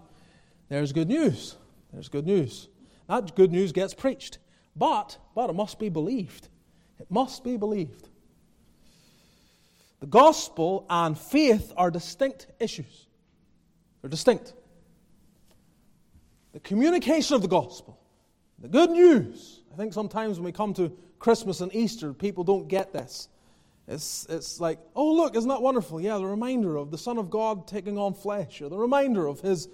There's 0.69 0.91
good 0.91 1.07
news. 1.07 1.55
There's 1.93 2.09
good 2.09 2.25
news. 2.25 2.67
That 3.07 3.35
good 3.35 3.51
news 3.51 3.71
gets 3.71 3.93
preached. 3.93 4.39
But, 4.75 5.17
but 5.33 5.49
it 5.49 5.53
must 5.53 5.79
be 5.79 5.89
believed. 5.89 6.49
It 6.99 7.09
must 7.09 7.43
be 7.43 7.57
believed. 7.57 8.09
The 9.99 10.07
gospel 10.07 10.85
and 10.89 11.17
faith 11.17 11.73
are 11.75 11.89
distinct 11.89 12.47
issues. 12.59 13.07
They're 14.01 14.09
distinct. 14.09 14.53
The 16.53 16.59
communication 16.59 17.35
of 17.35 17.41
the 17.41 17.47
gospel, 17.47 17.99
the 18.59 18.67
good 18.67 18.91
news. 18.91 19.61
I 19.73 19.75
think 19.75 19.93
sometimes 19.93 20.37
when 20.37 20.45
we 20.45 20.51
come 20.51 20.73
to 20.75 20.91
Christmas 21.19 21.61
and 21.61 21.73
Easter, 21.73 22.13
people 22.13 22.43
don't 22.43 22.67
get 22.67 22.93
this. 22.93 23.29
It's, 23.87 24.25
it's 24.29 24.59
like, 24.59 24.79
oh, 24.95 25.13
look, 25.13 25.35
isn't 25.35 25.49
that 25.49 25.61
wonderful? 25.61 26.01
Yeah, 26.01 26.17
the 26.17 26.25
reminder 26.25 26.75
of 26.75 26.91
the 26.91 26.97
Son 26.97 27.17
of 27.17 27.29
God 27.29 27.67
taking 27.67 27.97
on 27.97 28.13
flesh, 28.13 28.61
or 28.61 28.69
the 28.69 28.77
reminder 28.77 29.25
of 29.25 29.39
his, 29.39 29.69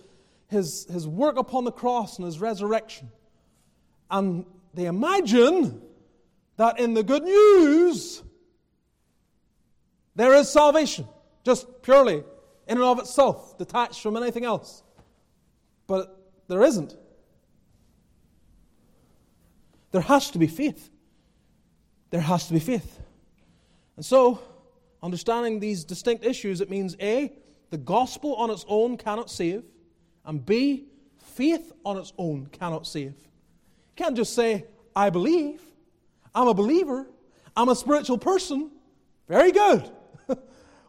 his, 0.47 0.85
his 0.85 1.07
work 1.07 1.37
upon 1.37 1.63
the 1.63 1.71
cross 1.71 2.17
and 2.17 2.25
his 2.25 2.39
resurrection. 2.39 3.09
And 4.11 4.45
they 4.73 4.85
imagine 4.85 5.81
that 6.57 6.79
in 6.79 6.93
the 6.93 7.03
good 7.03 7.23
news, 7.23 8.21
there 10.15 10.35
is 10.35 10.47
salvation, 10.49 11.07
just 11.43 11.81
purely 11.81 12.23
in 12.67 12.77
and 12.77 12.83
of 12.83 12.99
itself, 12.99 13.57
detached 13.57 14.01
from 14.01 14.15
anything 14.15 14.45
else. 14.45 14.83
But 15.87 16.15
there 16.47 16.63
isn't. 16.63 16.95
There 19.91 20.01
has 20.01 20.31
to 20.31 20.39
be 20.39 20.47
faith. 20.47 20.89
There 22.14 22.22
has 22.22 22.45
to 22.45 22.53
be 22.53 22.59
faith. 22.59 22.99
And 23.95 24.05
so, 24.05 24.39
understanding 25.01 25.59
these 25.59 25.84
distinct 25.84 26.24
issues, 26.24 26.61
it 26.61 26.70
means 26.70 26.95
A, 27.01 27.34
the 27.72 27.78
gospel 27.80 28.36
on 28.36 28.51
its 28.51 28.64
own 28.68 28.97
cannot 28.97 29.32
save, 29.32 29.64
and 30.24 30.45
B, 30.45 30.86
faith 31.18 31.72
on 31.84 31.97
its 31.97 32.14
own 32.20 32.45
cannot 32.51 32.86
save. 32.86 33.16
You 33.16 33.95
can't 33.95 34.16
just 34.16 34.36
say, 34.36 34.66
I 34.95 35.09
believe. 35.09 35.64
I'm 36.36 36.47
a 36.47 36.53
believer. 36.53 37.07
I'm 37.57 37.70
a 37.70 37.76
spiritual 37.76 38.20
person. 38.20 38.70
Very 39.28 39.51
good. 39.51 39.89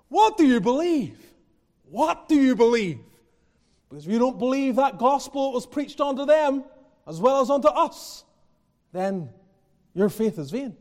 what 0.09 0.37
do 0.37 0.47
you 0.47 0.61
believe? 0.61 1.19
What 1.89 2.29
do 2.29 2.35
you 2.35 2.55
believe? 2.55 2.99
Because 3.89 4.05
if 4.05 4.13
you 4.13 4.19
don't 4.19 4.39
believe 4.39 4.77
that 4.77 4.99
gospel 4.99 5.55
was 5.55 5.65
preached 5.65 6.03
unto 6.03 6.27
them 6.27 6.65
as 7.07 7.19
well 7.19 7.41
as 7.41 7.49
unto 7.49 7.69
us, 7.69 8.25
then 8.93 9.31
your 9.95 10.11
faith 10.11 10.39
is 10.39 10.51
vain. 10.51 10.77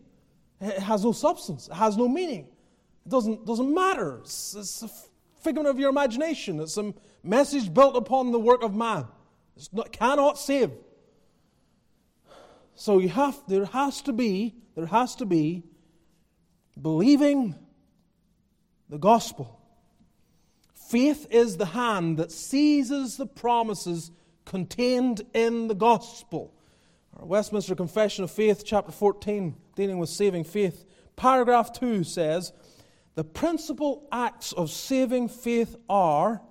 It 0.63 0.79
has 0.79 1.03
no 1.03 1.11
substance, 1.11 1.67
it 1.67 1.73
has 1.73 1.97
no 1.97 2.07
meaning. 2.07 2.47
It 3.05 3.09
doesn't, 3.09 3.45
doesn't 3.45 3.73
matter. 3.73 4.19
It's, 4.19 4.55
it's 4.55 4.81
a 4.81 4.89
figment 5.41 5.67
of 5.67 5.77
your 5.77 5.89
imagination. 5.89 6.61
It's 6.61 6.77
a 6.77 6.93
message 7.21 7.73
built 7.73 7.97
upon 7.97 8.31
the 8.31 8.39
work 8.39 8.63
of 8.63 8.73
man. 8.73 9.07
It 9.57 9.91
cannot 9.91 10.39
save. 10.39 10.71
So 12.75 12.99
you 12.99 13.09
have, 13.09 13.39
there 13.47 13.65
has 13.65 14.01
to 14.03 14.13
be, 14.13 14.55
there 14.75 14.85
has 14.85 15.15
to 15.17 15.25
be 15.25 15.63
believing 16.81 17.55
the 18.89 18.97
gospel. 18.97 19.59
Faith 20.73 21.27
is 21.29 21.57
the 21.57 21.65
hand 21.65 22.17
that 22.17 22.31
seizes 22.31 23.17
the 23.17 23.25
promises 23.25 24.11
contained 24.45 25.21
in 25.33 25.67
the 25.67 25.75
gospel. 25.75 26.53
Our 27.19 27.25
Westminster 27.25 27.75
Confession 27.75 28.23
of 28.23 28.31
Faith, 28.31 28.63
chapter 28.65 28.91
14, 28.91 29.55
dealing 29.75 29.97
with 29.99 30.09
saving 30.09 30.45
faith, 30.45 30.85
paragraph 31.15 31.71
2 31.73 32.03
says, 32.03 32.53
The 33.15 33.23
principal 33.23 34.07
acts 34.11 34.51
of 34.51 34.69
saving 34.71 35.29
faith 35.29 35.75
are. 35.89 36.41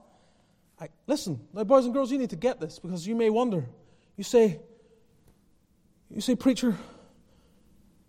I, 0.80 0.88
listen, 1.06 1.40
now, 1.52 1.64
boys 1.64 1.84
and 1.84 1.94
girls, 1.94 2.12
you 2.12 2.18
need 2.18 2.30
to 2.30 2.36
get 2.36 2.60
this 2.60 2.78
because 2.78 3.06
you 3.06 3.14
may 3.16 3.30
wonder. 3.30 3.66
You 4.16 4.24
say, 4.24 4.60
you 6.10 6.20
say, 6.20 6.36
Preacher, 6.36 6.76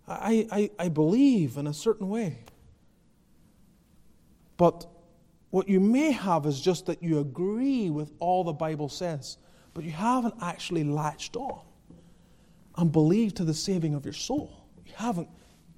I, 0.08 0.48
I, 0.52 0.70
I 0.78 0.90
believe 0.90 1.58
in 1.58 1.66
a 1.66 1.74
certain 1.74 2.10
way. 2.10 2.38
But 4.58 4.86
what 5.50 5.68
you 5.68 5.80
may 5.80 6.12
have 6.12 6.46
is 6.46 6.62
just 6.62 6.86
that 6.86 7.02
you 7.02 7.20
agree 7.20 7.90
with 7.90 8.12
all 8.20 8.44
the 8.44 8.54
Bible 8.54 8.90
says. 8.90 9.38
but 9.74 9.84
you 9.84 9.92
haven't 9.92 10.36
actually 10.42 10.84
latched 10.84 11.36
on 11.36 11.62
and 12.78 12.92
believed 12.92 13.38
to 13.38 13.46
the 13.46 13.54
saving 13.54 13.94
of 13.94 14.06
your 14.06 14.14
soul. 14.14 14.66
You 14.86 14.94
haven't 14.96 15.30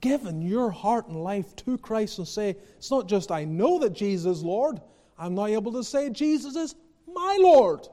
given 0.02 0.42
your 0.42 0.72
heart 0.72 1.08
and 1.08 1.24
life 1.24 1.56
to 1.58 1.78
Christ 1.78 2.20
and 2.20 2.28
say, 2.28 2.56
it's 2.78 2.92
not 2.92 3.08
just 3.08 3.32
I 3.32 3.46
know 3.46 3.80
that 3.80 3.94
Jesus 3.94 4.38
is 4.38 4.44
Lord, 4.44 4.80
I'm 5.18 5.36
now 5.36 5.46
able 5.46 5.72
to 5.74 5.84
say, 5.84 6.10
Jesus 6.10 6.56
is 6.56 6.76
my 7.08 7.38
Lord. 7.40 7.88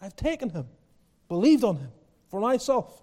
I've 0.00 0.16
taken 0.16 0.50
him, 0.50 0.66
believed 1.28 1.64
on 1.64 1.76
him 1.76 1.90
for 2.28 2.40
myself. 2.40 3.02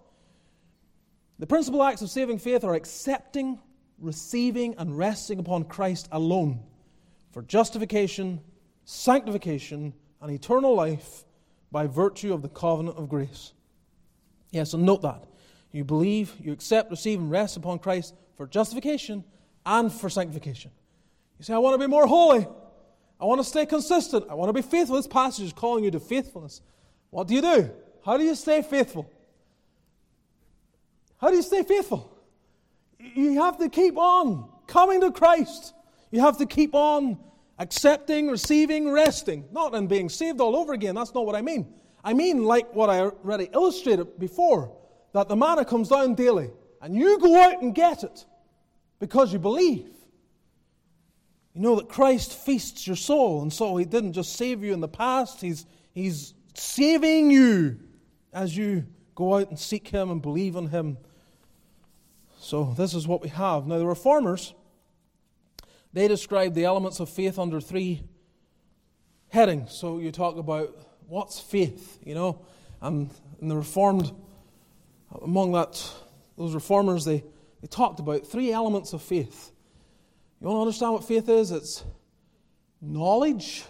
The 1.39 1.47
principal 1.47 1.81
acts 1.81 2.01
of 2.01 2.09
saving 2.09 2.39
faith 2.39 2.63
are 2.63 2.75
accepting, 2.75 3.59
receiving, 3.97 4.75
and 4.77 4.97
resting 4.97 5.39
upon 5.39 5.63
Christ 5.63 6.07
alone 6.11 6.61
for 7.31 7.41
justification, 7.41 8.41
sanctification, 8.85 9.93
and 10.21 10.31
eternal 10.31 10.75
life 10.75 11.23
by 11.71 11.87
virtue 11.87 12.33
of 12.33 12.41
the 12.41 12.49
covenant 12.49 12.97
of 12.97 13.09
grace. 13.09 13.53
Yes, 14.51 14.73
and 14.73 14.83
note 14.83 15.01
that. 15.01 15.23
You 15.71 15.83
believe, 15.83 16.33
you 16.41 16.51
accept, 16.51 16.91
receive, 16.91 17.19
and 17.19 17.31
rest 17.31 17.57
upon 17.57 17.79
Christ 17.79 18.13
for 18.35 18.45
justification 18.45 19.23
and 19.65 19.91
for 19.91 20.09
sanctification. 20.09 20.71
You 21.39 21.45
say, 21.45 21.53
I 21.53 21.57
want 21.57 21.73
to 21.73 21.79
be 21.79 21.89
more 21.89 22.05
holy. 22.05 22.45
I 23.19 23.25
want 23.25 23.39
to 23.39 23.43
stay 23.45 23.65
consistent. 23.65 24.25
I 24.29 24.33
want 24.33 24.49
to 24.49 24.53
be 24.53 24.61
faithful. 24.61 24.95
This 24.97 25.07
passage 25.07 25.45
is 25.45 25.53
calling 25.53 25.83
you 25.83 25.91
to 25.91 25.99
faithfulness. 25.99 26.61
What 27.09 27.27
do 27.27 27.35
you 27.35 27.41
do? 27.41 27.71
How 28.03 28.17
do 28.17 28.23
you 28.23 28.35
stay 28.35 28.61
faithful? 28.61 29.09
How 31.19 31.29
do 31.29 31.35
you 31.35 31.43
stay 31.43 31.63
faithful? 31.63 32.11
You 32.99 33.41
have 33.41 33.57
to 33.59 33.69
keep 33.69 33.97
on 33.97 34.49
coming 34.67 35.01
to 35.01 35.11
Christ. 35.11 35.73
You 36.09 36.19
have 36.21 36.37
to 36.39 36.45
keep 36.45 36.73
on 36.73 37.17
accepting, 37.59 38.27
receiving, 38.27 38.91
resting. 38.91 39.45
Not 39.51 39.75
in 39.75 39.87
being 39.87 40.09
saved 40.09 40.41
all 40.41 40.55
over 40.55 40.73
again. 40.73 40.95
That's 40.95 41.13
not 41.13 41.25
what 41.25 41.35
I 41.35 41.41
mean. 41.41 41.73
I 42.03 42.13
mean, 42.13 42.43
like 42.43 42.73
what 42.73 42.89
I 42.89 42.99
already 42.99 43.49
illustrated 43.53 44.19
before, 44.19 44.71
that 45.13 45.27
the 45.27 45.35
manna 45.35 45.65
comes 45.65 45.89
down 45.89 46.15
daily, 46.15 46.49
and 46.81 46.95
you 46.95 47.19
go 47.19 47.39
out 47.39 47.61
and 47.61 47.75
get 47.75 48.03
it 48.03 48.25
because 48.99 49.31
you 49.33 49.39
believe. 49.39 49.89
You 51.53 51.61
know 51.61 51.75
that 51.75 51.89
Christ 51.89 52.33
feasts 52.33 52.87
your 52.87 52.95
soul, 52.95 53.41
and 53.41 53.51
so 53.51 53.75
He 53.77 53.85
didn't 53.85 54.13
just 54.13 54.35
save 54.35 54.63
you 54.63 54.73
in 54.73 54.79
the 54.79 54.87
past, 54.87 55.41
He's, 55.41 55.65
he's 55.93 56.33
saving 56.53 57.29
you 57.29 57.79
as 58.33 58.55
you 58.55 58.85
go 59.15 59.35
out 59.35 59.49
and 59.49 59.59
seek 59.59 59.89
Him 59.89 60.09
and 60.09 60.21
believe 60.21 60.55
in 60.55 60.67
Him. 60.67 60.97
So, 62.39 62.73
this 62.75 62.93
is 62.93 63.07
what 63.07 63.21
we 63.21 63.29
have. 63.29 63.67
Now, 63.67 63.77
the 63.77 63.85
Reformers, 63.85 64.55
they 65.93 66.07
describe 66.07 66.55
the 66.55 66.65
elements 66.65 66.99
of 66.99 67.09
faith 67.09 67.37
under 67.37 67.61
three 67.61 68.01
headings. 69.29 69.73
So, 69.73 69.99
you 69.99 70.11
talk 70.11 70.37
about 70.37 70.75
what's 71.11 71.41
faith, 71.41 71.99
you 72.05 72.15
know, 72.15 72.39
and 72.81 73.09
the 73.41 73.55
Reformed, 73.55 74.13
among 75.21 75.51
that, 75.51 75.85
those 76.37 76.55
Reformers, 76.55 77.03
they, 77.03 77.21
they 77.59 77.67
talked 77.67 77.99
about 77.99 78.25
three 78.25 78.53
elements 78.53 78.93
of 78.93 79.01
faith. 79.01 79.51
You 80.39 80.47
want 80.47 80.55
to 80.55 80.61
understand 80.61 80.93
what 80.93 81.03
faith 81.03 81.27
is? 81.27 81.51
It's 81.51 81.83
knowledge. 82.81 83.65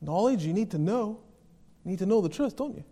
Knowledge, 0.00 0.44
you 0.44 0.52
need 0.52 0.70
to 0.70 0.78
know. 0.78 1.18
You 1.84 1.90
need 1.90 1.98
to 1.98 2.06
know 2.06 2.20
the 2.20 2.28
truth, 2.28 2.54
don't 2.54 2.76
you? 2.76 2.84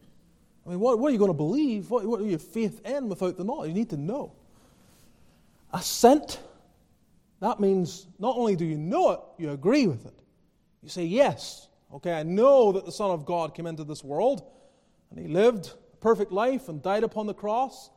I 0.67 0.71
mean, 0.71 0.81
what, 0.81 0.99
what 0.99 1.11
are 1.11 1.13
you 1.13 1.19
going 1.19 1.31
to 1.31 1.35
believe? 1.35 1.89
What, 1.89 2.05
what 2.05 2.21
are 2.21 2.27
your 2.27 2.41
faith 2.41 2.85
in 2.85 3.09
without 3.09 3.37
the 3.37 3.45
knowledge? 3.45 3.69
You 3.69 3.75
need 3.75 3.91
to 3.91 3.97
know. 3.97 4.33
Assent, 5.73 6.41
that 7.39 7.61
means 7.61 8.09
not 8.19 8.37
only 8.37 8.57
do 8.57 8.65
you 8.65 8.77
know 8.77 9.13
it, 9.13 9.21
you 9.39 9.51
agree 9.53 9.87
with 9.87 10.05
it. 10.05 10.15
You 10.83 10.89
say, 10.89 11.05
Yes, 11.05 11.69
okay, 11.95 12.13
I 12.13 12.23
know 12.23 12.73
that 12.73 12.85
the 12.85 12.93
Son 12.93 13.11
of 13.11 13.25
God 13.25 13.55
came 13.55 13.67
into 13.67 13.85
this 13.85 14.03
world 14.03 14.43
and 15.11 15.19
he 15.19 15.33
lived 15.33 15.73
a 15.93 15.97
perfect 15.99 16.33
life 16.33 16.69
and 16.69 16.83
died 16.83 17.05
upon 17.05 17.27
the 17.27 17.35
cross 17.35 17.91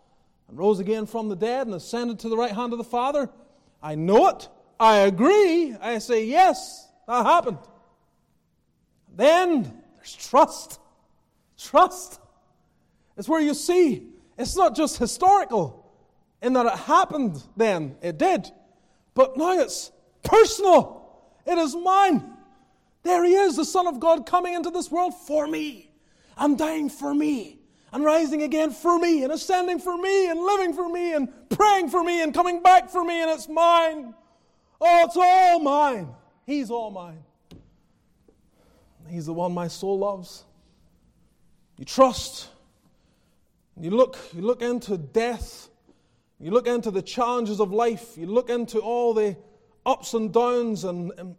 and 0.48 0.58
rose 0.58 0.80
again 0.80 1.06
from 1.06 1.30
the 1.30 1.36
dead 1.36 1.68
and 1.68 1.76
ascended 1.76 2.20
to 2.20 2.30
the 2.30 2.38
right 2.38 2.52
hand 2.52 2.72
of 2.74 2.78
the 2.78 2.86
Father. 2.86 3.30
I 3.82 3.96
know 3.96 4.30
it. 4.30 4.48
I 4.80 5.00
agree. 5.00 5.76
I 5.82 5.98
say, 5.98 6.26
yes, 6.26 6.88
that 7.08 7.26
happened. 7.26 7.58
Then 9.16 9.82
there's 9.96 10.16
trust. 10.16 10.80
Trust. 11.58 12.22
It's 13.18 13.28
where 13.28 13.42
you 13.42 13.56
see 13.56 14.08
it's 14.38 14.56
not 14.56 14.76
just 14.76 14.98
historical 14.98 15.92
in 16.44 16.54
that 16.54 16.68
it 16.68 16.78
happened 16.78 17.44
then, 17.56 17.96
it 18.04 18.20
did, 18.20 18.52
but 19.16 19.36
now 19.36 19.60
it's 19.60 19.92
personal. 20.24 21.10
It 21.48 21.58
is 21.58 21.76
mine. 21.76 22.37
There 23.04 23.24
he 23.24 23.34
is, 23.34 23.56
the 23.56 23.66
Son 23.66 23.88
of 23.88 24.00
God 24.00 24.26
coming 24.26 24.54
into 24.54 24.70
this 24.70 24.92
world 24.92 25.14
for 25.16 25.48
me 25.48 25.88
I'm 26.38 26.56
dying 26.56 26.90
for 26.90 27.14
me 27.14 27.60
and 27.92 28.04
rising 28.04 28.44
again 28.44 28.72
for 28.72 29.00
me 29.00 29.24
and 29.24 29.34
ascending 29.34 29.80
for 29.80 29.98
me 29.98 30.30
and 30.30 30.40
living 30.40 30.74
for 30.74 30.88
me 30.88 31.14
and 31.14 31.30
praying 31.50 31.90
for 31.90 32.04
me 32.04 32.22
and 32.22 32.34
coming 32.34 32.62
back 32.62 32.90
for 32.90 33.04
me, 33.04 33.22
and 33.22 33.32
it's 33.32 33.50
mine. 33.50 34.14
Oh, 34.80 35.06
it's 35.06 35.18
all 35.18 35.60
mine. 35.60 36.10
He's 36.46 36.70
all 36.70 36.92
mine. 36.92 37.24
He's 39.10 39.26
the 39.26 39.34
one 39.34 39.54
my 39.54 39.68
soul 39.68 40.00
loves. 40.00 40.44
You 41.78 41.86
trust. 41.86 42.50
You 43.80 43.92
look, 43.92 44.18
you 44.34 44.42
look 44.42 44.62
into 44.62 44.98
death. 44.98 45.70
You 46.40 46.52
look 46.52 46.68
into 46.68 46.92
the 46.92 47.02
challenges 47.02 47.60
of 47.60 47.72
life. 47.72 48.18
You 48.18 48.28
look 48.28 48.50
into 48.50 48.80
all 48.80 49.14
the 49.14 49.38
ups 49.86 50.14
and 50.14 50.32
downs 50.32 50.84
and, 50.84 51.12
and 51.18 51.36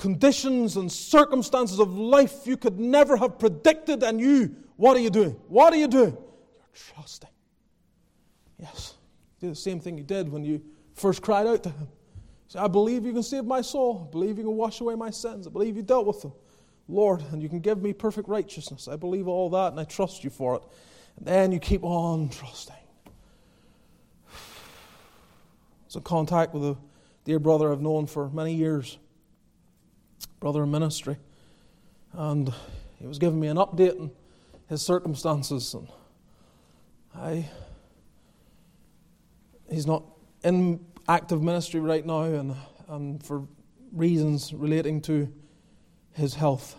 conditions 0.00 0.78
and 0.78 0.90
circumstances 0.90 1.78
of 1.78 1.92
life 1.92 2.46
you 2.46 2.56
could 2.56 2.80
never 2.80 3.18
have 3.18 3.38
predicted, 3.38 4.02
and 4.02 4.18
you, 4.18 4.56
what 4.76 4.96
are 4.96 5.00
you 5.00 5.10
doing? 5.10 5.36
What 5.46 5.74
are 5.74 5.76
you 5.76 5.88
doing? 5.88 6.12
You're 6.12 6.94
trusting. 6.94 7.28
Yes, 8.58 8.94
do 9.40 9.50
the 9.50 9.54
same 9.54 9.78
thing 9.78 9.98
you 9.98 10.04
did 10.04 10.26
when 10.30 10.42
you 10.42 10.62
first 10.94 11.20
cried 11.20 11.46
out 11.46 11.62
to 11.64 11.68
Him. 11.68 11.86
Say, 12.48 12.58
I 12.58 12.66
believe 12.66 13.04
you 13.04 13.12
can 13.12 13.22
save 13.22 13.44
my 13.44 13.60
soul. 13.60 14.06
I 14.08 14.10
believe 14.10 14.38
you 14.38 14.44
can 14.44 14.56
wash 14.56 14.80
away 14.80 14.94
my 14.94 15.10
sins. 15.10 15.46
I 15.46 15.50
believe 15.50 15.76
you 15.76 15.82
dealt 15.82 16.06
with 16.06 16.22
them. 16.22 16.32
Lord, 16.88 17.22
and 17.30 17.42
you 17.42 17.50
can 17.50 17.60
give 17.60 17.82
me 17.82 17.92
perfect 17.92 18.26
righteousness. 18.26 18.88
I 18.88 18.96
believe 18.96 19.28
all 19.28 19.50
that, 19.50 19.72
and 19.72 19.78
I 19.78 19.84
trust 19.84 20.24
you 20.24 20.30
for 20.30 20.56
it. 20.56 20.62
And 21.18 21.26
then 21.26 21.52
you 21.52 21.58
keep 21.58 21.84
on 21.84 22.30
trusting. 22.30 22.74
Was 25.84 25.94
in 25.94 26.00
contact 26.04 26.54
with 26.54 26.64
a 26.64 26.78
dear 27.26 27.38
brother 27.38 27.70
I've 27.70 27.82
known 27.82 28.06
for 28.06 28.30
many 28.30 28.54
years 28.54 28.96
brother 30.40 30.62
in 30.62 30.70
ministry, 30.70 31.16
and 32.12 32.52
he 32.98 33.06
was 33.06 33.18
giving 33.18 33.40
me 33.40 33.48
an 33.48 33.56
update 33.56 33.98
on 34.00 34.10
his 34.68 34.82
circumstances. 34.82 35.74
And 35.74 35.88
I, 37.14 37.48
he's 39.70 39.86
not 39.86 40.04
in 40.42 40.84
active 41.08 41.42
ministry 41.42 41.80
right 41.80 42.04
now, 42.04 42.22
and, 42.22 42.56
and 42.88 43.22
for 43.24 43.46
reasons 43.92 44.52
relating 44.52 45.00
to 45.02 45.32
his 46.12 46.34
health. 46.34 46.76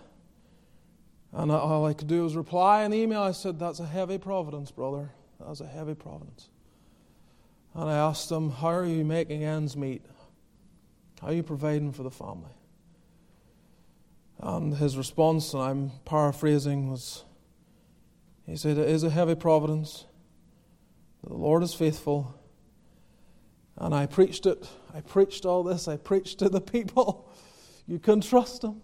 And 1.34 1.52
all 1.52 1.86
I 1.86 1.94
could 1.94 2.08
do 2.08 2.24
was 2.24 2.36
reply 2.36 2.84
an 2.84 2.94
email. 2.94 3.22
I 3.22 3.32
said, 3.32 3.60
That's 3.60 3.80
a 3.80 3.86
heavy 3.86 4.18
providence, 4.18 4.72
brother. 4.72 5.10
That's 5.40 5.62
a 5.62 5.68
heavy 5.68 5.96
providence. 5.96 6.50
And 7.74 7.90
I 7.90 7.96
asked 7.96 8.30
him, 8.30 8.50
How 8.50 8.70
are 8.70 8.86
you 8.86 9.06
making 9.06 9.44
ends 9.44 9.78
meet? 9.78 10.04
How 11.22 11.28
are 11.28 11.34
you 11.34 11.44
providing 11.44 11.94
for 11.94 12.04
the 12.04 12.12
family? 12.12 12.52
And 14.42 14.76
his 14.76 14.98
response, 14.98 15.54
and 15.54 15.62
I'm 15.62 15.92
paraphrasing, 16.04 16.90
was 16.90 17.24
he 18.46 18.58
said, 18.58 18.78
It 18.78 18.90
is 18.90 19.04
a 19.04 19.10
heavy 19.10 19.36
providence. 19.36 20.06
The 21.24 21.34
Lord 21.34 21.64
is 21.64 21.74
faithful. 21.74 22.36
And 23.78 23.94
I 23.94 24.06
preached 24.06 24.46
it. 24.46 24.68
I 24.94 25.02
preached 25.02 25.46
all 25.46 25.64
this. 25.64 25.88
I 25.88 25.98
preached 25.98 26.40
to 26.40 26.50
the 26.50 26.62
people. 26.62 27.30
You 27.88 28.00
can 28.00 28.22
trust 28.22 28.64
Him, 28.64 28.82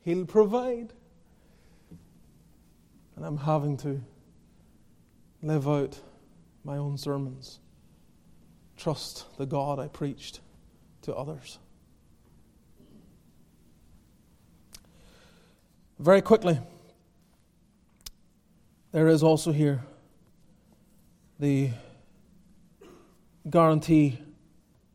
He'll 0.00 0.26
provide. 0.26 0.92
And 3.16 3.24
I'm 3.24 3.38
having 3.38 3.76
to 3.78 4.02
live 5.42 5.68
out 5.68 5.98
my 6.64 6.76
own 6.76 6.98
sermons. 6.98 7.60
Trust 8.76 9.24
the 9.38 9.46
God 9.46 9.78
I 9.78 9.88
preached 9.88 10.40
to 11.02 11.14
others. 11.14 11.58
Very 15.98 16.20
quickly, 16.20 16.58
there 18.92 19.08
is 19.08 19.22
also 19.22 19.50
here 19.50 19.82
the 21.38 21.70
guarantee 23.48 24.18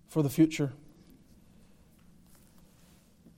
for 0.07 0.21
the 0.21 0.29
future. 0.29 0.73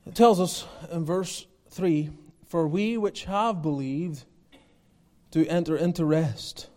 It 0.05 0.13
tells 0.15 0.41
us 0.41 0.65
in 0.91 1.05
verse 1.05 1.45
3 1.69 2.09
For 2.47 2.67
we 2.67 2.97
which 2.97 3.25
have 3.25 3.61
believed 3.61 4.25
do 5.31 5.45
enter 5.47 5.77
into 5.77 6.05
rest, 6.05 6.67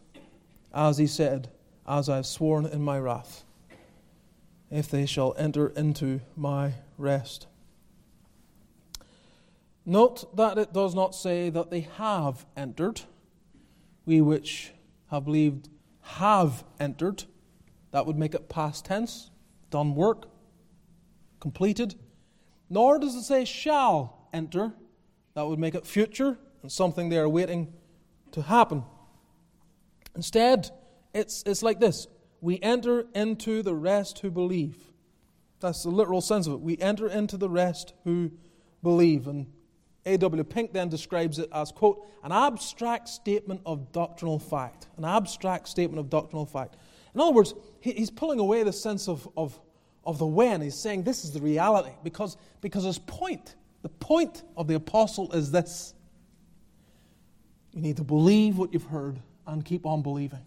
as 0.72 0.98
he 0.98 1.06
said, 1.08 1.48
As 1.86 2.08
I 2.08 2.16
have 2.16 2.26
sworn 2.26 2.64
in 2.64 2.80
my 2.80 2.98
wrath, 2.98 3.44
if 4.70 4.88
they 4.88 5.04
shall 5.04 5.34
enter 5.36 5.68
into 5.68 6.20
my 6.36 6.74
rest. 6.96 7.48
Note 9.88 10.36
that 10.36 10.58
it 10.58 10.72
does 10.72 10.96
not 10.96 11.14
say 11.14 11.48
that 11.48 11.70
they 11.70 11.80
have 11.96 12.44
entered. 12.56 13.02
We 14.04 14.20
which 14.20 14.72
have 15.10 15.24
believed 15.24 15.68
have 16.00 16.64
entered. 16.80 17.24
That 17.92 18.04
would 18.04 18.18
make 18.18 18.34
it 18.34 18.48
past 18.48 18.84
tense, 18.84 19.30
done 19.70 19.94
work, 19.94 20.28
completed. 21.38 21.94
Nor 22.68 22.98
does 22.98 23.14
it 23.14 23.22
say 23.22 23.44
shall 23.44 24.28
enter. 24.32 24.72
That 25.34 25.46
would 25.46 25.60
make 25.60 25.76
it 25.76 25.86
future 25.86 26.36
and 26.62 26.72
something 26.72 27.08
they 27.08 27.18
are 27.18 27.28
waiting 27.28 27.72
to 28.32 28.42
happen. 28.42 28.82
Instead, 30.16 30.70
it's, 31.14 31.44
it's 31.46 31.62
like 31.62 31.78
this 31.78 32.08
We 32.40 32.58
enter 32.60 33.06
into 33.14 33.62
the 33.62 33.74
rest 33.74 34.18
who 34.18 34.32
believe. 34.32 34.76
That's 35.60 35.84
the 35.84 35.90
literal 35.90 36.20
sense 36.20 36.46
of 36.48 36.54
it. 36.54 36.60
We 36.60 36.76
enter 36.78 37.06
into 37.06 37.36
the 37.36 37.48
rest 37.48 37.94
who 38.04 38.32
believe. 38.82 39.26
And 39.26 39.46
A.W. 40.06 40.44
Pink 40.44 40.72
then 40.72 40.88
describes 40.88 41.38
it 41.38 41.48
as, 41.52 41.72
quote, 41.72 42.06
an 42.22 42.32
abstract 42.32 43.08
statement 43.08 43.60
of 43.66 43.92
doctrinal 43.92 44.38
fact. 44.38 44.86
An 44.96 45.04
abstract 45.04 45.68
statement 45.68 45.98
of 45.98 46.08
doctrinal 46.08 46.46
fact. 46.46 46.76
In 47.14 47.20
other 47.20 47.32
words, 47.32 47.54
he's 47.80 48.10
pulling 48.10 48.38
away 48.38 48.62
the 48.62 48.72
sense 48.72 49.08
of, 49.08 49.28
of, 49.36 49.58
of 50.04 50.18
the 50.18 50.26
when. 50.26 50.60
He's 50.60 50.76
saying 50.76 51.02
this 51.02 51.24
is 51.24 51.32
the 51.32 51.40
reality 51.40 51.90
because, 52.04 52.36
because 52.60 52.84
his 52.84 52.98
point, 52.98 53.56
the 53.82 53.88
point 53.88 54.42
of 54.56 54.68
the 54.68 54.74
apostle 54.74 55.32
is 55.32 55.50
this 55.50 55.94
you 57.72 57.82
need 57.82 57.98
to 57.98 58.04
believe 58.04 58.56
what 58.56 58.72
you've 58.72 58.84
heard 58.84 59.18
and 59.46 59.64
keep 59.64 59.84
on 59.84 60.02
believing. 60.02 60.44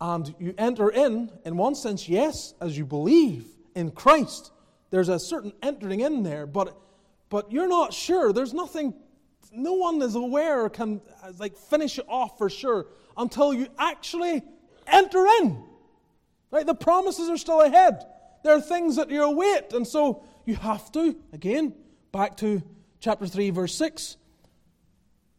And 0.00 0.32
you 0.38 0.54
enter 0.56 0.90
in, 0.90 1.32
in 1.44 1.56
one 1.56 1.74
sense, 1.74 2.08
yes, 2.08 2.54
as 2.60 2.78
you 2.78 2.84
believe 2.84 3.46
in 3.74 3.90
Christ. 3.90 4.52
There's 4.90 5.08
a 5.08 5.18
certain 5.18 5.52
entering 5.62 6.00
in 6.00 6.22
there, 6.22 6.46
but 6.46 6.78
but 7.28 7.52
you're 7.52 7.68
not 7.68 7.92
sure. 7.92 8.32
There's 8.32 8.54
nothing, 8.54 8.94
no 9.52 9.74
one 9.74 10.00
is 10.02 10.14
aware 10.14 10.62
or 10.62 10.70
can 10.70 11.00
like 11.38 11.56
finish 11.56 11.98
it 11.98 12.06
off 12.08 12.38
for 12.38 12.48
sure 12.48 12.86
until 13.16 13.52
you 13.52 13.68
actually 13.78 14.42
enter 14.86 15.26
in. 15.40 15.62
Right? 16.50 16.66
The 16.66 16.74
promises 16.74 17.28
are 17.28 17.36
still 17.36 17.60
ahead. 17.60 18.04
There 18.44 18.54
are 18.54 18.60
things 18.60 18.96
that 18.96 19.10
you 19.10 19.24
await, 19.24 19.72
and 19.72 19.86
so 19.86 20.22
you 20.44 20.54
have 20.54 20.92
to, 20.92 21.16
again, 21.32 21.74
back 22.12 22.36
to 22.38 22.62
chapter 23.00 23.26
3, 23.26 23.50
verse 23.50 23.74
6, 23.74 24.16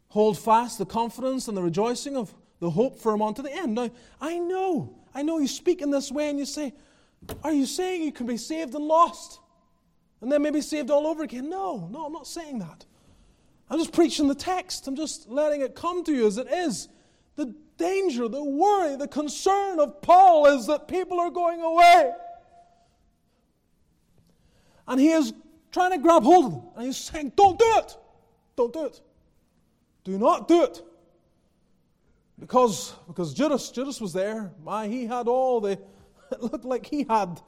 hold 0.08 0.38
fast 0.38 0.78
the 0.78 0.86
confidence 0.86 1.48
and 1.48 1.56
the 1.56 1.62
rejoicing 1.62 2.16
of 2.16 2.34
the 2.60 2.70
hope 2.70 2.98
firm 2.98 3.22
unto 3.22 3.42
the 3.42 3.52
end. 3.52 3.74
Now, 3.74 3.90
I 4.20 4.38
know, 4.38 4.98
I 5.14 5.22
know 5.22 5.38
you 5.38 5.48
speak 5.48 5.80
in 5.80 5.90
this 5.90 6.10
way 6.12 6.28
and 6.28 6.38
you 6.38 6.44
say, 6.44 6.74
Are 7.42 7.52
you 7.52 7.66
saying 7.66 8.02
you 8.02 8.12
can 8.12 8.26
be 8.26 8.36
saved 8.36 8.74
and 8.74 8.84
lost? 8.84 9.40
And 10.20 10.30
then 10.30 10.42
maybe 10.42 10.60
saved 10.60 10.90
all 10.90 11.06
over 11.06 11.22
again. 11.22 11.48
No, 11.48 11.88
no, 11.90 12.06
I'm 12.06 12.12
not 12.12 12.26
saying 12.26 12.58
that. 12.58 12.84
I'm 13.70 13.78
just 13.78 13.92
preaching 13.92 14.28
the 14.28 14.34
text. 14.34 14.88
I'm 14.88 14.96
just 14.96 15.28
letting 15.28 15.60
it 15.60 15.74
come 15.74 16.02
to 16.04 16.12
you 16.12 16.26
as 16.26 16.38
it 16.38 16.48
is. 16.50 16.88
The 17.36 17.54
danger, 17.76 18.28
the 18.28 18.42
worry, 18.42 18.96
the 18.96 19.08
concern 19.08 19.78
of 19.78 20.00
Paul 20.02 20.46
is 20.46 20.66
that 20.66 20.88
people 20.88 21.20
are 21.20 21.30
going 21.30 21.60
away. 21.62 22.12
And 24.86 24.98
he 24.98 25.10
is 25.10 25.32
trying 25.70 25.92
to 25.92 25.98
grab 25.98 26.22
hold 26.22 26.46
of 26.46 26.52
them. 26.52 26.62
And 26.76 26.86
he's 26.86 26.96
saying, 26.96 27.32
Don't 27.36 27.58
do 27.58 27.74
it. 27.76 27.96
Don't 28.56 28.72
do 28.72 28.86
it. 28.86 29.00
Do 30.04 30.18
not 30.18 30.48
do 30.48 30.64
it. 30.64 30.82
Because, 32.40 32.94
because 33.06 33.34
Judas, 33.34 33.70
Judas 33.70 34.00
was 34.00 34.12
there. 34.12 34.52
My, 34.64 34.86
he 34.88 35.06
had 35.06 35.28
all 35.28 35.60
the, 35.60 35.72
it 36.32 36.42
looked 36.42 36.64
like 36.64 36.86
he 36.86 37.04
had, 37.08 37.40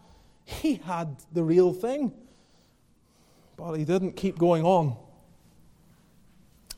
he 0.45 0.75
had 0.75 1.17
the 1.33 1.43
real 1.43 1.73
thing. 1.73 2.13
But 3.61 3.75
he 3.75 3.85
didn't 3.85 4.13
keep 4.13 4.39
going 4.39 4.65
on. 4.65 4.97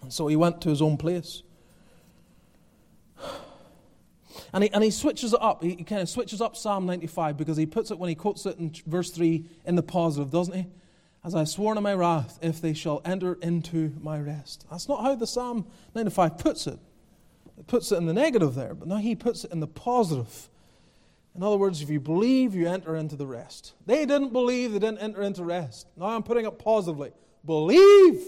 And 0.03 0.13
so 0.13 0.27
he 0.27 0.35
went 0.35 0.61
to 0.63 0.69
his 0.69 0.83
own 0.83 0.97
place. 0.97 1.45
And 4.53 4.65
he, 4.65 4.73
and 4.73 4.83
he 4.83 4.91
switches 4.91 5.33
it 5.33 5.41
up. 5.41 5.63
He, 5.63 5.77
he 5.77 5.85
kind 5.85 6.03
of 6.03 6.09
switches 6.09 6.41
up 6.41 6.57
Psalm 6.57 6.85
95 6.85 7.37
because 7.37 7.57
he 7.57 7.67
puts 7.67 7.93
it, 7.93 7.99
when 7.99 8.09
he 8.09 8.17
quotes 8.17 8.45
it 8.47 8.59
in 8.59 8.75
verse 8.87 9.11
3, 9.11 9.45
in 9.65 9.77
the 9.77 9.83
positive, 9.83 10.33
doesn't 10.33 10.55
he? 10.55 10.67
As 11.25 11.37
I've 11.37 11.49
sworn 11.49 11.77
in 11.77 11.85
my 11.85 11.95
wrath, 11.95 12.41
if 12.43 12.61
they 12.61 12.75
shall 12.75 13.01
enter 13.05 13.35
into 13.35 13.95
my 14.01 14.19
rest. 14.19 14.67
That's 14.69 14.89
not 14.89 15.03
how 15.03 15.15
the 15.15 15.27
Psalm 15.27 15.67
95 15.95 16.37
puts 16.37 16.67
it. 16.67 16.81
It 17.57 17.69
puts 17.69 17.93
it 17.93 17.97
in 17.97 18.07
the 18.07 18.13
negative 18.13 18.57
there, 18.57 18.75
but 18.75 18.89
now 18.89 18.97
he 18.97 19.15
puts 19.15 19.45
it 19.45 19.53
in 19.53 19.61
the 19.61 19.69
positive. 19.69 20.49
In 21.35 21.43
other 21.43 21.57
words, 21.57 21.81
if 21.81 21.89
you 21.89 21.99
believe, 21.99 22.55
you 22.55 22.69
enter 22.69 22.95
into 22.95 23.17
the 23.17 23.27
rest. 23.27 23.73
They 23.87 24.05
didn't 24.05 24.33
believe, 24.33 24.73
they 24.73 24.79
didn't 24.79 24.99
enter 24.99 25.23
into 25.23 25.45
rest. 25.45 25.87
Now 25.97 26.07
I'm 26.07 26.23
putting 26.23 26.45
it 26.45 26.59
positively. 26.59 27.13
Believe, 27.45 28.21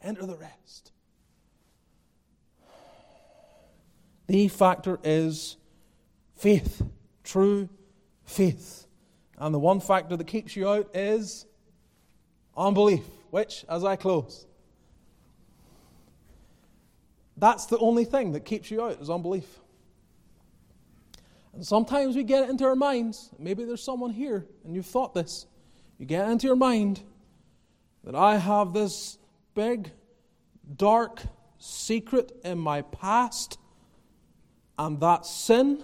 enter 0.00 0.24
the 0.24 0.36
rest. 0.36 0.92
The 4.28 4.48
factor 4.48 5.00
is 5.02 5.56
faith, 6.36 6.82
true 7.24 7.68
faith. 8.24 8.86
And 9.36 9.52
the 9.52 9.58
one 9.58 9.80
factor 9.80 10.16
that 10.16 10.26
keeps 10.26 10.54
you 10.54 10.68
out 10.68 10.94
is 10.94 11.44
unbelief, 12.56 13.02
which, 13.30 13.64
as 13.68 13.84
I 13.84 13.96
close, 13.96 14.46
that's 17.36 17.66
the 17.66 17.78
only 17.78 18.04
thing 18.04 18.32
that 18.32 18.44
keeps 18.44 18.70
you 18.70 18.82
out 18.82 19.00
is 19.00 19.10
unbelief. 19.10 19.58
And 21.52 21.66
sometimes 21.66 22.16
we 22.16 22.22
get 22.24 22.48
into 22.48 22.64
our 22.64 22.76
minds. 22.76 23.30
Maybe 23.38 23.64
there's 23.64 23.82
someone 23.82 24.10
here 24.10 24.46
and 24.64 24.74
you've 24.74 24.86
thought 24.86 25.14
this. 25.14 25.46
You 25.98 26.06
get 26.06 26.28
into 26.28 26.46
your 26.46 26.56
mind 26.56 27.02
that 28.04 28.14
I 28.14 28.36
have 28.36 28.72
this 28.72 29.18
big, 29.54 29.90
dark 30.76 31.22
secret 31.58 32.32
in 32.42 32.58
my 32.58 32.82
past, 32.82 33.58
and 34.78 34.98
that 35.00 35.26
sin 35.26 35.82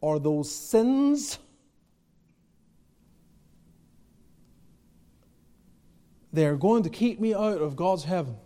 or 0.00 0.18
those 0.18 0.54
sins 0.54 1.38
they're 6.32 6.56
going 6.56 6.82
to 6.82 6.90
keep 6.90 7.20
me 7.20 7.34
out 7.34 7.60
of 7.60 7.76
God's 7.76 8.04
heaven. 8.04 8.36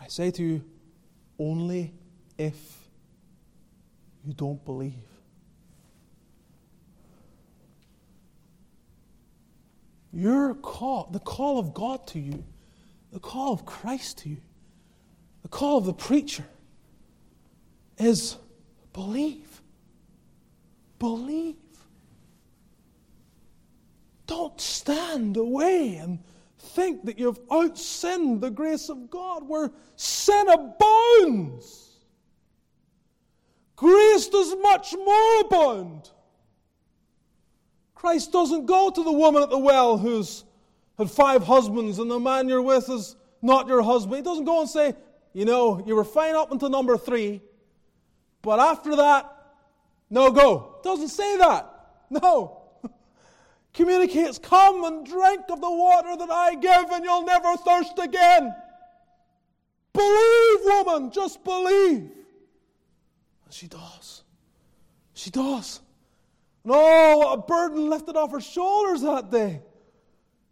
I 0.00 0.06
say 0.06 0.30
to 0.32 0.42
you, 0.42 0.64
only 1.38 1.92
if 2.42 2.88
you 4.24 4.32
don't 4.32 4.64
believe. 4.64 4.92
Your 10.12 10.54
call, 10.54 11.08
the 11.12 11.20
call 11.20 11.58
of 11.58 11.72
God 11.72 12.06
to 12.08 12.18
you, 12.18 12.44
the 13.12 13.20
call 13.20 13.52
of 13.52 13.64
Christ 13.64 14.18
to 14.18 14.30
you, 14.30 14.42
the 15.42 15.48
call 15.48 15.78
of 15.78 15.86
the 15.86 15.94
preacher 15.94 16.44
is 17.98 18.36
believe. 18.92 19.62
Believe. 20.98 21.56
Don't 24.26 24.60
stand 24.60 25.36
away 25.36 25.96
and 25.96 26.18
think 26.58 27.04
that 27.04 27.18
you've 27.18 27.40
outsinned 27.48 28.40
the 28.40 28.50
grace 28.50 28.88
of 28.88 29.10
God 29.10 29.48
where 29.48 29.70
sin 29.96 30.48
abounds. 30.48 31.91
Grace 33.82 34.28
does 34.28 34.54
much 34.62 34.94
more 34.94 35.40
abound. 35.40 36.08
Christ 37.96 38.30
doesn't 38.30 38.66
go 38.66 38.90
to 38.90 39.02
the 39.02 39.10
woman 39.10 39.42
at 39.42 39.50
the 39.50 39.58
well 39.58 39.98
who's 39.98 40.44
had 40.98 41.10
five 41.10 41.42
husbands 41.42 41.98
and 41.98 42.08
the 42.08 42.20
man 42.20 42.48
you're 42.48 42.62
with 42.62 42.88
is 42.88 43.16
not 43.42 43.66
your 43.66 43.82
husband. 43.82 44.18
He 44.18 44.22
doesn't 44.22 44.44
go 44.44 44.60
and 44.60 44.70
say, 44.70 44.94
you 45.32 45.44
know, 45.44 45.82
you 45.84 45.96
were 45.96 46.04
fine 46.04 46.36
up 46.36 46.52
until 46.52 46.70
number 46.70 46.96
three, 46.96 47.40
but 48.40 48.60
after 48.60 48.94
that, 48.94 49.34
no 50.10 50.30
go. 50.30 50.76
Doesn't 50.84 51.08
say 51.08 51.36
that. 51.38 51.68
No. 52.10 52.60
Communicates, 53.72 54.38
come 54.38 54.84
and 54.84 55.04
drink 55.04 55.46
of 55.50 55.60
the 55.60 55.70
water 55.70 56.14
that 56.14 56.30
I 56.30 56.54
give, 56.54 56.90
and 56.92 57.02
you'll 57.02 57.24
never 57.24 57.56
thirst 57.56 57.98
again. 57.98 58.54
Believe, 59.94 60.58
woman, 60.66 61.10
just 61.10 61.42
believe. 61.42 62.10
She 63.52 63.68
does. 63.68 64.24
She 65.14 65.30
does. 65.30 65.80
And 66.64 66.72
oh, 66.74 67.18
what 67.18 67.38
a 67.38 67.42
burden 67.42 67.90
lifted 67.90 68.16
off 68.16 68.32
her 68.32 68.40
shoulders 68.40 69.02
that 69.02 69.30
day. 69.30 69.60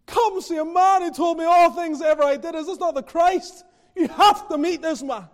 Come 0.07 0.41
see 0.41 0.57
a 0.57 0.65
man 0.65 1.03
who 1.03 1.13
told 1.13 1.39
me 1.39 1.45
all 1.45 1.71
things 1.71 2.03
ever 2.03 2.23
I 2.23 2.37
did. 2.37 2.55
Is 2.55 2.67
this 2.67 2.79
not 2.79 2.95
the 2.95 3.03
Christ? 3.03 3.65
You 3.97 4.09
have 4.09 4.49
to 4.49 4.59
meet 4.59 4.83
this 4.83 5.03
man. 5.03 5.29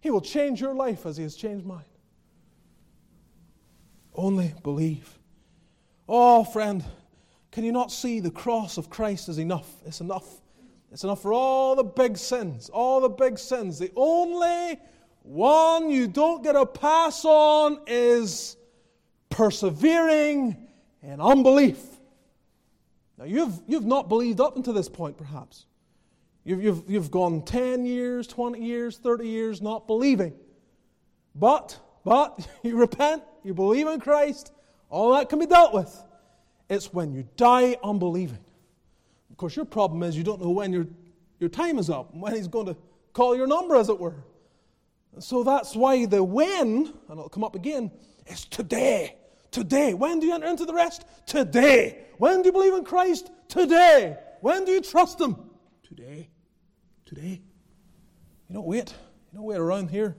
He 0.00 0.10
will 0.10 0.20
change 0.20 0.60
your 0.60 0.74
life 0.74 1.06
as 1.06 1.16
he 1.16 1.22
has 1.24 1.34
changed 1.34 1.66
mine. 1.66 1.84
Only 4.14 4.54
believe. 4.62 5.18
Oh, 6.08 6.44
friend, 6.44 6.84
can 7.50 7.64
you 7.64 7.72
not 7.72 7.92
see 7.92 8.20
the 8.20 8.30
cross 8.30 8.78
of 8.78 8.88
Christ 8.88 9.28
is 9.28 9.38
enough? 9.38 9.70
It's 9.84 10.00
enough. 10.00 10.26
It's 10.92 11.04
enough 11.04 11.20
for 11.20 11.32
all 11.32 11.74
the 11.76 11.84
big 11.84 12.16
sins, 12.16 12.70
all 12.70 13.00
the 13.00 13.08
big 13.08 13.38
sins. 13.38 13.78
The 13.78 13.92
only 13.96 14.78
one 15.26 15.90
you 15.90 16.06
don't 16.06 16.42
get 16.42 16.54
a 16.54 16.64
pass 16.64 17.24
on 17.24 17.80
is 17.86 18.56
persevering 19.28 20.56
in 21.02 21.20
unbelief. 21.20 21.82
Now, 23.18 23.24
you've, 23.24 23.60
you've 23.66 23.84
not 23.84 24.08
believed 24.08 24.40
up 24.40 24.56
until 24.56 24.72
this 24.72 24.88
point, 24.88 25.16
perhaps. 25.16 25.66
You've, 26.44 26.62
you've, 26.62 26.82
you've 26.88 27.10
gone 27.10 27.42
10 27.42 27.86
years, 27.86 28.26
20 28.28 28.64
years, 28.64 28.98
30 28.98 29.26
years 29.26 29.60
not 29.60 29.88
believing. 29.88 30.32
But, 31.34 31.78
but, 32.04 32.46
you 32.62 32.76
repent, 32.76 33.24
you 33.42 33.52
believe 33.52 33.88
in 33.88 33.98
Christ, 33.98 34.52
all 34.90 35.12
that 35.14 35.28
can 35.28 35.40
be 35.40 35.46
dealt 35.46 35.74
with. 35.74 35.94
It's 36.70 36.92
when 36.92 37.12
you 37.12 37.26
die 37.36 37.76
unbelieving. 37.82 38.44
Of 39.30 39.36
course, 39.36 39.56
your 39.56 39.64
problem 39.64 40.02
is 40.02 40.16
you 40.16 40.22
don't 40.24 40.40
know 40.40 40.50
when 40.50 40.72
your, 40.72 40.86
your 41.40 41.50
time 41.50 41.78
is 41.78 41.90
up, 41.90 42.14
when 42.14 42.34
He's 42.34 42.48
going 42.48 42.66
to 42.66 42.76
call 43.12 43.36
your 43.36 43.46
number, 43.46 43.74
as 43.74 43.88
it 43.88 43.98
were. 43.98 44.14
So 45.18 45.42
that's 45.42 45.74
why 45.74 46.06
the 46.06 46.22
when, 46.22 46.92
and 47.08 47.10
it'll 47.10 47.28
come 47.28 47.44
up 47.44 47.54
again, 47.54 47.90
is 48.26 48.44
today. 48.44 49.16
Today. 49.50 49.94
When 49.94 50.20
do 50.20 50.26
you 50.26 50.34
enter 50.34 50.46
into 50.46 50.66
the 50.66 50.74
rest? 50.74 51.04
Today. 51.26 52.04
When 52.18 52.42
do 52.42 52.48
you 52.48 52.52
believe 52.52 52.74
in 52.74 52.84
Christ? 52.84 53.30
Today. 53.48 54.18
When 54.40 54.64
do 54.64 54.72
you 54.72 54.82
trust 54.82 55.20
Him? 55.20 55.36
Today. 55.82 56.28
Today. 57.06 57.40
You 58.48 58.54
don't 58.54 58.66
wait. 58.66 58.94
You 59.32 59.38
don't 59.38 59.46
wait 59.46 59.58
around 59.58 59.90
here. 59.90 60.16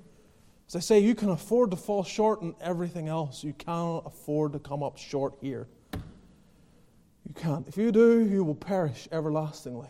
As 0.67 0.75
I 0.75 0.79
say, 0.79 0.99
you 0.99 1.15
can 1.15 1.29
afford 1.29 1.71
to 1.71 1.77
fall 1.77 2.03
short 2.03 2.41
in 2.41 2.55
everything 2.59 3.07
else. 3.07 3.43
You 3.43 3.53
cannot 3.53 4.03
afford 4.05 4.53
to 4.53 4.59
come 4.59 4.83
up 4.83 4.97
short 4.97 5.35
here. 5.39 5.67
You 5.93 7.33
can't. 7.35 7.67
If 7.67 7.77
you 7.77 7.91
do, 7.91 8.25
you 8.25 8.43
will 8.43 8.55
perish 8.55 9.07
everlastingly. 9.11 9.89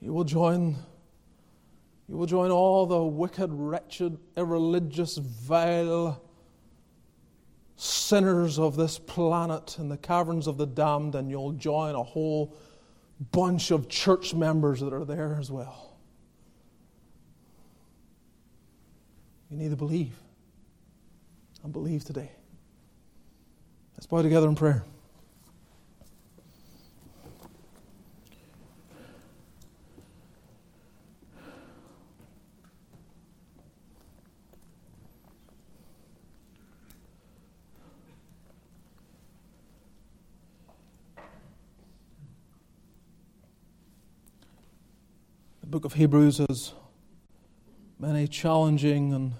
You 0.00 0.12
will 0.12 0.24
join 0.24 0.76
you 2.10 2.16
will 2.16 2.26
join 2.26 2.50
all 2.50 2.86
the 2.86 3.00
wicked, 3.00 3.52
wretched, 3.52 4.18
irreligious, 4.36 5.16
vile 5.16 6.20
sinners 7.76 8.58
of 8.58 8.74
this 8.74 8.98
planet 8.98 9.76
in 9.78 9.88
the 9.88 9.96
caverns 9.96 10.48
of 10.48 10.58
the 10.58 10.66
damned, 10.66 11.14
and 11.14 11.30
you'll 11.30 11.52
join 11.52 11.94
a 11.94 12.02
whole 12.02 12.56
bunch 13.30 13.70
of 13.70 13.88
church 13.88 14.34
members 14.34 14.80
that 14.80 14.92
are 14.92 15.04
there 15.04 15.36
as 15.38 15.52
well. 15.52 15.96
You 19.48 19.56
need 19.56 19.70
to 19.70 19.76
believe. 19.76 20.16
And 21.62 21.72
believe 21.72 22.02
today. 22.02 22.32
Let's 23.94 24.06
bow 24.06 24.22
together 24.22 24.48
in 24.48 24.56
prayer. 24.56 24.82
Book 45.70 45.84
of 45.84 45.92
Hebrews 45.92 46.38
has 46.38 46.72
many 47.96 48.26
challenging 48.26 49.14
and 49.14 49.34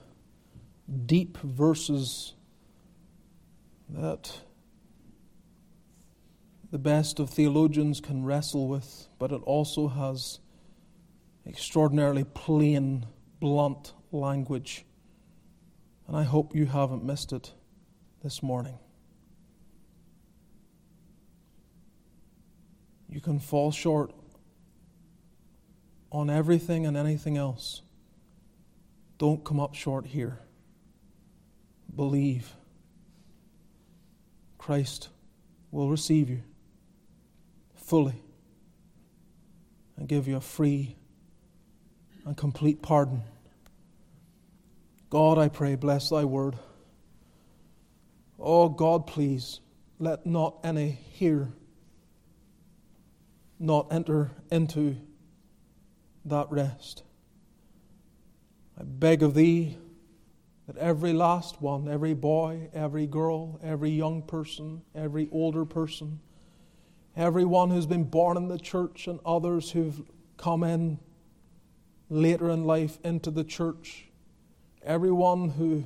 deep 1.06 1.36
verses 1.38 2.34
that 3.88 4.38
the 6.70 6.78
best 6.78 7.18
of 7.18 7.30
theologians 7.30 8.00
can 8.00 8.24
wrestle 8.24 8.68
with, 8.68 9.08
but 9.18 9.32
it 9.32 9.42
also 9.42 9.88
has 9.88 10.38
extraordinarily 11.44 12.22
plain, 12.22 13.06
blunt 13.40 13.92
language. 14.12 14.84
And 16.06 16.16
I 16.16 16.22
hope 16.22 16.54
you 16.54 16.66
haven't 16.66 17.02
missed 17.02 17.32
it 17.32 17.54
this 18.22 18.40
morning. 18.40 18.78
You 23.08 23.20
can 23.20 23.40
fall 23.40 23.72
short 23.72 24.12
on 26.12 26.30
everything 26.30 26.86
and 26.86 26.96
anything 26.96 27.36
else. 27.36 27.82
Don't 29.18 29.44
come 29.44 29.60
up 29.60 29.74
short 29.74 30.06
here. 30.06 30.38
Believe. 31.94 32.54
Christ 34.58 35.08
will 35.70 35.88
receive 35.88 36.28
you 36.28 36.42
fully 37.74 38.22
and 39.96 40.08
give 40.08 40.26
you 40.28 40.36
a 40.36 40.40
free 40.40 40.96
and 42.24 42.36
complete 42.36 42.82
pardon. 42.82 43.22
God, 45.08 45.38
I 45.38 45.48
pray, 45.48 45.74
bless 45.74 46.10
thy 46.10 46.24
word. 46.24 46.56
Oh, 48.38 48.68
God, 48.68 49.06
please, 49.06 49.60
let 49.98 50.24
not 50.24 50.58
any 50.64 50.90
here 50.90 51.52
not 53.58 53.92
enter 53.92 54.30
into 54.50 54.96
that 56.24 56.50
rest. 56.50 57.02
I 58.78 58.82
beg 58.84 59.22
of 59.22 59.34
thee 59.34 59.76
that 60.66 60.76
every 60.76 61.12
last 61.12 61.60
one, 61.60 61.88
every 61.88 62.14
boy, 62.14 62.68
every 62.72 63.06
girl, 63.06 63.58
every 63.62 63.90
young 63.90 64.22
person, 64.22 64.82
every 64.94 65.28
older 65.32 65.64
person, 65.64 66.20
everyone 67.16 67.70
who's 67.70 67.86
been 67.86 68.04
born 68.04 68.36
in 68.36 68.48
the 68.48 68.58
church 68.58 69.06
and 69.06 69.18
others 69.26 69.72
who've 69.72 70.02
come 70.36 70.62
in 70.62 70.98
later 72.08 72.50
in 72.50 72.64
life 72.64 72.98
into 73.04 73.30
the 73.30 73.44
church, 73.44 74.06
everyone 74.82 75.50
who, 75.50 75.84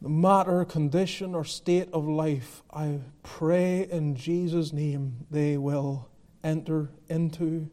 no 0.00 0.08
matter 0.08 0.64
condition 0.64 1.34
or 1.34 1.44
state 1.44 1.88
of 1.92 2.06
life, 2.06 2.62
I 2.72 3.00
pray 3.22 3.88
in 3.90 4.14
Jesus' 4.14 4.72
name 4.72 5.26
they 5.30 5.56
will 5.56 6.08
enter 6.42 6.90
into 7.08 7.70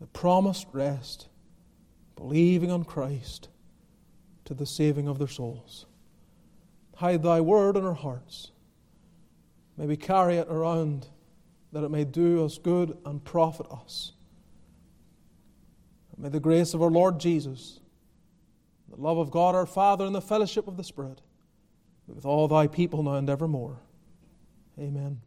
the 0.00 0.06
promised 0.06 0.66
rest, 0.72 1.28
believing 2.16 2.70
on 2.70 2.84
Christ 2.84 3.48
to 4.44 4.54
the 4.54 4.66
saving 4.66 5.08
of 5.08 5.18
their 5.18 5.28
souls. 5.28 5.86
Hide 6.96 7.22
thy 7.22 7.40
word 7.40 7.76
in 7.76 7.84
our 7.84 7.94
hearts. 7.94 8.50
May 9.76 9.86
we 9.86 9.96
carry 9.96 10.36
it 10.36 10.48
around 10.48 11.06
that 11.72 11.84
it 11.84 11.90
may 11.90 12.04
do 12.04 12.44
us 12.44 12.58
good 12.58 12.96
and 13.04 13.22
profit 13.22 13.66
us. 13.70 14.12
May 16.16 16.30
the 16.30 16.40
grace 16.40 16.74
of 16.74 16.82
our 16.82 16.90
Lord 16.90 17.20
Jesus, 17.20 17.78
the 18.88 19.00
love 19.00 19.18
of 19.18 19.30
God 19.30 19.54
our 19.54 19.66
Father, 19.66 20.04
and 20.04 20.14
the 20.14 20.20
fellowship 20.20 20.66
of 20.66 20.76
the 20.76 20.82
Spirit 20.82 21.20
be 22.08 22.12
with 22.12 22.26
all 22.26 22.48
thy 22.48 22.66
people 22.66 23.04
now 23.04 23.14
and 23.14 23.30
evermore. 23.30 23.78
Amen. 24.80 25.20